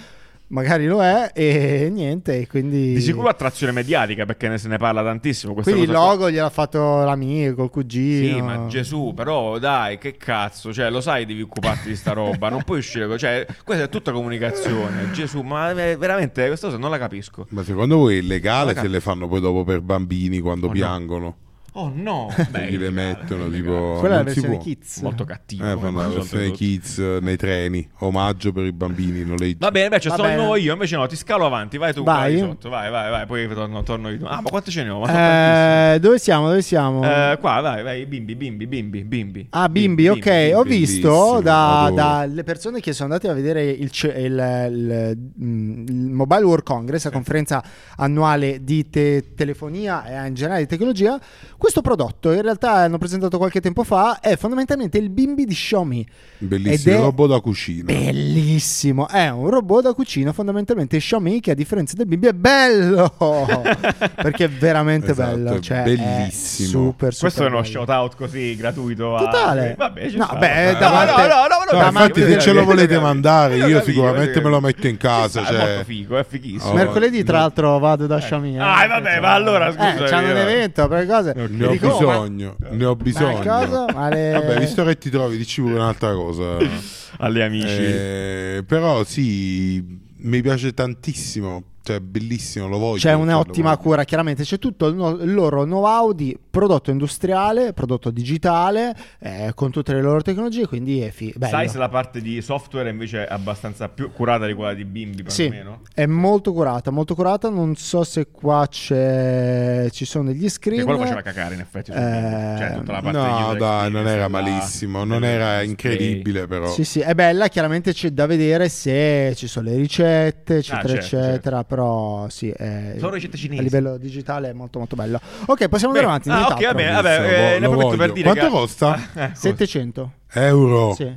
Magari 0.48 0.86
lo 0.86 1.02
è 1.02 1.32
e 1.34 1.88
niente, 1.90 2.38
e 2.38 2.46
quindi... 2.46 2.92
Di 2.92 3.00
sicuro 3.00 3.28
attrazione 3.28 3.72
mediatica 3.72 4.24
perché 4.24 4.48
ne 4.48 4.58
se 4.58 4.68
ne 4.68 4.76
parla 4.78 5.02
tantissimo. 5.02 5.54
questa 5.54 5.72
Quindi 5.72 5.90
il 5.90 5.94
cosa 5.94 6.06
qua. 6.06 6.14
logo 6.16 6.30
gliel'ha 6.30 6.50
fatto 6.50 7.02
l'amico, 7.02 7.64
il 7.64 7.70
cugino. 7.70 8.36
Sì, 8.36 8.40
ma 8.42 8.66
Gesù, 8.68 9.12
però 9.12 9.58
dai, 9.58 9.98
che 9.98 10.16
cazzo, 10.16 10.72
cioè 10.72 10.88
lo 10.88 11.00
sai 11.00 11.26
devi 11.26 11.42
occuparti 11.42 11.88
di 11.88 11.96
sta 11.96 12.12
roba, 12.12 12.48
non 12.48 12.62
puoi 12.62 12.78
uscire, 12.78 13.18
cioè 13.18 13.44
questa 13.64 13.84
è 13.84 13.88
tutta 13.88 14.12
comunicazione. 14.12 15.10
Gesù, 15.12 15.40
ma 15.40 15.72
veramente 15.72 16.46
questa 16.46 16.68
cosa 16.68 16.78
non 16.78 16.90
la 16.90 16.98
capisco. 16.98 17.46
Ma 17.50 17.64
secondo 17.64 17.96
voi 17.96 18.18
è 18.18 18.20
legale 18.20 18.68
Raga. 18.68 18.82
se 18.82 18.88
le 18.88 19.00
fanno 19.00 19.26
poi 19.26 19.40
dopo 19.40 19.64
per 19.64 19.80
bambini 19.80 20.38
quando 20.38 20.68
Oh, 20.68 21.18
no. 21.18 21.36
Oh 21.78 21.92
no, 21.94 22.28
Beh, 22.50 22.70
Gli 22.70 22.78
le 22.78 22.86
illegale, 22.86 22.90
mettono 22.90 23.44
illegale. 23.46 23.56
tipo... 23.76 23.96
Quella 24.00 24.14
è 24.14 24.18
la 24.18 24.22
versione 24.24 24.48
può. 24.54 24.58
kids. 24.64 25.00
molto 25.02 25.24
cattivo. 25.24 25.70
Eh, 25.70 25.76
fanno 25.76 25.98
la 26.00 26.08
versione 26.08 26.50
kids 26.52 26.98
eh, 26.98 27.18
nei 27.20 27.36
treni, 27.36 27.86
omaggio 27.98 28.50
per 28.52 28.64
i 28.64 28.72
bambini, 28.72 29.24
noleggio. 29.24 29.58
Va 29.60 29.70
bene, 29.70 29.88
beh, 29.90 30.00
ci 30.00 30.08
Va 30.08 30.16
bene. 30.16 30.28
di 30.30 30.34
nuovo 30.36 30.56
io, 30.56 30.72
invece 30.72 30.96
no, 30.96 31.06
ti 31.06 31.16
scalo 31.16 31.44
avanti, 31.44 31.76
vai 31.76 31.92
tu, 31.92 32.02
Vai. 32.02 32.32
vai 32.36 32.48
sotto, 32.48 32.68
vai, 32.70 32.90
vai, 32.90 33.10
vai, 33.10 33.26
poi 33.26 33.46
torno, 33.48 33.82
torno 33.82 34.08
io. 34.08 34.26
Ah, 34.26 34.40
ma 34.40 34.48
quante 34.48 34.70
ce 34.70 34.84
ne 34.84 34.88
ho? 34.90 35.04
Sono. 35.04 35.18
Eh, 35.18 35.98
dove 36.00 36.18
siamo? 36.18 36.48
Dove 36.48 36.62
siamo? 36.62 37.04
Eh, 37.04 37.36
qua, 37.40 37.60
vai, 37.60 37.82
vai, 37.82 38.06
bimbi, 38.06 38.34
bimbi, 38.36 38.66
bimbi, 38.66 39.04
bimbi. 39.04 39.46
Ah, 39.50 39.68
bimbi, 39.68 40.08
ok. 40.08 40.52
Ho 40.54 40.62
visto 40.62 41.40
da- 41.42 41.90
dalle 41.94 42.42
persone 42.42 42.80
che 42.80 42.92
sono 42.94 43.12
andate 43.12 43.30
a 43.30 43.34
vedere 43.34 43.64
il, 43.70 43.90
il- 43.92 44.68
il- 44.70 45.18
mm, 45.42 45.84
il 45.88 45.94
Mobile 46.10 46.42
World 46.44 46.64
Congress, 46.64 47.04
la 47.04 47.10
conferenza 47.10 47.62
annuale 47.96 48.64
di 48.64 48.88
te- 48.88 49.34
telefonia 49.34 50.04
e 50.06 50.26
in 50.28 50.34
generale 50.34 50.60
di 50.62 50.66
tecnologia. 50.66 51.20
Questo 51.66 51.82
prodotto, 51.82 52.30
in 52.30 52.42
realtà 52.42 52.74
hanno 52.74 52.96
presentato 52.96 53.38
qualche 53.38 53.60
tempo 53.60 53.82
fa, 53.82 54.20
è 54.20 54.36
fondamentalmente 54.36 54.98
il 54.98 55.10
bimbi 55.10 55.44
di 55.46 55.52
Xiaomi. 55.52 56.06
Bellissimo, 56.38 56.94
è 56.96 57.00
robot 57.00 57.28
da 57.28 57.40
cucina. 57.40 57.82
Bellissimo, 57.92 59.08
è 59.08 59.28
un 59.30 59.50
robot 59.50 59.82
da 59.82 59.92
cucina 59.92 60.32
fondamentalmente 60.32 60.96
Xiaomi 60.98 61.40
che 61.40 61.50
a 61.50 61.54
differenza 61.54 61.94
del 61.96 62.06
bimbi 62.06 62.28
è 62.28 62.32
bello 62.34 63.12
perché 64.14 64.44
è 64.44 64.48
veramente 64.48 65.10
Esatto, 65.10 65.34
bello, 65.36 65.54
è 65.56 65.58
cioè 65.58 65.82
è 65.82 65.96
bellissimo. 65.96 66.68
super, 66.68 67.12
super 67.12 67.18
Questo 67.18 67.42
è 67.42 67.46
uno 67.48 67.60
bello. 67.62 67.72
shout 67.72 67.88
out 67.88 68.14
così 68.14 68.54
gratuito. 68.54 69.16
a- 69.16 69.24
Totale. 69.24 69.74
Vabbè, 69.76 70.08
ci 70.10 70.16
No, 70.18 70.28
beh, 70.38 70.72
no, 70.72 70.78
davanti- 70.78 71.12
no, 71.14 71.18
no, 71.18 71.26
no, 71.26 71.36
no, 71.72 71.78
No, 71.78 71.80
no, 71.80 71.86
infatti, 71.88 72.22
se 72.22 72.38
ce 72.38 72.52
lo 72.52 72.62
volete 72.62 73.00
mandare, 73.00 73.56
io 73.56 73.82
sicuramente 73.82 74.40
me 74.40 74.50
lo 74.50 74.60
metto 74.60 74.86
in 74.86 74.96
casa. 74.98 75.40
È 75.42 75.44
cioè- 75.46 75.66
molto 75.66 75.84
figo, 75.84 76.16
è 76.16 76.24
fighissimo. 76.24 76.70
Oh, 76.70 76.74
Mercoledì, 76.74 77.24
tra 77.24 77.38
l'altro, 77.38 77.76
vado 77.80 78.06
da 78.06 78.18
Xiaomi. 78.20 78.54
eh. 78.54 78.60
Ah, 78.60 78.86
vabbè, 78.86 79.18
ma 79.18 79.32
allora, 79.32 79.66
Eh, 79.66 79.72
scusa, 79.72 80.04
c'hanno 80.04 80.30
un 80.30 80.36
evento 80.36 80.86
per 80.86 81.06
cose. 81.08 81.34
Ne 81.56 81.66
ho 81.66 81.70
dico, 81.70 81.88
oh, 81.88 82.00
ma- 82.06 82.12
bisogno, 82.20 82.56
ne 82.70 82.84
ho 82.84 82.96
bisogno. 82.96 83.38
cosa? 83.38 83.86
Ma 83.92 84.08
le- 84.08 84.30
Vabbè, 84.32 84.58
visto 84.58 84.84
che 84.84 84.98
ti 84.98 85.10
trovi, 85.10 85.36
dici 85.36 85.60
pure 85.60 85.74
un'altra 85.74 86.12
cosa. 86.14 86.56
Alle 87.18 87.42
amici. 87.44 87.66
Eh, 87.66 88.64
però 88.66 89.02
sì, 89.04 89.82
mi 90.18 90.40
piace 90.42 90.72
tantissimo. 90.74 91.62
Cioè, 91.86 92.00
bellissimo, 92.00 92.66
lo 92.66 92.78
voglio. 92.78 92.98
C'è 92.98 93.12
un'ottima 93.12 93.76
cura, 93.76 94.02
chiaramente 94.02 94.42
c'è 94.42 94.58
tutto 94.58 94.88
il, 94.88 94.96
no- 94.96 95.10
il 95.10 95.32
loro 95.32 95.62
know-how 95.62 96.12
di 96.12 96.36
prodotto 96.50 96.90
industriale, 96.90 97.72
prodotto 97.72 98.10
digitale, 98.10 98.92
eh, 99.20 99.52
con 99.54 99.70
tutte 99.70 99.92
le 99.92 100.02
loro 100.02 100.20
tecnologie, 100.20 100.66
quindi 100.66 101.00
è 101.00 101.10
fi- 101.10 101.32
bello. 101.36 101.52
Sai 101.52 101.68
se 101.68 101.78
la 101.78 101.88
parte 101.88 102.20
di 102.20 102.42
software 102.42 102.90
invece 102.90 103.24
è 103.24 103.32
abbastanza 103.32 103.88
più 103.88 104.10
curata 104.10 104.46
di 104.46 104.54
quella 104.54 104.74
di 104.74 104.84
Bimbi, 104.84 105.22
più 105.22 105.26
o 105.26 105.30
Sì, 105.30 105.52
è 105.94 106.06
molto 106.06 106.52
curata, 106.52 106.90
molto 106.90 107.14
curata. 107.14 107.50
Non 107.50 107.76
so 107.76 108.02
se 108.02 108.30
qua 108.32 108.66
c'è... 108.68 109.86
ci 109.92 110.04
sono 110.04 110.32
degli 110.32 110.48
screen. 110.48 110.82
quello 110.82 110.98
faceva 110.98 111.22
cagare 111.22 111.54
in 111.54 111.60
effetti. 111.60 111.92
Eh. 111.92 111.94
Cioè, 111.94 112.74
tutta 112.78 112.92
la 112.92 113.00
parte 113.00 113.16
No, 113.16 113.54
dai, 113.54 113.90
non 113.92 114.08
era 114.08 114.26
malissimo, 114.26 115.04
non 115.04 115.22
era 115.22 115.62
incredibile, 115.62 116.48
però. 116.48 116.68
Sì, 116.68 116.82
sì, 116.82 116.98
è 116.98 117.14
bella. 117.14 117.46
Chiaramente 117.46 117.92
c'è 117.92 118.10
da 118.10 118.26
vedere 118.26 118.68
se 118.68 119.34
ci 119.36 119.46
sono 119.46 119.68
le 119.68 119.76
ricette, 119.76 120.56
eccetera, 120.56 121.00
certo, 121.00 121.16
eccetera. 121.16 121.64
Però 121.76 122.26
sì, 122.30 122.48
è- 122.48 122.94
Sono 122.98 123.12
ricette 123.12 123.36
cinesi. 123.36 123.60
a 123.60 123.62
livello 123.62 123.98
digitale 123.98 124.48
è 124.48 124.52
molto, 124.54 124.78
molto 124.78 124.96
bello. 124.96 125.20
Ok, 125.44 125.68
possiamo 125.68 125.92
andare 125.92 126.06
avanti. 126.10 126.30
Ah, 126.30 126.46
ok, 126.48 126.58
nient'altro. 126.60 126.66
va 126.68 126.74
bene, 126.74 126.92
vabbè, 126.94 127.18
Bellissimo, 127.20 127.36
eh, 127.36 127.60
lo 127.60 127.70
voglio. 127.72 127.96
per 127.98 128.12
dire 128.12 128.24
Quanto 128.30 128.44
che- 128.44 128.50
costa? 128.50 128.94
Eh, 129.14 129.28
cosa? 129.28 129.34
700. 129.34 130.12
Euro. 130.32 130.94
Sì. 130.94 131.12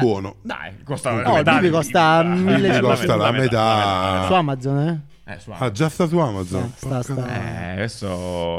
Buono. 0.00 0.36
Dai, 0.42 0.82
costa 0.84 1.10
No, 1.12 1.22
la 1.22 1.32
metà. 1.32 1.70
Costa 1.70 2.22
di- 2.22 2.28
mille- 2.40 2.80
costa 2.80 3.16
la 3.16 3.30
metà. 3.30 4.24
Su 4.26 4.32
Amazon, 4.34 4.78
eh? 4.80 5.00
Eh, 5.30 5.38
Ah, 5.58 5.70
già 5.70 5.88
sta 5.88 6.06
su 6.08 6.18
Amazon. 6.18 6.62
Eh, 6.64 6.70
sta- 6.76 7.02
sta- 7.02 7.26
Eh, 7.28 7.70
adesso 7.72 8.06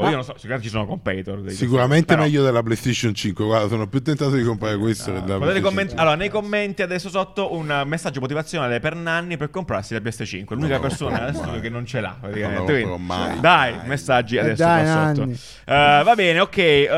Ma- 0.00 0.08
io 0.08 0.14
non 0.14 0.24
so, 0.24 0.32
sicuramente 0.36 0.64
ci 0.66 0.70
sono 0.72 0.86
competitor. 0.86 1.40
dei- 1.42 1.54
Sicuramente 1.54 2.06
però- 2.06 2.22
meglio 2.22 2.42
della 2.42 2.62
PlayStation 2.62 3.14
5. 3.14 3.44
Guarda, 3.44 3.68
sono 3.68 3.86
più 3.88 4.02
tentato 4.02 4.30
di 4.36 4.42
comprare 4.42 4.76
questo 4.78 5.12
che 5.12 5.20
della 5.22 5.38
Potete 5.38 5.60
PlayStation 5.60 5.62
comment- 5.64 5.86
5. 5.88 6.00
allora, 6.02 6.16
nei 6.16 6.28
commenti 6.30 6.82
adesso 6.82 7.08
sotto 7.10 7.54
un 7.54 7.82
messaggio 7.86 8.20
motivazionale 8.20 8.80
per 8.80 8.94
Nanni 8.94 9.36
per 9.36 9.50
comprarsi 9.50 9.92
la 9.94 10.00
PS5. 10.00 10.54
L'unica 10.56 10.74
la 10.74 10.80
persona 10.80 11.10
comprerò 11.18 11.28
adesso 11.38 11.50
mai. 11.50 11.60
che 11.60 11.68
non 11.68 11.84
ce 11.86 12.00
l'ha. 12.00 12.16
praticamente. 12.20 12.80
Non 12.82 12.90
la 12.92 12.96
mai. 12.96 13.40
Dai, 13.40 13.74
messaggi 13.84 14.36
Eh, 14.36 14.40
adesso 14.40 14.62
dai, 14.62 14.82
qua 14.84 15.14
sotto. 15.14 15.30
Eh, 15.30 16.02
va 16.04 16.14
bene, 16.14 16.40
ok. 16.40 16.56
eh, 16.58 16.88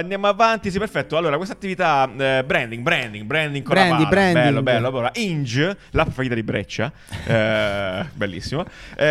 andiamo 0.00 0.26
avanti. 0.28 0.70
Sì, 0.70 0.78
perfetto. 0.78 1.16
Allora, 1.16 1.36
questa 1.36 1.54
attività 1.54 2.08
eh, 2.16 2.42
branding, 2.44 2.82
branding, 2.82 3.24
branding 3.24 3.64
con 3.64 3.74
la 3.74 3.82
Brandi, 3.82 4.02
pala. 4.04 4.08
branding. 4.14 4.44
Bello, 4.44 4.62
bello. 4.62 4.86
Allora, 4.88 5.10
Inge, 5.16 5.76
l'app 5.90 6.08
fallita 6.10 6.34
di 6.34 6.42
Breccia, 6.42 6.90
bellissimo, 8.14 8.64
eh, 8.96 9.08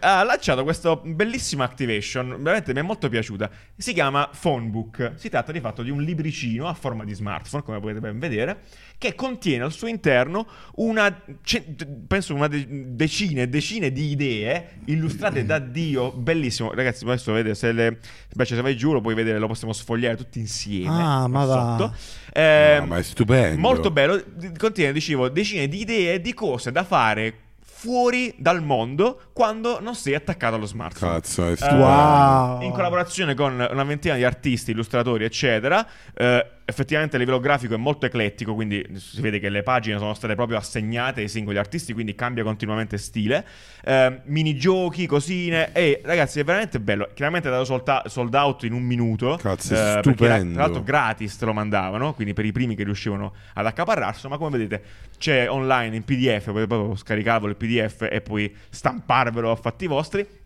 ha 0.00 0.22
lanciato 0.24 0.62
questo 0.64 1.00
bellissima 1.04 1.64
activation. 1.64 2.36
Veramente 2.40 2.72
mi 2.72 2.80
è 2.80 2.82
molto 2.82 3.08
piaciuta. 3.08 3.50
Si 3.76 3.92
chiama 3.92 4.28
Phonebook. 4.40 5.12
Si 5.16 5.28
tratta 5.28 5.52
di 5.52 5.60
fatto 5.60 5.82
di 5.82 5.90
un 5.90 6.02
libricino 6.02 6.66
a 6.68 6.74
forma 6.74 7.04
di 7.04 7.14
smartphone, 7.14 7.62
come 7.62 7.80
potete 7.80 8.00
ben 8.00 8.18
vedere, 8.18 8.60
che 8.98 9.14
contiene 9.14 9.64
al 9.64 9.72
suo 9.72 9.86
interno 9.88 10.46
una, 10.76 11.22
ce- 11.42 11.64
penso 12.06 12.34
una 12.34 12.48
de- 12.48 12.66
decine 12.94 13.42
e 13.42 13.48
decine 13.48 13.90
di 13.92 14.10
idee 14.10 14.78
illustrate 14.86 15.44
da 15.44 15.58
Dio. 15.58 16.12
Bellissimo, 16.12 16.72
ragazzi. 16.72 17.04
Adesso 17.04 17.32
vedete 17.32 17.54
se 17.54 17.72
le. 17.72 17.98
Invece, 18.32 18.54
se 18.54 18.60
vai 18.62 18.76
giù, 18.76 18.92
lo 18.92 19.00
puoi 19.00 19.14
vedere, 19.14 19.38
lo 19.38 19.46
possiamo 19.46 19.72
sfogliare 19.72 20.16
tutti 20.16 20.38
insieme. 20.38 20.88
Ah, 21.02 21.26
ma 21.28 21.44
va. 21.44 21.76
sotto. 21.78 21.94
Eh, 22.32 22.76
No, 22.80 22.86
ma 22.86 22.98
è 22.98 23.02
stupendo. 23.02 23.60
Molto 23.60 23.90
bello. 23.90 24.22
Contiene, 24.56 24.92
dicevo, 24.92 25.28
decine 25.28 25.68
di 25.68 25.80
idee 25.80 26.20
di 26.20 26.32
cose 26.34 26.72
da 26.72 26.84
fare 26.84 27.34
fuori 27.82 28.32
dal 28.38 28.62
mondo 28.62 29.20
quando 29.32 29.80
non 29.80 29.96
sei 29.96 30.14
attaccato 30.14 30.54
allo 30.54 30.66
smartphone. 30.66 31.14
Cazzo, 31.14 31.48
è 31.48 31.50
Eh, 31.50 31.56
stupendo. 31.56 31.82
Wow. 31.84 32.62
In 32.62 32.70
collaborazione 32.70 33.34
con 33.34 33.54
una 33.70 33.82
ventina 33.84 34.14
di 34.14 34.22
artisti, 34.22 34.70
illustratori, 34.70 35.24
eccetera. 35.24 35.84
Eh, 36.14 36.46
effettivamente 36.64 37.16
a 37.16 37.18
livello 37.18 37.40
grafico 37.40 37.74
è 37.74 37.76
molto 37.76 38.06
eclettico, 38.06 38.54
quindi 38.54 38.86
si 38.96 39.20
vede 39.20 39.38
che 39.38 39.48
le 39.48 39.62
pagine 39.62 39.98
sono 39.98 40.14
state 40.14 40.34
proprio 40.34 40.58
assegnate 40.58 41.20
ai 41.20 41.28
singoli 41.28 41.58
artisti, 41.58 41.92
quindi 41.92 42.14
cambia 42.14 42.44
continuamente 42.44 42.98
stile. 42.98 43.44
Eh, 43.84 44.20
minigiochi, 44.24 45.06
cosine. 45.06 45.72
E 45.72 46.00
ragazzi, 46.04 46.40
è 46.40 46.44
veramente 46.44 46.80
bello. 46.80 47.08
Chiaramente 47.14 47.48
è 47.48 47.50
dato 47.50 47.64
solta- 47.64 48.04
sold 48.06 48.34
out 48.34 48.62
in 48.64 48.72
un 48.72 48.82
minuto. 48.82 49.38
Cazzo, 49.40 49.74
eh, 49.74 50.00
perché 50.02 50.26
tra 50.26 50.38
l'altro 50.38 50.82
gratis 50.82 51.36
te 51.36 51.44
lo 51.44 51.52
mandavano, 51.52 52.14
quindi 52.14 52.32
per 52.32 52.44
i 52.44 52.52
primi 52.52 52.74
che 52.74 52.84
riuscivano 52.84 53.32
ad 53.54 53.66
accaparrarselo, 53.66 54.28
ma 54.28 54.38
come 54.38 54.58
vedete 54.58 54.82
c'è 55.18 55.48
online 55.48 55.96
in 55.96 56.04
PDF, 56.04 56.46
potete 56.46 56.66
proprio 56.66 56.96
scaricarvelo 56.96 57.50
il 57.50 57.56
PDF 57.56 58.08
e 58.10 58.20
poi 58.20 58.54
stamparvelo 58.70 59.50
a 59.50 59.56
fatti 59.56 59.86
vostri. 59.86 60.40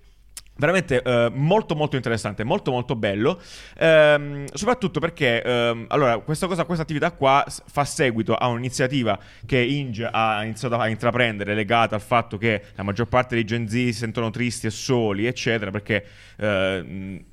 Veramente 0.56 1.02
eh, 1.02 1.30
molto 1.32 1.74
molto 1.74 1.96
interessante, 1.96 2.44
molto 2.44 2.70
molto 2.70 2.96
bello, 2.96 3.40
Ehm, 3.78 4.46
soprattutto 4.52 5.00
perché 5.00 5.42
ehm, 5.42 5.86
allora, 5.88 6.18
questa, 6.18 6.46
cosa, 6.46 6.64
questa 6.64 6.82
attività 6.82 7.12
qua 7.12 7.44
fa 7.46 7.84
seguito 7.84 8.34
a 8.34 8.48
un'iniziativa 8.48 9.18
che 9.44 9.58
Inge 9.58 10.08
ha 10.10 10.42
iniziato 10.42 10.76
a 10.76 10.88
intraprendere 10.88 11.54
legata 11.54 11.94
al 11.94 12.00
fatto 12.00 12.38
che 12.38 12.62
la 12.74 12.82
maggior 12.82 13.06
parte 13.06 13.34
dei 13.34 13.44
Gen 13.44 13.68
Z 13.68 13.72
si 13.72 13.92
sentono 13.92 14.30
tristi 14.30 14.66
e 14.66 14.70
soli, 14.70 15.26
eccetera, 15.26 15.70
perché 15.70 16.04
eh, 16.36 17.24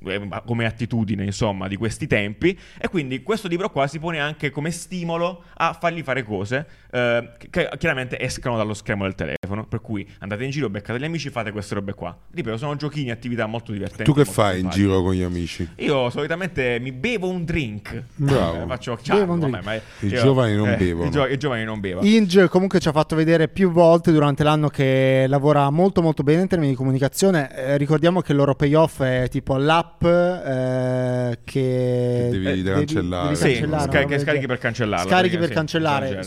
come 0.46 0.66
attitudine 0.66 1.24
insomma 1.24 1.68
di 1.68 1.76
questi 1.76 2.08
tempi. 2.08 2.58
E 2.78 2.88
quindi 2.88 3.24
questo 3.24 3.48
libro 3.48 3.70
qua 3.70 3.88
si 3.88 4.00
pone 4.00 4.20
anche 4.20 4.50
come 4.50 4.72
stimolo 4.72 5.44
a 5.56 5.74
fargli 5.74 6.02
fare 6.04 6.24
cose 6.24 6.68
eh, 6.94 7.30
che, 7.50 7.70
chiaramente 7.80 8.20
escano 8.20 8.56
dallo 8.56 8.76
schermo 8.76 9.04
del 9.04 9.16
telefono, 9.16 9.66
per 9.66 9.82
cui 9.82 10.08
andate 10.20 10.44
in 10.44 10.52
giro, 10.52 10.70
beccate 10.70 11.00
gli 11.00 11.04
amici, 11.06 11.30
fate 11.32 11.52
queste 11.52 11.74
robe 11.74 11.94
qua. 11.94 12.16
Ripeto, 12.32 12.58
sono 12.58 12.76
giochini, 12.76 13.10
attività 13.10 13.48
molto 13.48 13.72
divertenti. 13.72 14.04
Tu 14.04 14.14
che 14.14 14.26
fai 14.26 14.60
in 14.60 14.70
giro 14.70 15.02
con 15.02 15.14
gli 15.14 15.24
amici? 15.24 15.68
Io 15.78 16.12
solitamente 16.12 16.78
mi 16.80 16.92
bevo 16.92 17.30
un 17.30 17.46
drink. 17.46 18.04
Bravo. 18.16 18.64
Eh, 18.64 18.68
faccio 18.68 19.00
ciao, 19.02 19.26
vabbè, 19.26 19.62
ma 19.64 19.74
I 19.74 20.08
giovani 20.10 20.56
non 20.56 20.76
bevono. 20.78 21.08
I, 21.08 21.12
gio- 21.12 21.26
i 21.26 21.38
giovani 21.38 21.64
non 21.64 21.80
bevono. 21.80 22.06
Inge 22.08 22.48
comunque 22.48 22.80
ci 22.80 22.88
ha 22.88 22.92
fatto 22.92 23.16
vedere 23.16 23.48
più 23.48 23.72
volte 23.72 24.12
durante 24.12 24.44
l'anno 24.44 24.70
che 24.70 25.26
lavora 25.28 25.70
molto 25.72 26.02
molto 26.04 26.22
bene 26.22 26.44
in 26.44 26.48
termini 26.48 26.72
di 26.72 26.78
comunicazione. 26.78 27.56
Eh, 27.56 27.78
ricordiamo 27.78 28.22
che 28.22 28.34
il 28.34 28.38
loro 28.38 28.54
payoff 28.54 29.02
è 29.02 29.28
tipo 29.30 29.58
l'app 29.58 30.04
eh, 30.04 31.40
che, 31.44 32.30
Che 32.32 32.40
devi 32.40 32.60
eh, 32.62 32.64
cancellare. 32.64 33.24
devi 33.24 33.36
Sì, 33.36 33.44
cancellare, 33.44 33.82
sca- 33.82 33.90
una 33.90 34.02
roba 34.02 34.14
che 34.14 34.20
scarichi 34.20 34.46
per 34.46 34.58
cancellarla. 34.60 35.10
Scarichi 35.10 35.38
per 35.38 35.48
sì, 35.48 35.54
cancellare, 35.54 36.10
del 36.10 36.26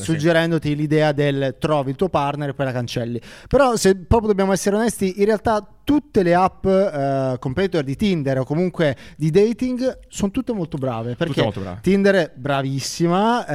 suggerendoti 0.56 0.74
l'idea 0.74 1.12
del 1.12 1.56
trovi 1.58 1.90
il 1.90 1.96
tuo 1.96 2.08
partner 2.08 2.50
e 2.50 2.54
poi 2.54 2.66
la 2.66 2.72
cancelli. 2.72 3.20
Però 3.48 3.76
se 3.76 3.96
proprio 3.96 4.28
dobbiamo 4.28 4.52
essere 4.52 4.76
onesti, 4.76 5.14
in 5.18 5.26
realtà 5.26 5.66
tutte 5.86 6.24
le 6.24 6.34
app 6.34 6.66
eh, 6.66 7.36
competitor 7.38 7.84
di 7.84 7.94
Tinder 7.94 8.40
o 8.40 8.44
comunque 8.44 8.96
di 9.16 9.30
dating 9.30 10.00
sono 10.08 10.32
tutte 10.32 10.52
molto 10.52 10.78
brave. 10.78 11.14
Perché 11.14 11.40
molto 11.42 11.60
brave. 11.60 11.78
Tinder 11.80 12.14
è 12.16 12.32
bravissima, 12.34 13.46
eh, 13.46 13.54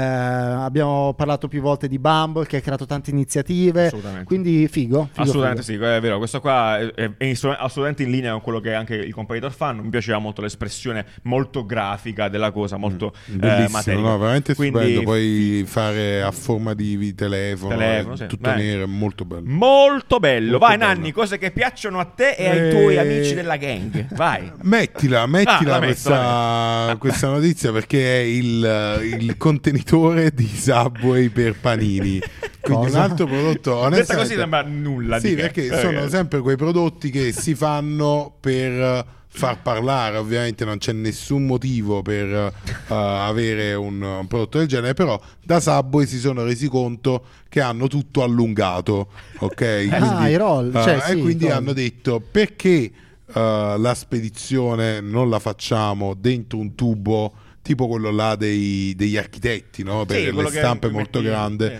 abbiamo 0.63 1.13
parlato 1.13 1.49
più 1.49 1.59
volte 1.61 1.89
di 1.89 1.99
Bumble 1.99 2.45
che 2.45 2.57
ha 2.57 2.61
creato 2.61 2.85
tante 2.85 3.09
iniziative, 3.09 3.87
Assolutamente. 3.87 4.23
quindi 4.23 4.67
figo. 4.69 5.09
figo, 5.11 5.21
Assolutamente 5.21 5.61
figo. 5.63 5.83
sì, 5.85 5.91
è 5.91 5.99
vero. 5.99 6.17
Questo 6.19 6.39
qua 6.39 6.79
è, 6.79 6.85
è- 6.93 7.11
è 7.17 7.29
assolutamente 7.57 8.03
in 8.03 8.11
linea 8.11 8.31
con 8.31 8.41
quello 8.41 8.59
che 8.61 8.73
anche 8.73 8.95
i 8.95 9.11
competitor 9.11 9.51
fanno. 9.51 9.81
Mi 9.81 9.89
piaceva 9.89 10.19
molto 10.19 10.41
l'espressione 10.41 11.05
molto 11.23 11.65
grafica 11.65 12.29
della 12.29 12.51
cosa, 12.51 12.77
molto 12.77 13.11
eh, 13.27 13.33
Mm, 13.33 13.37
Bellissimo, 13.39 13.69
materica. 13.77 14.07
no, 14.09 14.17
veramente 14.17 14.55
Quindi, 14.55 14.77
stupendo. 14.77 15.01
Puoi 15.03 15.63
fare 15.67 16.21
a 16.23 16.31
forma 16.31 16.73
di, 16.73 16.97
di 16.97 17.13
telefono, 17.13 17.75
Telefono, 17.75 18.13
è 18.13 18.17
sì. 18.17 18.27
tutto 18.27 18.49
Beh. 18.49 18.55
nero, 18.55 18.83
è 18.83 18.87
molto 18.87 19.25
bello. 19.25 19.43
Molto 19.49 20.19
bello. 20.19 20.51
Molto 20.51 20.65
Vai, 20.65 20.77
bello. 20.77 20.93
Nanni, 20.93 21.11
cose 21.11 21.37
che 21.37 21.51
piacciono 21.51 21.99
a 21.99 22.05
te 22.05 22.20
e 22.37 22.49
ai 22.49 22.69
tuoi 22.69 22.95
Eh, 22.95 22.99
amici 22.99 23.33
della 23.33 23.55
gang. 23.57 24.07
Vai. 24.15 24.51
Mettila, 24.63 25.25
mettila 25.25 25.57
Ah, 25.57 25.63
la 25.65 25.79
metto, 25.79 25.85
questa, 25.85 26.95
questa 26.99 27.27
notizia 27.29 27.71
perché 27.71 28.19
è 28.21 28.23
il, 28.23 29.17
il 29.19 29.37
contenitore 29.37 30.31
di 30.33 30.47
Subway 30.47 31.29
per 31.29 31.55
panini. 31.59 32.19
Quindi 32.61 32.85
Cosa? 32.85 32.97
un 32.97 33.03
altro 33.03 33.25
prodotto 33.25 33.71
Detta 33.71 33.85
onestamente, 33.85 34.15
così 34.15 34.35
sembra 34.35 34.61
nulla 34.63 35.19
Sì, 35.19 35.29
di 35.29 35.35
che. 35.35 35.41
perché 35.41 35.65
Eh, 35.67 35.79
sono 35.79 36.07
sempre 36.09 36.39
quei 36.41 36.55
prodotti 36.55 37.09
che 37.09 37.31
si 37.31 37.55
fanno 37.55 38.35
per 38.39 39.05
far 39.33 39.61
parlare, 39.61 40.17
ovviamente 40.17 40.65
non 40.65 40.77
c'è 40.77 40.91
nessun 40.91 41.45
motivo 41.45 42.01
per 42.01 42.27
eh, 42.27 42.51
avere 42.93 43.73
un, 43.73 44.01
un 44.01 44.27
prodotto 44.27 44.57
del 44.57 44.67
genere, 44.67 44.93
però 44.93 45.19
da 45.43 45.59
Subway 45.61 46.05
si 46.05 46.19
sono 46.19 46.43
resi 46.43 46.67
conto 46.67 47.23
che 47.47 47.61
hanno 47.61 47.87
tutto 47.87 48.23
allungato, 48.23 49.09
ok? 49.39 49.87
Ah, 49.91 50.27
i 50.29 50.35
roll, 50.35 50.73
cioè, 50.73 50.97
e 50.97 51.01
sì, 51.15 51.19
quindi 51.21 51.45
i 51.45 51.47
roll. 51.47 51.57
hanno 51.57 51.73
detto 51.73 52.19
perché 52.19 52.91
eh, 53.33 53.75
la 53.77 53.93
spedizione 53.95 54.99
non 55.01 55.29
la 55.29 55.39
facciamo 55.39 56.13
dentro 56.13 56.57
un 56.59 56.75
tubo 56.75 57.33
tipo 57.61 57.87
quello 57.87 58.09
là 58.11 58.35
dei- 58.35 58.93
degli 58.95 59.15
architetti, 59.17 59.83
no? 59.83 60.03
per 60.05 60.17
quello 60.33 60.41
le 60.41 60.49
che 60.49 60.57
stampe 60.57 60.87
metti- 60.87 60.97
molto 60.97 61.21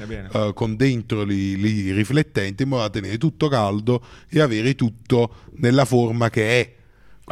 bene. 0.08 0.30
eh, 0.32 0.52
con 0.54 0.76
dentro 0.76 1.24
li, 1.24 1.58
li 1.58 1.91
riflettenti 1.91 2.64
in 2.64 2.70
modo 2.70 2.84
da 2.84 2.89
tenere 2.91 3.18
tutto 3.18 3.47
caldo 3.49 4.02
e 4.30 4.39
avere 4.39 4.76
tutto 4.76 5.34
nella 5.58 5.84
forma 5.86 6.30
che 6.30 6.60
è. 6.62 6.74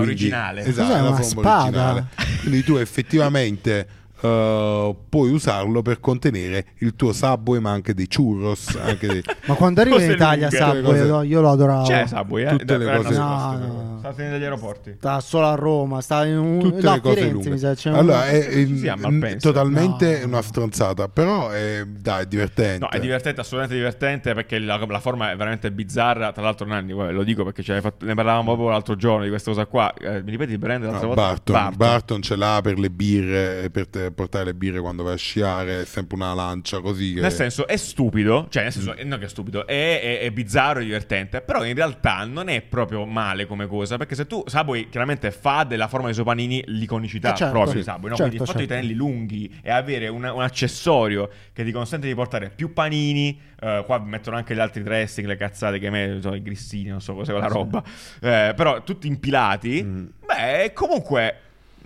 Originale. 0.02 0.62
Esatto, 0.66 0.92
la 0.94 1.00
una 1.02 1.10
forma 1.12 1.24
spada? 1.24 1.62
originale. 1.64 2.06
Quindi 2.42 2.64
tu 2.64 2.78
effettivamente 2.78 3.88
eh, 4.22 4.96
puoi 5.10 5.32
usarlo 5.32 5.82
per 5.82 6.00
contenere 6.00 6.66
il 6.80 6.96
tuo 6.96 7.14
Subway 7.14 7.60
ma 7.60 7.72
anche 7.72 7.94
dei 7.94 8.08
churros, 8.08 8.76
anche 8.82 9.08
dei... 9.08 9.24
Ma 9.46 9.54
quando 9.56 9.82
arriva 9.82 10.02
in 10.02 10.12
Italia 10.12 10.50
lunghe. 10.50 10.66
Subway, 10.66 11.10
Cose- 11.10 11.28
io 11.28 11.42
lo 11.42 11.50
adoravo. 11.50 11.88
C'è 11.88 12.06
Subway, 12.08 12.44
eh? 12.46 12.50
Tutte 12.58 12.78
le 12.78 12.86
Dai, 12.86 12.98
cose- 13.04 13.18
No, 13.18 13.58
no. 13.58 13.98
Sta 14.00 14.14
negli 14.30 14.44
aeroporti. 14.44 14.94
Sta 14.98 15.20
solo 15.20 15.48
a 15.48 15.56
Roma, 15.56 16.02
sta 16.02 16.26
in 16.26 16.38
un... 16.38 16.60
tutte 16.60 16.82
no, 16.82 16.92
le 16.92 16.98
a 16.98 17.00
cose 17.02 17.16
Firenze, 17.16 17.34
lunghe. 17.50 17.58
sa, 17.58 17.74
c'è 17.76 17.90
un- 17.90 17.96
allora 17.96 18.28
è, 18.28 18.48
è- 18.48 18.96
Malpensa. 18.96 19.48
totalmente 19.52 20.20
No. 20.22 20.28
una 20.28 20.42
stronzata 20.42 21.08
però 21.10 21.50
è, 21.50 21.84
dai, 21.86 22.24
è 22.24 22.26
divertente 22.26 22.78
No, 22.80 22.90
è 22.90 23.00
divertente, 23.00 23.42
assolutamente 23.42 23.76
divertente 23.78 24.34
perché 24.34 24.58
la, 24.60 24.78
la 24.88 25.00
forma 25.00 25.32
è 25.32 25.36
veramente 25.36 25.72
bizzarra. 25.72 26.32
Tra 26.32 26.42
l'altro, 26.44 26.66
Nanni, 26.66 26.92
lo 26.94 27.24
dico 27.24 27.44
perché 27.44 27.62
fatto- 27.82 28.06
ne 28.06 28.14
parlavamo 28.16 28.44
proprio 28.46 28.70
l'altro 28.70 28.96
giorno 28.96 29.24
di 29.24 29.30
questa 29.30 29.52
cosa 29.52 29.66
qua. 29.66 29.94
Eh, 29.94 30.22
mi 30.24 30.32
ripeti 30.32 30.54
il 30.54 30.58
brand 30.60 30.84
l'altra 30.84 31.02
No, 31.08 31.14
volta? 31.14 31.22
Barton, 31.52 31.74
Barton. 31.76 32.22
ce 32.22 32.36
l'ha 32.36 32.60
per 32.64 32.80
le 32.80 32.90
birre 32.90 33.70
per 33.70 33.88
te- 33.88 34.09
portare 34.12 34.46
le 34.46 34.54
birre 34.54 34.80
quando 34.80 35.04
vai 35.04 35.14
a 35.14 35.18
sciare 35.18 35.82
è 35.82 35.86
sempre 35.86 36.16
una 36.16 36.34
lancia 36.34 36.80
così 36.82 37.14
che... 37.14 37.22
Nel 37.22 37.32
senso, 37.32 37.68
è 37.68 37.76
stupido, 37.78 38.48
cioè 38.50 38.64
nel 38.64 38.72
senso, 38.72 38.96
non 39.04 39.20
che 39.20 39.26
è 39.26 39.30
stupido, 39.30 39.66
è, 39.68 40.02
è- 40.02 40.20
è 40.20 40.32
bizzarro 40.32 40.80
e 40.80 40.84
divertente, 40.86 41.42
però 41.42 41.64
in 41.66 41.74
realtà 41.76 42.24
non 42.26 42.48
è 42.50 42.62
proprio 42.62 43.06
male 43.06 43.46
come 43.46 43.68
cosa, 43.68 43.98
perché 43.98 44.16
se 44.16 44.28
tu, 44.28 44.44
Subway 44.46 44.90
chiaramente 44.90 45.32
fa 45.32 45.64
della 45.64 45.88
forma 45.88 46.06
dei 46.06 46.14
suoi 46.14 46.26
panini 46.26 46.64
l'iconicità 46.68 47.34
Eh, 47.34 47.36
certo. 47.38 47.54
proprio 47.54 47.74
di 47.76 47.84
Subway, 47.84 48.10
no? 48.10 48.16
Certo, 48.16 48.24
quindi 48.24 48.36
il 48.38 48.42
fatto 48.46 48.58
di 48.60 48.68
certo. 48.68 48.74
tenerli 48.82 48.94
lunghi 48.96 49.60
e 49.62 49.72
avere 49.72 50.08
una- 50.08 50.34
un 50.34 50.42
accessorio 50.42 51.30
che 51.54 51.64
ti 51.64 51.72
consente 51.72 52.08
di 52.08 52.16
portare 52.16 52.50
più 52.50 52.74
panini, 52.74 53.40
eh, 53.60 53.84
qua 53.86 54.00
mettono 54.00 54.36
anche 54.38 54.56
gli 54.56 54.60
altri 54.60 54.84
dressing, 54.84 55.28
le 55.28 55.36
cazzate 55.36 55.80
che 55.80 55.90
me, 55.90 56.18
so, 56.22 56.34
i 56.34 56.42
grissini, 56.42 56.90
non 56.90 57.02
so 57.02 57.14
cosa 57.14 57.32
quella 57.32 57.48
roba, 57.48 57.84
eh, 58.22 58.54
però 58.56 58.82
tutti 58.84 59.08
impilati, 59.08 59.84
Mm. 59.84 60.06
beh, 60.26 60.72
comunque... 60.74 61.36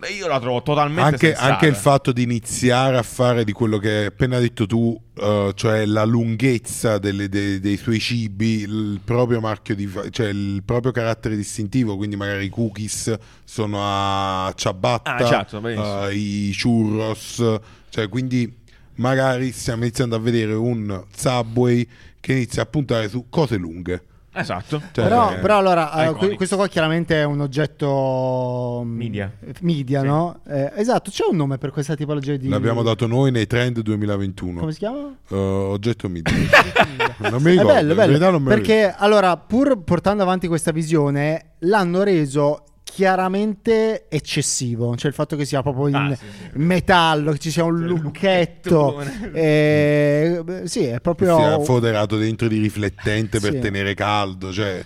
Io 0.09 0.27
la 0.27 0.39
trovo 0.39 0.61
totalmente 0.61 1.01
anche, 1.27 1.33
anche 1.33 1.65
il 1.67 1.75
fatto 1.75 2.11
di 2.11 2.23
iniziare 2.23 2.97
a 2.97 3.03
fare 3.03 3.43
di 3.43 3.51
quello 3.51 3.77
che 3.77 3.89
hai 3.89 4.05
appena 4.05 4.39
detto 4.39 4.65
tu, 4.65 4.99
eh, 5.15 5.51
cioè 5.55 5.85
la 5.85 6.03
lunghezza 6.03 6.97
delle- 6.97 7.29
dei, 7.29 7.59
dei 7.59 7.77
suoi 7.77 7.99
cibi, 7.99 8.61
il 8.61 8.99
proprio 9.03 9.39
marchio 9.39 9.75
di, 9.75 9.89
cioè 10.09 10.27
il 10.29 10.61
proprio 10.65 10.91
carattere 10.91 11.35
distintivo, 11.35 11.95
quindi 11.95 12.15
magari 12.15 12.45
i 12.45 12.49
cookies 12.49 13.15
sono 13.43 13.77
a 13.81 14.51
ciabatta, 14.55 15.15
Ah, 15.15 15.17
benissimo. 15.61 16.07
eh, 16.07 16.15
i 16.15 16.55
churros, 16.59 17.59
cioè 17.89 18.09
quindi 18.09 18.53
magari 18.95 19.51
stiamo 19.51 19.83
iniziando 19.83 20.15
a 20.15 20.19
vedere 20.19 20.53
un 20.53 21.03
Subway 21.15 21.87
che 22.19 22.33
inizia 22.33 22.61
a 22.61 22.65
puntare 22.65 23.09
su 23.09 23.25
cose 23.29 23.57
lunghe. 23.57 24.03
Esatto. 24.35 24.81
Cioè, 24.91 25.03
Però, 25.03 25.31
eh, 25.31 25.37
però 25.37 25.57
allora, 25.57 25.91
eh, 25.93 26.03
Iconic. 26.09 26.17
que- 26.27 26.35
questo 26.35 26.55
qua 26.55 26.67
chiaramente 26.67 27.15
è 27.21 27.23
un 27.23 27.39
oggetto 27.41 28.81
mm, 28.83 28.95
Media. 28.97 29.31
media, 29.61 30.01
Sì. 30.01 30.05
no? 30.07 30.39
Eh, 30.47 30.71
esatto, 30.75 31.11
c'è 31.11 31.23
un 31.29 31.35
nome 31.35 31.57
per 31.57 31.71
questa 31.71 31.95
tipologia 31.95 32.35
di... 32.35 32.47
L'abbiamo 32.49 32.81
dato 32.83 33.05
noi 33.07 33.31
nei 33.31 33.45
trend 33.47 33.79
2021. 33.81 34.59
Come 34.59 34.71
si 34.71 34.79
chiama? 34.79 35.15
Eh, 35.29 35.35
oggetto 35.35 36.09
media. 36.09 36.33
non 37.29 37.41
mi 37.41 37.49
È 37.49 37.51
ricordo, 37.51 37.73
bello, 37.73 37.89
in 37.91 37.95
bello. 37.95 37.95
verità 38.07 38.29
non 38.31 38.41
me 38.41 38.49
lo 38.49 38.55
Perché 38.55 38.93
allora, 38.97 39.37
pur 39.37 39.83
portando 39.83 40.23
avanti 40.23 40.47
questa 40.47 40.71
visione, 40.71 41.51
l'hanno 41.59 42.01
reso 42.03 42.63
chiaramente 42.93 44.05
eccessivo. 44.07 44.95
Cioè 44.95 45.09
il 45.09 45.15
fatto 45.15 45.35
che 45.35 45.45
sia 45.45 45.61
proprio 45.63 45.87
in 45.87 45.95
Ah, 45.95 46.15
sì, 46.15 46.25
sì. 46.25 46.49
metallo, 46.53 47.31
che 47.31 47.39
ci 47.39 47.49
sia 47.51 47.63
un 47.63 47.79
Cioè, 47.79 47.87
lucchetto. 47.87 49.01
eh, 49.33 50.43
sì, 50.65 50.85
è 50.85 50.99
proprio... 50.99 51.35
sia 51.37 51.59
foderato 51.61 52.17
dentro 52.17 52.47
di 52.47 52.59
riflettente 52.59 53.39
per 53.39 53.53
Sì. 53.53 53.59
tenere 53.59 53.93
caldo. 53.95 54.51
Cioè, 54.53 54.85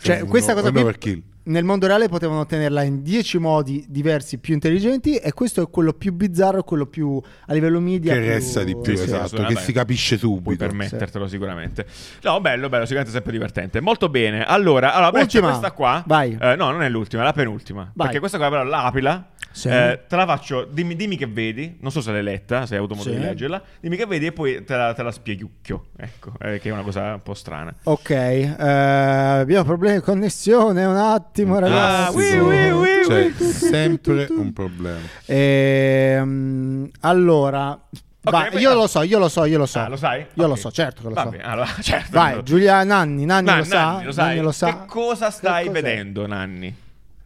Cioè, 0.00 0.18
è 0.18 0.20
un- 0.22 0.28
questa 0.28 0.54
cosa 0.54 0.70
qui. 0.70 1.22
Nel 1.50 1.64
mondo 1.64 1.86
reale 1.86 2.08
potevano 2.08 2.40
ottenerla 2.40 2.82
in 2.82 3.02
10 3.02 3.38
modi 3.38 3.84
diversi 3.88 4.38
più 4.38 4.54
intelligenti 4.54 5.16
e 5.16 5.32
questo 5.32 5.62
è 5.62 5.68
quello 5.70 5.92
più 5.92 6.12
bizzarro, 6.12 6.62
quello 6.62 6.86
più 6.86 7.20
a 7.46 7.52
livello 7.52 7.80
media 7.80 8.14
Che 8.14 8.20
più- 8.20 8.28
resta 8.28 8.62
di 8.64 8.74
più, 8.74 8.92
Sì, 8.92 8.96
sì, 8.96 9.02
esatto, 9.04 9.16
che 9.18 9.24
assolutamente. 9.24 9.62
si 9.62 9.72
capisce 9.72 10.18
Puoi 10.18 10.32
subito. 10.34 10.56
permettertelo 10.66 11.26
sicuramente. 11.26 11.86
No, 12.22 12.40
bello, 12.40 12.68
bello, 12.68 12.82
sicuramente 12.84 13.12
sempre 13.12 13.32
divertente. 13.32 13.80
Molto 13.80 14.08
bene. 14.08 14.44
Allora, 14.44 14.94
allora 14.94 15.18
Ultima. 15.20 15.48
questa 15.48 15.72
qua. 15.72 16.02
Vai. 16.06 16.36
eh, 16.40 16.56
no, 16.56 16.70
non 16.70 16.82
è 16.82 16.88
l'ultima, 16.88 17.22
è 17.22 17.24
la 17.24 17.32
penultima. 17.32 17.82
Vai. 17.94 18.06
Perché 18.06 18.18
questa 18.20 18.38
qua 18.38 18.48
però 18.48 18.62
l'aprila. 18.62 19.26
Sì. 19.52 19.68
eh, 19.68 20.04
te 20.08 20.14
la 20.16 20.26
faccio, 20.26 20.64
dimmi, 20.64 20.94
dimmi 20.94 21.16
che 21.16 21.26
vedi. 21.26 21.76
Non 21.80 21.90
so 21.90 22.00
se 22.00 22.12
l'hai 22.12 22.22
letta, 22.22 22.66
se 22.66 22.74
hai 22.74 22.78
avuto 22.78 22.94
modo 22.94 23.10
Sì. 23.10 23.16
di 23.16 23.22
leggerla. 23.22 23.62
Dimmi 23.80 23.96
che 23.96 24.06
vedi 24.06 24.26
e 24.26 24.32
poi 24.32 24.64
te 24.64 24.76
la, 24.76 24.92
te 24.94 25.02
la 25.02 25.10
spieghiucchio. 25.10 25.86
Ecco, 25.96 26.32
eh, 26.40 26.58
che 26.60 26.68
è 26.68 26.72
una 26.72 26.82
cosa 26.82 27.14
un 27.14 27.22
po' 27.22 27.34
strana. 27.34 27.74
Ok, 27.84 28.10
eh, 28.10 28.54
abbiamo 28.58 29.64
problemi 29.64 29.96
di 29.96 30.02
connessione, 30.02 30.84
un 30.84 30.96
attimo 30.96 31.58
ragazzi. 31.58 32.16
oui, 32.16 32.38
oui, 32.38 32.70
oui, 32.70 33.06
C'è 33.06 33.32
oui. 33.38 33.52
sempre 33.52 34.26
un 34.30 34.52
problema. 34.52 35.00
Ehm, 35.26 36.88
allora, 37.00 37.78
vai, 38.22 38.50
beh, 38.50 38.58
io 38.60 38.70
ah. 38.70 38.74
lo 38.74 38.86
so, 38.86 39.02
io 39.02 39.18
lo 39.18 39.28
so, 39.28 39.44
io 39.44 39.58
lo 39.58 39.66
so. 39.66 39.78
Ah, 39.80 39.88
lo 39.88 39.96
sai? 39.96 40.26
Io 40.34 40.46
lo 40.46 40.52
Ok. 40.52 40.58
so, 40.58 40.70
certo 40.70 41.02
che 41.02 41.08
lo 41.08 41.14
Va 41.14 41.22
so. 41.24 41.30
bene, 41.30 41.42
allora, 41.42 41.66
certo. 41.80 42.10
Vai, 42.12 42.42
Giulia 42.42 42.82
Nanni, 42.84 43.24
Nanni 43.24 43.46
Nan- 43.46 43.58
lo 43.58 43.64
sa, 43.64 43.84
Nanni, 43.84 44.04
lo 44.04 44.12
sai? 44.12 44.26
Nanni 44.28 44.40
lo 44.40 44.52
sa. 44.52 44.66
Che 44.66 44.86
cosa 44.86 45.30
stai 45.30 45.64
Che 45.64 45.70
vedendo, 45.70 46.26
Nanni? 46.26 46.74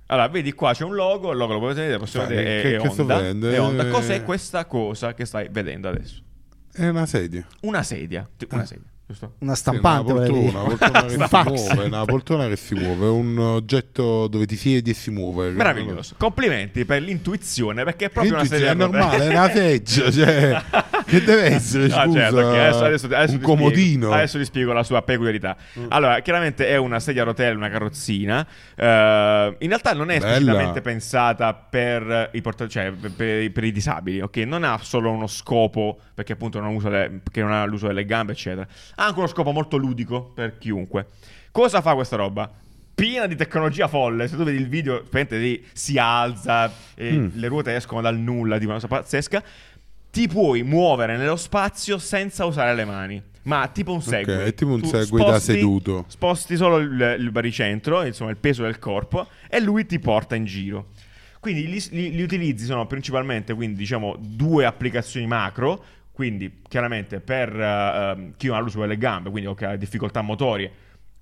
Allora, 0.06 0.28
vedi 0.28 0.52
qua 0.52 0.72
c'è 0.74 0.84
un 0.84 0.94
logo, 0.94 1.30
il 1.32 1.38
logo 1.38 1.54
lo 1.54 1.58
potete 1.60 1.80
vedere, 1.80 1.98
possiamo 1.98 2.26
Dai, 2.26 2.36
vedere, 2.36 2.60
che- 2.62 2.76
è, 2.76 2.80
che 2.80 2.88
Honda, 2.88 3.20
è 3.50 3.60
Honda. 3.60 3.86
Eh. 3.86 3.90
Cos'è 3.90 4.22
questa 4.22 4.66
cosa 4.66 5.14
che 5.14 5.24
stai 5.24 5.48
vedendo 5.50 5.88
adesso? 5.88 6.22
È 6.72 6.86
una 6.88 7.06
sedia. 7.06 7.46
Una 7.62 7.82
sedia, 7.82 8.28
una 8.50 8.62
Eh. 8.62 8.66
sedia, 8.66 8.90
Una 9.40 9.52
Sì, 9.54 9.60
stampante, 9.60 10.12
una 10.12 10.20
volevi 10.26 10.50
poltrona, 10.50 10.62
una 10.64 10.76
poltrona 10.76 11.04
che 11.06 11.14
Una 11.14 11.26
si 11.28 11.36
muove, 11.44 11.84
una 11.84 12.04
poltrona 12.06 12.48
che 12.48 12.56
si 12.56 12.74
muove, 12.74 13.06
un 13.08 13.38
oggetto 13.38 14.26
dove 14.28 14.46
ti 14.46 14.56
siedi 14.56 14.90
e 14.90 14.94
si 14.94 15.10
muove. 15.10 15.50
Meraviglioso. 15.50 16.14
Complimenti 16.16 16.86
per 16.86 17.02
l'intuizione, 17.02 17.84
perché 17.84 18.06
è 18.06 18.08
proprio 18.08 18.32
una 18.32 18.40
L'intuizione 18.42 18.74
sedia 18.74 18.84
è 18.86 18.86
a 18.86 18.98
rotelle. 18.98 19.18
normale, 19.18 19.30
è 19.30 19.36
una 19.38 19.50
seggio, 19.50 20.08
cioè, 20.10 20.62
che 21.04 21.22
deve 21.22 21.42
essere, 21.44 21.90
scusa, 21.90 22.10
certo, 22.12 22.38
adesso, 22.48 22.84
adesso- 22.84 23.06
adesso 23.06 23.32
un 23.34 23.40
comodino. 23.40 23.72
Spiego, 24.06 24.12
adesso 24.14 24.38
vi 24.38 24.44
spiego 24.46 24.72
la 24.72 24.82
sua 24.82 25.02
peculiarità. 25.02 25.54
Mm. 25.78 25.86
Allora, 25.90 26.20
chiaramente 26.20 26.66
è 26.66 26.76
una 26.76 26.98
sedia 26.98 27.22
a 27.22 27.24
rotelle, 27.26 27.56
una 27.56 27.68
carrozzina. 27.68 28.46
Eh, 28.74 29.56
in 29.58 29.68
realtà 29.68 29.92
non 29.92 30.10
è 30.10 30.14
esplicitamente 30.16 30.80
pensata 30.80 31.52
per 31.52 32.30
i, 32.32 32.40
porta- 32.40 32.66
cioè, 32.68 32.90
per, 32.90 33.12
per- 33.12 33.52
per 33.52 33.64
i 33.64 33.70
disabili, 33.70 34.22
ok? 34.22 34.36
Non 34.38 34.64
ha 34.64 34.78
solo 34.80 35.10
uno 35.10 35.26
scopo, 35.26 35.98
perché 36.14 36.32
appunto 36.32 36.58
non, 36.58 36.74
usa 36.74 36.88
le- 36.88 37.20
perché 37.22 37.42
non 37.42 37.52
ha 37.52 37.66
l'uso 37.66 37.86
delle 37.86 38.06
gambe, 38.06 38.32
eccetera. 38.32 38.66
Ha 38.96 39.04
anche 39.06 39.18
uno 39.18 39.28
scopo 39.28 39.50
molto 39.52 39.76
ludico 39.76 40.22
per 40.34 40.58
chiunque. 40.58 41.06
Cosa 41.50 41.80
fa 41.80 41.94
questa 41.94 42.16
roba? 42.16 42.50
Piena 42.94 43.26
di 43.26 43.34
tecnologia 43.36 43.88
folle. 43.88 44.28
Se 44.28 44.36
tu 44.36 44.44
vedi 44.44 44.58
il 44.58 44.68
video, 44.68 44.98
praticamente 45.00 45.38
lì 45.38 45.64
si 45.72 45.98
alza, 45.98 46.72
e 46.94 47.12
Mm. 47.12 47.28
le 47.34 47.48
ruote 47.48 47.74
escono 47.74 48.00
dal 48.00 48.16
nulla, 48.18 48.54
tipo 48.56 48.70
una 48.70 48.80
cosa 48.80 48.88
pazzesca. 48.88 49.42
ti 50.10 50.28
puoi 50.28 50.62
muovere 50.62 51.16
nello 51.16 51.34
spazio 51.34 51.98
senza 51.98 52.44
usare 52.44 52.72
le 52.72 52.84
mani. 52.84 53.20
Ma 53.42 53.66
tipo 53.66 53.92
un 53.92 54.00
Segway. 54.00 54.46
è 54.46 54.54
tipo 54.54 54.70
un 54.74 54.84
Segway 54.84 55.24
da 55.26 55.40
seduto. 55.40 56.04
Sposti 56.06 56.54
solo 56.56 56.76
il, 56.76 57.16
il 57.18 57.30
baricentro, 57.32 58.04
insomma 58.04 58.30
il 58.30 58.36
peso 58.36 58.62
del 58.62 58.78
corpo, 58.78 59.26
e 59.50 59.58
lui 59.60 59.84
ti 59.86 59.98
porta 59.98 60.36
in 60.36 60.44
giro. 60.44 60.86
Quindi 61.40 61.66
li, 61.68 61.84
li- 61.90 62.14
li 62.14 62.22
utilizzi 62.22 62.64
sono 62.64 62.86
principalmente 62.86 63.54
quindi, 63.54 63.76
diciamo, 63.76 64.14
due 64.20 64.64
applicazioni 64.64 65.26
macro. 65.26 65.84
Quindi, 66.14 66.60
chiaramente, 66.68 67.18
per 67.18 67.52
ehm, 67.60 68.34
chi 68.36 68.46
non 68.46 68.56
ha 68.56 68.60
l'uso 68.60 68.78
delle 68.78 68.96
gambe, 68.96 69.30
quindi 69.30 69.48
o 69.48 69.54
che 69.54 69.66
ha 69.66 69.74
difficoltà 69.74 70.22
motorie, 70.22 70.70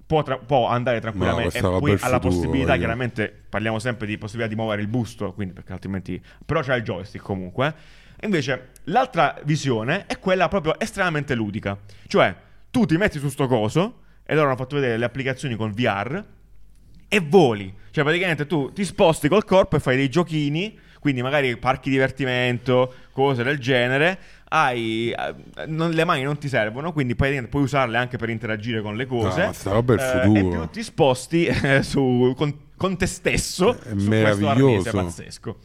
può, 0.04 0.22
tra- 0.22 0.36
può 0.36 0.66
andare 0.66 1.00
tranquillamente. 1.00 1.60
questa 1.60 1.76
e 1.76 1.80
poi 1.80 1.96
ha 1.98 2.08
la 2.08 2.18
possibilità, 2.18 2.66
voglio. 2.66 2.78
chiaramente, 2.78 3.42
parliamo 3.48 3.78
sempre 3.78 4.06
di 4.06 4.18
possibilità 4.18 4.52
di 4.54 4.60
muovere 4.60 4.82
il 4.82 4.88
busto, 4.88 5.32
quindi 5.32 5.54
perché 5.54 5.72
altrimenti. 5.72 6.22
Però 6.44 6.60
c'è 6.60 6.76
il 6.76 6.82
joystick 6.82 7.24
comunque. 7.24 7.74
Invece, 8.20 8.72
l'altra 8.84 9.40
visione 9.44 10.04
è 10.04 10.18
quella 10.18 10.48
proprio 10.48 10.78
estremamente 10.78 11.34
ludica. 11.34 11.78
Cioè, 12.06 12.36
tu 12.70 12.84
ti 12.84 12.98
metti 12.98 13.18
su 13.18 13.30
sto 13.30 13.46
coso, 13.46 14.00
e 14.26 14.34
loro 14.34 14.48
hanno 14.48 14.56
fatto 14.56 14.74
vedere 14.74 14.98
le 14.98 15.06
applicazioni 15.06 15.56
con 15.56 15.72
VR, 15.72 16.22
e 17.08 17.20
voli. 17.20 17.74
Cioè, 17.90 18.04
praticamente 18.04 18.46
tu 18.46 18.70
ti 18.74 18.84
sposti 18.84 19.28
col 19.28 19.46
corpo 19.46 19.76
e 19.76 19.80
fai 19.80 19.96
dei 19.96 20.10
giochini, 20.10 20.78
quindi 21.02 21.20
magari 21.20 21.56
parchi 21.58 21.90
divertimento, 21.90 22.94
cose 23.12 23.42
del 23.42 23.58
genere. 23.58 24.18
Hai, 24.48 25.10
eh, 25.10 25.66
non- 25.66 25.90
le 25.90 26.04
mani 26.04 26.22
non 26.22 26.38
ti 26.38 26.46
servono, 26.48 26.92
quindi 26.92 27.14
praticamente 27.16 27.50
puoi 27.50 27.64
usarle 27.64 27.98
anche 27.98 28.16
per 28.18 28.28
interagire 28.30 28.80
con 28.82 28.96
le 28.96 29.06
cose. 29.06 29.40
No, 29.40 29.46
ma 29.46 29.52
sta 29.52 29.72
roba 29.72 29.94
è 29.94 29.96
il 29.96 30.02
Eh, 30.02 30.22
futuro. 30.22 30.38
E 30.38 30.44
più 30.44 30.68
ti 30.70 30.82
sposti 30.82 31.44
eh, 31.50 31.82
su, 31.82 32.32
con, 32.36 32.54
con 32.76 32.96
te 32.96 33.06
stesso 33.06 33.74
È 33.74 33.94
su 33.96 34.14
questo 34.14 34.44
meraviglioso. 34.44 34.48
arnese 34.48 34.92
pazzesco. 34.92 35.56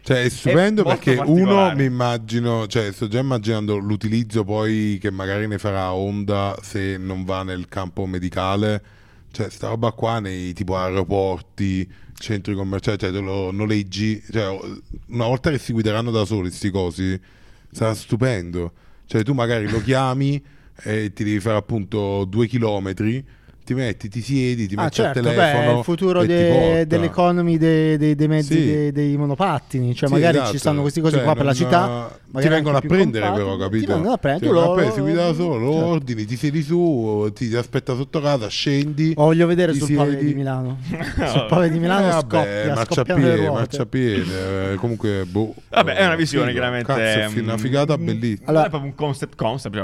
Cioè, 0.00 0.22
è 0.22 0.28
stupendo 0.28 0.84
molto 0.84 1.00
perché 1.04 1.20
uno 1.20 1.72
mi 1.74 1.84
immagino, 1.84 2.66
cioè, 2.68 2.92
sto 2.92 3.08
già 3.08 3.18
immaginando 3.18 3.76
l'utilizzo 3.76 4.44
poi 4.44 4.98
che 5.00 5.10
magari 5.10 5.48
ne 5.48 5.58
farà 5.58 5.92
Honda 5.92 6.56
se 6.62 6.96
non 6.96 7.24
va 7.24 7.42
nel 7.42 7.66
campo 7.68 8.06
medicale. 8.06 8.82
Cioè, 9.32 9.50
sta 9.50 9.68
roba 9.68 9.90
qua 9.90 10.20
nei 10.20 10.52
tipo 10.54 10.76
aeroporti, 10.76 11.90
centri 12.18 12.54
commerciali, 12.54 12.98
cioè 12.98 13.10
te 13.10 13.20
lo 13.20 13.50
noleggi. 13.50 14.22
Cioè, 14.30 14.58
una 15.08 15.26
volta 15.26 15.50
che 15.50 15.58
si 15.58 15.72
guideranno 15.72 16.10
da 16.10 16.24
soli 16.24 16.50
sti 16.50 16.70
cosi, 16.70 17.20
sarà 17.70 17.94
stupendo. 17.94 18.72
Cioè, 19.06 19.22
tu 19.22 19.32
magari 19.34 19.68
lo 19.68 19.80
chiami 19.82 20.42
e 20.82 21.12
ti 21.12 21.24
devi 21.24 21.40
fare 21.40 21.56
appunto 21.56 22.24
due 22.24 22.46
chilometri. 22.46 23.24
Ti 23.66 23.74
metti, 23.74 24.08
ti 24.08 24.22
siedi, 24.22 24.68
ti 24.68 24.76
Ah, 24.76 24.82
metti 24.84 24.94
certo, 24.94 25.18
al 25.18 25.24
beh, 25.24 25.30
telefono. 25.34 25.74
è 25.74 25.78
il 25.78 25.82
futuro 25.82 26.20
ti 26.20 26.26
de- 26.28 26.84
dell'economy 26.86 27.58
dei, 27.58 27.96
dei- 27.96 28.14
dei 28.14 28.28
mezzi 28.28 28.54
Sì. 28.54 28.64
dei, 28.64 28.92
dei 28.92 29.16
monopattini. 29.16 29.92
Cioè, 29.92 30.06
Sì, 30.08 30.14
magari 30.14 30.36
esatto. 30.36 30.52
ci 30.52 30.58
stanno 30.58 30.80
questi 30.82 31.00
cosi 31.00 31.14
Cioè, 31.14 31.24
qua 31.24 31.34
per 31.34 31.44
la 31.46 31.52
città. 31.52 32.18
Ti 32.36 32.48
vengono 32.48 32.76
a 32.76 32.80
prendere, 32.80 33.24
compatti. 33.26 33.44
però, 33.44 33.56
capito? 33.56 33.84
Ti 33.86 33.90
vengono 33.92 34.12
a 34.12 34.18
prendere. 34.18 34.46
Ti 34.46 34.46
tu 34.46 34.52
vengono 34.54 34.64
a 34.64 34.68
lo- 34.68 34.74
prendere, 34.74 34.94
si 34.94 35.00
guida 35.12 35.26
da 35.26 35.34
solo, 35.34 35.58
lo 35.58 35.72
certo. 35.72 35.86
ordini, 35.86 36.24
ti 36.26 36.36
siedi 36.36 36.62
su, 36.62 37.30
ti, 37.34 37.48
ti 37.48 37.56
aspetta 37.56 37.94
sotto 37.96 38.20
casa, 38.20 38.46
scendi. 38.48 39.14
Lo 39.16 39.22
voglio 39.24 39.46
vedere 39.48 39.72
ti 39.72 39.78
sul 39.80 39.94
pave 39.96 40.10
siedi. 40.10 40.26
di 40.26 40.34
Milano. 40.34 40.78
sul 41.26 41.46
pave 41.48 41.68
di 41.70 41.78
Milano 41.80 42.06
Eh, 42.06 42.10
vabbè, 42.10 42.64
le 42.66 42.72
marciapiede, 42.74 43.50
marciapiede, 43.50 44.72
eh, 44.72 44.74
comunque, 44.76 45.24
boh. 45.26 45.54
Vabbè, 45.70 45.94
è 45.94 46.04
una 46.06 46.14
visione 46.14 46.48
Figo. 46.50 46.58
chiaramente. 46.60 46.92
Cazzo, 46.92 47.30
fi- 47.30 47.40
una 47.40 47.56
figata 47.58 47.98
bellissima. 47.98 48.48
Allora- 48.48 48.66
è 48.66 48.68
proprio 48.68 48.90
un 48.90 48.96
concept 48.96 49.34
concept, 49.34 49.74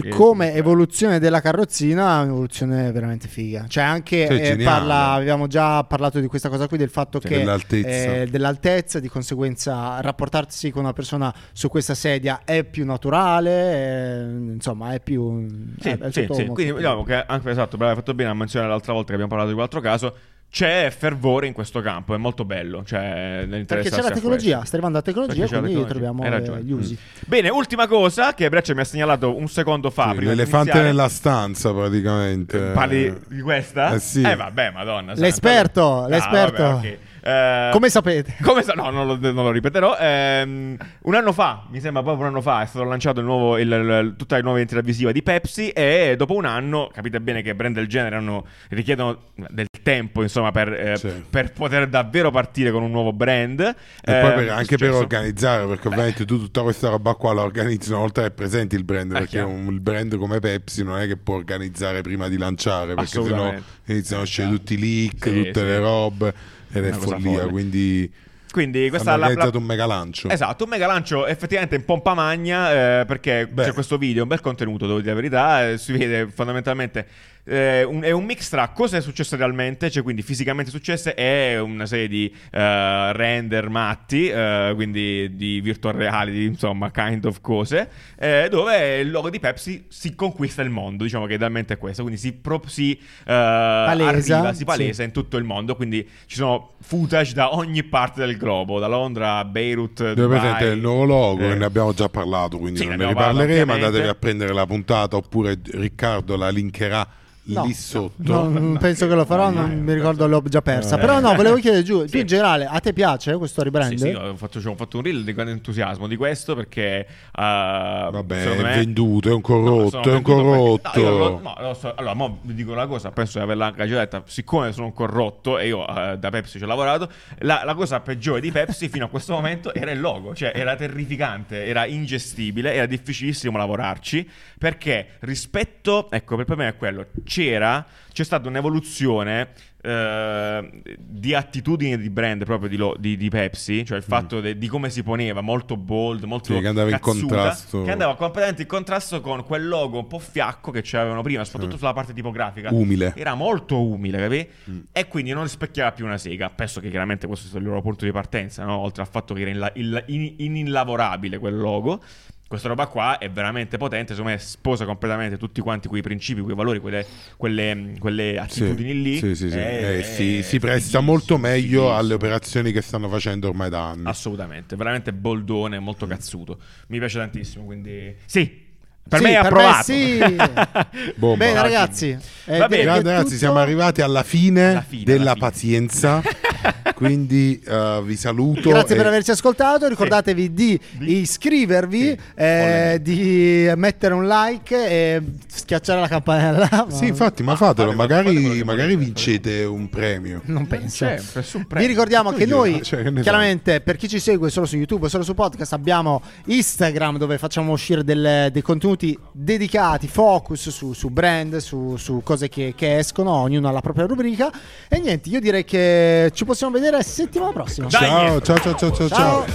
che- 0.00 0.08
Come 0.08 0.54
evoluzione 0.54 1.18
della 1.18 1.40
carrozzina, 1.40 2.20
è 2.20 2.22
un'evoluzione 2.24 2.90
veramente 2.92 3.08
figa. 3.18 3.66
Cioè, 3.68 3.84
anche 3.84 4.26
Sì, 4.26 4.40
eh, 4.40 4.56
parla, 4.64 5.12
avevamo 5.12 5.46
già 5.46 5.82
parlato 5.84 6.20
di 6.20 6.26
questa 6.26 6.48
cosa 6.48 6.68
qui, 6.68 6.78
del 6.78 6.90
fatto 6.90 7.20
Sì, 7.20 7.28
che 7.28 7.38
dell'altezza. 7.38 7.88
eh, 7.88 8.26
dell'altezza, 8.26 9.00
di 9.00 9.08
conseguenza, 9.08 10.00
rapportarsi 10.00 10.70
con 10.70 10.82
una 10.82 10.92
persona 10.92 11.34
su 11.52 11.68
questa 11.68 11.94
sedia 11.94 12.42
è 12.44 12.64
più 12.64 12.84
naturale, 12.84 13.50
eh, 13.74 14.22
insomma, 14.52 14.92
è 14.92 15.00
più. 15.00 15.46
Sì, 15.80 15.88
eh, 15.88 15.98
è 15.98 16.10
sì, 16.12 16.26
sì. 16.30 16.46
Quindi 16.46 16.72
vediamo 16.72 17.02
che 17.02 17.24
anche 17.26 17.50
esatto, 17.50 17.76
bravo, 17.76 17.92
hai 17.92 17.98
fatto 17.98 18.14
bene 18.14 18.30
a 18.30 18.34
menzionare 18.34 18.70
l'altra 18.70 18.92
volta 18.92 19.08
che 19.08 19.14
abbiamo 19.14 19.30
parlato 19.30 19.48
di 19.50 19.54
quell'altro 19.54 19.80
caso. 19.80 20.14
C'è 20.50 20.92
fervore 20.96 21.46
in 21.46 21.52
questo 21.52 21.80
campo, 21.80 22.12
è 22.12 22.18
molto 22.18 22.44
bello. 22.44 22.82
Cioè, 22.84 23.46
Perché 23.66 23.88
c'è 23.88 24.02
la 24.02 24.10
tecnologia, 24.10 24.64
sta 24.64 24.72
arrivando 24.72 24.98
la 24.98 25.02
tecnologia, 25.04 25.46
Perché 25.46 25.58
quindi 25.60 25.84
tecnologia. 25.84 26.10
troviamo 26.10 26.56
eh, 26.58 26.62
gli 26.62 26.72
usi. 26.72 26.98
Bene, 27.26 27.48
ultima 27.50 27.86
cosa 27.86 28.34
che 28.34 28.48
Breccia 28.48 28.74
mi 28.74 28.80
ha 28.80 28.84
segnalato 28.84 29.36
un 29.36 29.46
secondo 29.48 29.90
fa. 29.90 30.10
Sì, 30.12 30.24
l'elefante 30.24 30.70
iniziare. 30.70 30.82
nella 30.88 31.08
stanza, 31.08 31.72
praticamente. 31.72 32.58
Parli 32.58 33.16
di 33.28 33.40
questa? 33.42 33.94
Eh, 33.94 34.00
sì. 34.00 34.22
Eh 34.22 34.34
vabbè, 34.34 34.70
madonna. 34.72 35.12
santa. 35.12 35.20
L'esperto, 35.20 36.02
Ah, 36.02 36.08
l'esperto. 36.08 36.62
vabbè, 36.62 36.88
ok. 36.88 36.98
Eh, 37.22 37.68
Come 37.72 37.88
sapete? 37.88 38.36
come 38.42 38.62
sa- 38.62 38.72
no, 38.74 38.90
non 38.90 39.06
lo, 39.06 39.16
non 39.20 39.44
lo 39.44 39.50
ripeterò. 39.50 39.96
Ehm, 39.98 40.76
un 41.02 41.14
anno 41.14 41.32
fa, 41.32 41.64
mi 41.70 41.80
sembra 41.80 42.02
proprio 42.02 42.24
un 42.24 42.30
anno 42.30 42.40
fa, 42.40 42.62
è 42.62 42.66
stato 42.66 42.84
lanciato 42.84 43.20
il 43.20 43.26
nuovo, 43.26 43.58
il- 43.58 43.70
il- 43.70 44.14
tutta 44.16 44.36
la 44.36 44.42
nuova 44.42 44.58
identità 44.58 44.80
visiva 44.80 45.12
di 45.12 45.22
Pepsi. 45.22 45.70
E 45.70 46.14
dopo 46.16 46.34
un 46.34 46.44
anno, 46.44 46.90
capite 46.92 47.20
bene 47.20 47.42
che 47.42 47.54
brand 47.54 47.74
del 47.74 47.86
genere 47.88 48.16
hanno, 48.16 48.46
richiedono 48.68 49.18
del 49.48 49.66
tempo, 49.82 50.22
insomma, 50.22 50.50
per, 50.50 50.72
eh, 50.72 50.96
Sì. 50.96 51.08
per 51.28 51.52
poter 51.52 51.88
davvero 51.88 52.30
partire 52.30 52.70
con 52.70 52.82
un 52.82 52.90
nuovo 52.90 53.12
brand. 53.12 53.60
E 53.60 53.74
poi 54.02 54.32
per- 54.34 54.38
Ehm, 54.48 54.56
anche 54.56 54.76
per 54.76 54.92
organizzare, 54.92 55.66
perché 55.66 55.88
ovviamente 55.88 56.24
tu 56.24 56.38
tutta 56.38 56.62
questa 56.62 56.88
roba 56.88 57.14
qua 57.14 57.32
la 57.32 57.42
organizzi 57.42 57.90
una 57.90 57.98
volta 58.00 58.22
che 58.22 58.30
presenti 58.30 58.74
il 58.76 58.84
brand, 58.84 59.10
Eh, 59.12 59.18
perché 59.18 59.40
un, 59.40 59.66
il 59.72 59.80
brand 59.80 60.16
come 60.16 60.38
Pepsi 60.40 60.82
non 60.84 60.98
è 60.98 61.06
che 61.06 61.16
può 61.16 61.34
organizzare 61.36 62.00
prima 62.02 62.28
di 62.28 62.36
lanciare, 62.36 62.94
perché 62.94 63.06
sennò 63.06 63.24
Assolutamente. 63.26 63.62
iniziano 63.86 64.20
a 64.22 64.24
uscire 64.24 64.48
tutti 64.48 64.74
i 64.74 64.78
leak, 64.78 65.24
Sì, 65.28 65.34
tutte 65.44 65.60
sì. 65.60 65.66
le 65.66 65.78
robe, 65.78 66.34
ed 66.72 66.84
è 66.84 66.92
follia, 66.92 67.46
quindi 67.48 68.10
Quindi 68.50 68.88
questa 68.88 69.12
hanno 69.12 69.18
è 69.18 69.20
la, 69.20 69.26
la, 69.26 69.32
organizzato 69.32 69.58
un 69.58 69.64
mega 69.64 69.86
lancio. 69.86 70.28
Esatto, 70.28 70.64
un 70.64 70.70
mega 70.70 70.86
lancio 70.86 71.26
effettivamente 71.26 71.76
in 71.76 71.84
pompa 71.84 72.14
magna 72.14 73.00
eh, 73.00 73.04
perché 73.04 73.46
Beh. 73.46 73.64
c'è 73.64 73.72
questo 73.72 73.96
video, 73.98 74.22
un 74.22 74.28
bel 74.28 74.40
contenuto, 74.40 74.86
devo 74.86 74.98
dire 74.98 75.10
la 75.10 75.16
verità, 75.16 75.68
eh, 75.68 75.78
si 75.78 75.92
vede 75.92 76.28
fondamentalmente 76.28 77.06
eh, 77.44 77.82
un- 77.84 78.02
è 78.02 78.10
un 78.10 78.24
mix 78.24 78.48
tra 78.48 78.68
cosa 78.68 78.96
è 78.96 79.00
successo 79.00 79.36
realmente, 79.36 79.90
cioè 79.90 80.02
quindi 80.02 80.22
fisicamente 80.22 80.70
successe 80.70 81.14
e 81.14 81.58
una 81.58 81.86
serie 81.86 82.08
di 82.08 82.32
eh, 82.50 83.12
render 83.12 83.68
matti, 83.68 84.28
eh, 84.28 84.72
quindi 84.74 85.34
di 85.34 85.60
virtual 85.60 85.94
reality, 85.94 86.44
insomma, 86.44 86.90
kind 86.90 87.24
of 87.24 87.40
cose, 87.40 87.88
eh, 88.18 88.48
dove 88.50 88.98
il 89.00 89.10
logo 89.10 89.30
di 89.30 89.40
Pepsi 89.40 89.84
si 89.88 90.14
conquista 90.14 90.62
il 90.62 90.70
mondo, 90.70 91.04
diciamo 91.04 91.26
che 91.26 91.34
idealmente 91.34 91.74
è 91.74 91.78
questo, 91.78 92.02
quindi 92.02 92.20
si, 92.20 92.32
pro- 92.32 92.62
si 92.66 92.92
eh, 93.26 93.32
arriva, 93.32 94.52
si 94.52 94.64
palesa 94.64 95.02
sì. 95.02 95.04
in 95.04 95.12
tutto 95.12 95.36
il 95.36 95.44
mondo, 95.44 95.76
quindi 95.76 96.06
ci 96.26 96.36
sono 96.36 96.74
footage 96.80 97.34
da 97.34 97.54
ogni 97.54 97.82
parte 97.84 98.24
del 98.24 98.36
globo, 98.36 98.78
da 98.78 98.86
Londra 98.86 99.38
a 99.38 99.44
Beirut, 99.44 100.12
Dove 100.12 100.38
presente 100.38 100.64
il 100.66 100.80
nuovo 100.80 101.04
logo, 101.04 101.42
Eh, 101.50 101.54
ne 101.54 101.64
abbiamo 101.64 101.92
già 101.92 102.08
parlato, 102.08 102.58
quindi 102.58 102.80
Sì, 102.80 102.86
non 102.86 102.96
ne 102.96 103.08
riparleremo. 103.08 103.72
Andatevi 103.72 104.08
a 104.08 104.14
prendere 104.14 104.52
la 104.52 104.66
puntata, 104.66 105.16
oppure 105.16 105.58
Riccardo 105.62 106.36
la 106.36 106.48
linkerà 106.50 107.06
No, 107.54 107.64
lì 107.64 107.72
sotto. 107.74 108.12
No, 108.32 108.48
non 108.48 108.76
penso 108.78 109.06
che 109.06 109.14
lo 109.14 109.24
farò, 109.24 109.50
non 109.50 109.70
mi 109.82 109.92
ricordo, 109.94 110.26
l'ho 110.26 110.42
già 110.46 110.62
persa. 110.62 110.96
Eh. 110.96 110.98
Però 111.00 111.20
no, 111.20 111.34
volevo 111.34 111.56
chiedere 111.60 111.82
giù, 111.82 112.00
Sì. 112.04 112.10
più 112.10 112.20
in 112.20 112.26
generale, 112.26 112.66
a 112.66 112.78
te 112.80 112.92
piace 112.92 113.36
questo 113.36 113.62
rebrand? 113.62 113.90
Sì, 113.92 113.98
sì, 113.98 114.08
ho 114.08 114.34
fatto, 114.36 114.60
cioè, 114.60 114.72
ho 114.72 114.76
fatto 114.76 114.96
un 114.98 115.02
reel 115.04 115.24
di 115.24 115.32
grande 115.32 115.52
entusiasmo 115.52 116.06
di 116.06 116.16
questo 116.16 116.54
perché 116.54 117.06
uh, 117.08 117.40
Vabbè, 117.40 118.42
è 118.44 118.62
me 118.62 118.74
venduto, 118.76 119.28
è 119.28 119.32
un 119.32 119.38
No, 119.38 119.42
corrotto, 119.42 120.02
è 120.10 120.14
un 120.14 120.22
corrotto. 120.22 120.80
perché- 120.92 121.02
no, 121.02 121.18
lo- 121.18 121.40
no, 121.42 121.54
lo 121.58 121.74
so. 121.74 121.92
Allora, 121.94 122.14
mo 122.14 122.38
vi 122.42 122.54
dico 122.54 122.72
una 122.72 122.86
cosa, 122.86 123.10
penso 123.10 123.38
di 123.38 123.44
averla 123.44 123.66
anche 123.66 123.86
già 123.86 123.98
detta. 123.98 124.22
Siccome 124.26 124.72
sono 124.72 124.86
un 124.86 124.92
corrotto 124.92 125.58
e 125.58 125.66
io 125.68 125.86
eh, 125.86 126.16
da 126.18 126.30
Pepsi 126.30 126.58
ci 126.58 126.64
ho 126.64 126.66
lavorato, 126.66 127.08
la, 127.38 127.62
la 127.64 127.74
cosa 127.74 128.00
peggiore 128.00 128.40
di 128.40 128.50
Pepsi 128.52 128.88
fino 128.88 129.04
a 129.06 129.08
questo 129.08 129.32
momento 129.34 129.72
era 129.74 129.90
il 129.90 130.00
logo. 130.00 130.34
Cioè, 130.34 130.52
era 130.54 130.76
terrificante, 130.76 131.64
era 131.64 131.84
ingestibile, 131.86 132.72
era 132.74 132.86
difficilissimo 132.86 133.56
lavorarci. 133.56 134.28
Perché 134.58 135.06
rispetto, 135.20 136.10
ecco, 136.10 136.36
per 136.44 136.56
me 136.56 136.68
è 136.68 136.76
quello, 136.76 137.06
c'era, 137.44 137.84
c'è 138.12 138.22
stata 138.24 138.48
un'evoluzione 138.48 139.48
eh, 139.82 140.82
di 140.98 141.34
attitudini 141.34 141.96
di 141.96 142.10
brand 142.10 142.44
proprio 142.44 142.68
di, 142.68 142.76
lo- 142.76 142.94
di- 142.98 143.16
di 143.16 143.30
Pepsi, 143.30 143.82
cioè 143.86 143.96
il 143.96 144.02
fatto 144.02 144.40
de- 144.40 144.58
di 144.58 144.68
come 144.68 144.90
si 144.90 145.02
poneva, 145.02 145.40
molto 145.40 145.76
bold, 145.78 146.24
molto 146.24 146.52
Mm. 146.52 146.56
Sì, 146.56 146.60
che 146.62 146.68
andava 146.68 146.90
in 146.90 146.96
cazzuta, 146.98 147.18
contrasto. 147.20 147.82
che 147.84 147.90
andava 147.90 148.16
completamente 148.16 148.62
in 148.62 148.68
contrasto 148.68 149.20
con 149.22 149.42
quel 149.44 149.66
logo 149.66 149.98
un 149.98 150.06
po' 150.06 150.18
fiacco 150.18 150.70
che 150.70 150.82
c'avevano 150.84 151.22
prima, 151.22 151.44
soprattutto 151.44 151.78
sulla 151.78 151.94
parte 151.94 152.12
tipografica. 152.12 152.68
Umile. 152.72 153.14
Era 153.16 153.34
molto 153.34 153.80
umile, 153.82 154.18
capi? 154.18 154.48
Mm. 154.70 154.78
E 154.92 155.08
quindi 155.08 155.32
non 155.32 155.44
rispecchiava 155.44 155.92
più 155.92 156.04
una 156.04 156.18
sega. 156.18 156.50
Penso 156.50 156.80
che 156.80 156.90
chiaramente 156.90 157.26
questo 157.26 157.48
sia 157.48 157.58
il 157.58 157.64
loro 157.64 157.80
punto 157.80 158.04
di 158.04 158.12
partenza, 158.12 158.64
no? 158.64 158.76
oltre 158.76 159.02
al 159.02 159.08
fatto 159.08 159.32
che 159.32 159.40
era 159.40 159.50
inla- 159.50 159.72
il- 159.76 160.04
in- 160.08 160.34
ininlavorabile 160.36 161.38
quel 161.38 161.56
logo. 161.56 162.02
Questa 162.50 162.66
roba 162.66 162.88
qua 162.88 163.18
è 163.18 163.30
veramente 163.30 163.76
potente, 163.76 164.12
secondo 164.14 164.32
me 164.34 164.38
sposa 164.40 164.84
completamente 164.84 165.36
tutti 165.36 165.60
quanti 165.60 165.86
quei 165.86 166.02
principi, 166.02 166.40
quei 166.40 166.56
valori, 166.56 166.80
quelle, 166.80 167.06
quelle, 167.36 167.94
quelle 168.00 168.32
Sì, 168.48 168.64
attitudini 168.64 169.00
lì. 169.02 169.16
sì, 169.18 169.36
sì, 169.36 169.48
sì. 169.50 169.56
Eh, 169.56 169.98
Eh, 169.98 170.02
si, 170.02 170.38
eh, 170.38 170.42
si 170.42 170.58
presta 170.58 170.78
fighissimo, 170.80 171.02
molto 171.02 171.38
meglio 171.38 171.62
fighissimo. 171.82 171.94
alle 171.96 172.14
operazioni 172.14 172.72
che 172.72 172.80
stanno 172.82 173.08
facendo 173.08 173.46
ormai 173.48 173.70
da 173.70 173.90
anni. 173.90 174.02
Assolutamente, 174.06 174.74
veramente 174.74 175.12
boldone, 175.12 175.78
molto 175.78 176.06
Mm. 176.06 176.08
cazzuto. 176.08 176.58
Mi 176.88 176.98
piace 176.98 177.18
tantissimo, 177.18 177.64
quindi 177.64 178.16
sì. 178.26 178.66
Per 179.08 179.18
Sì, 179.20 179.24
me 179.24 179.30
è 179.30 179.36
approvato. 179.36 179.82
sì. 179.84 180.18
Bene, 181.16 181.62
ragazzi. 181.62 182.18
eh, 182.46 182.58
Va 182.58 182.66
bene, 182.66 182.84
ragazzi, 182.84 183.24
tutto. 183.26 183.36
siamo 183.36 183.58
arrivati 183.58 184.00
alla 184.02 184.24
fine, 184.24 184.70
Alla 184.70 184.80
fine, 184.82 185.04
della 185.04 185.20
alla 185.20 185.32
fine. 185.34 185.44
pazienza. 185.46 186.22
Quindi 186.94 187.60
eh, 187.66 188.00
vi 188.04 188.16
saluto. 188.16 188.68
Grazie 188.70 188.94
e- 188.94 188.98
per 188.98 189.06
averci 189.06 189.30
ascoltato. 189.30 189.88
Ricordatevi 189.88 190.52
di 190.52 190.78
iscrivervi, 191.00 192.00
Sì. 192.02 192.18
eh, 192.34 192.98
di 193.00 193.70
mettere 193.76 194.14
un 194.14 194.26
like 194.26 194.74
e 194.88 195.22
schiacciare 195.46 196.00
la 196.00 196.08
campanella. 196.08 196.86
Sì, 196.90 197.06
infatti, 197.06 197.42
ma 197.42 197.56
fatelo, 197.56 197.92
fate- 197.92 198.12
fate 198.14 198.22
quello 198.24 198.40
magari, 198.40 198.64
magari 198.64 198.96
vincete 198.96 199.64
un 199.64 199.88
premio. 199.88 200.42
Non 200.46 200.66
penso. 200.66 201.06
Sempre, 201.06 201.42
su 201.42 201.56
un 201.56 201.62
Vi 201.62 201.68
premio. 201.68 201.88
ricordiamo 201.88 202.32
che 202.32 202.46
noi, 202.46 202.80
cioè, 202.84 203.02
che 203.02 203.12
chiaramente, 203.20 203.80
per 203.80 203.96
chi 203.96 204.08
ci 204.08 204.18
segue 204.18 204.50
solo 204.50 204.66
su 204.66 204.76
YouTube, 204.76 205.08
solo 205.08 205.24
su 205.24 205.34
podcast, 205.34 205.72
abbiamo 205.72 206.22
Instagram 206.46 207.18
dove 207.18 207.38
facciamo 207.38 207.72
uscire 207.72 208.04
delle- 208.04 208.50
dei 208.52 208.62
contenuti 208.62 209.18
dedicati, 209.32 210.08
focus 210.08 210.68
su, 210.70 210.92
su 210.92 211.08
brand, 211.08 211.56
su, 211.58 211.96
su 211.96 212.20
cose 212.22 212.48
che, 212.48 212.74
che 212.76 212.98
escono, 212.98 213.30
ognuno 213.32 213.68
ha 213.68 213.72
la 213.72 213.80
propria 213.80 214.06
rubrica. 214.06 214.50
E 214.88 214.98
niente, 214.98 215.28
io 215.28 215.40
direi 215.40 215.64
che 215.64 216.30
ci 216.34 216.44
possiamo 216.44 216.49
vedere 216.70 217.02
settimana 217.02 217.52
prossima. 217.52 217.88
Dai. 217.88 218.00
Ciao, 218.00 218.40
ciao, 218.40 218.58
ciao, 218.58 218.74
ciao, 218.74 218.92
ciao. 218.92 219.08
ciao. 219.08 219.46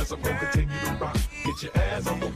Ciao. 2.01 2.33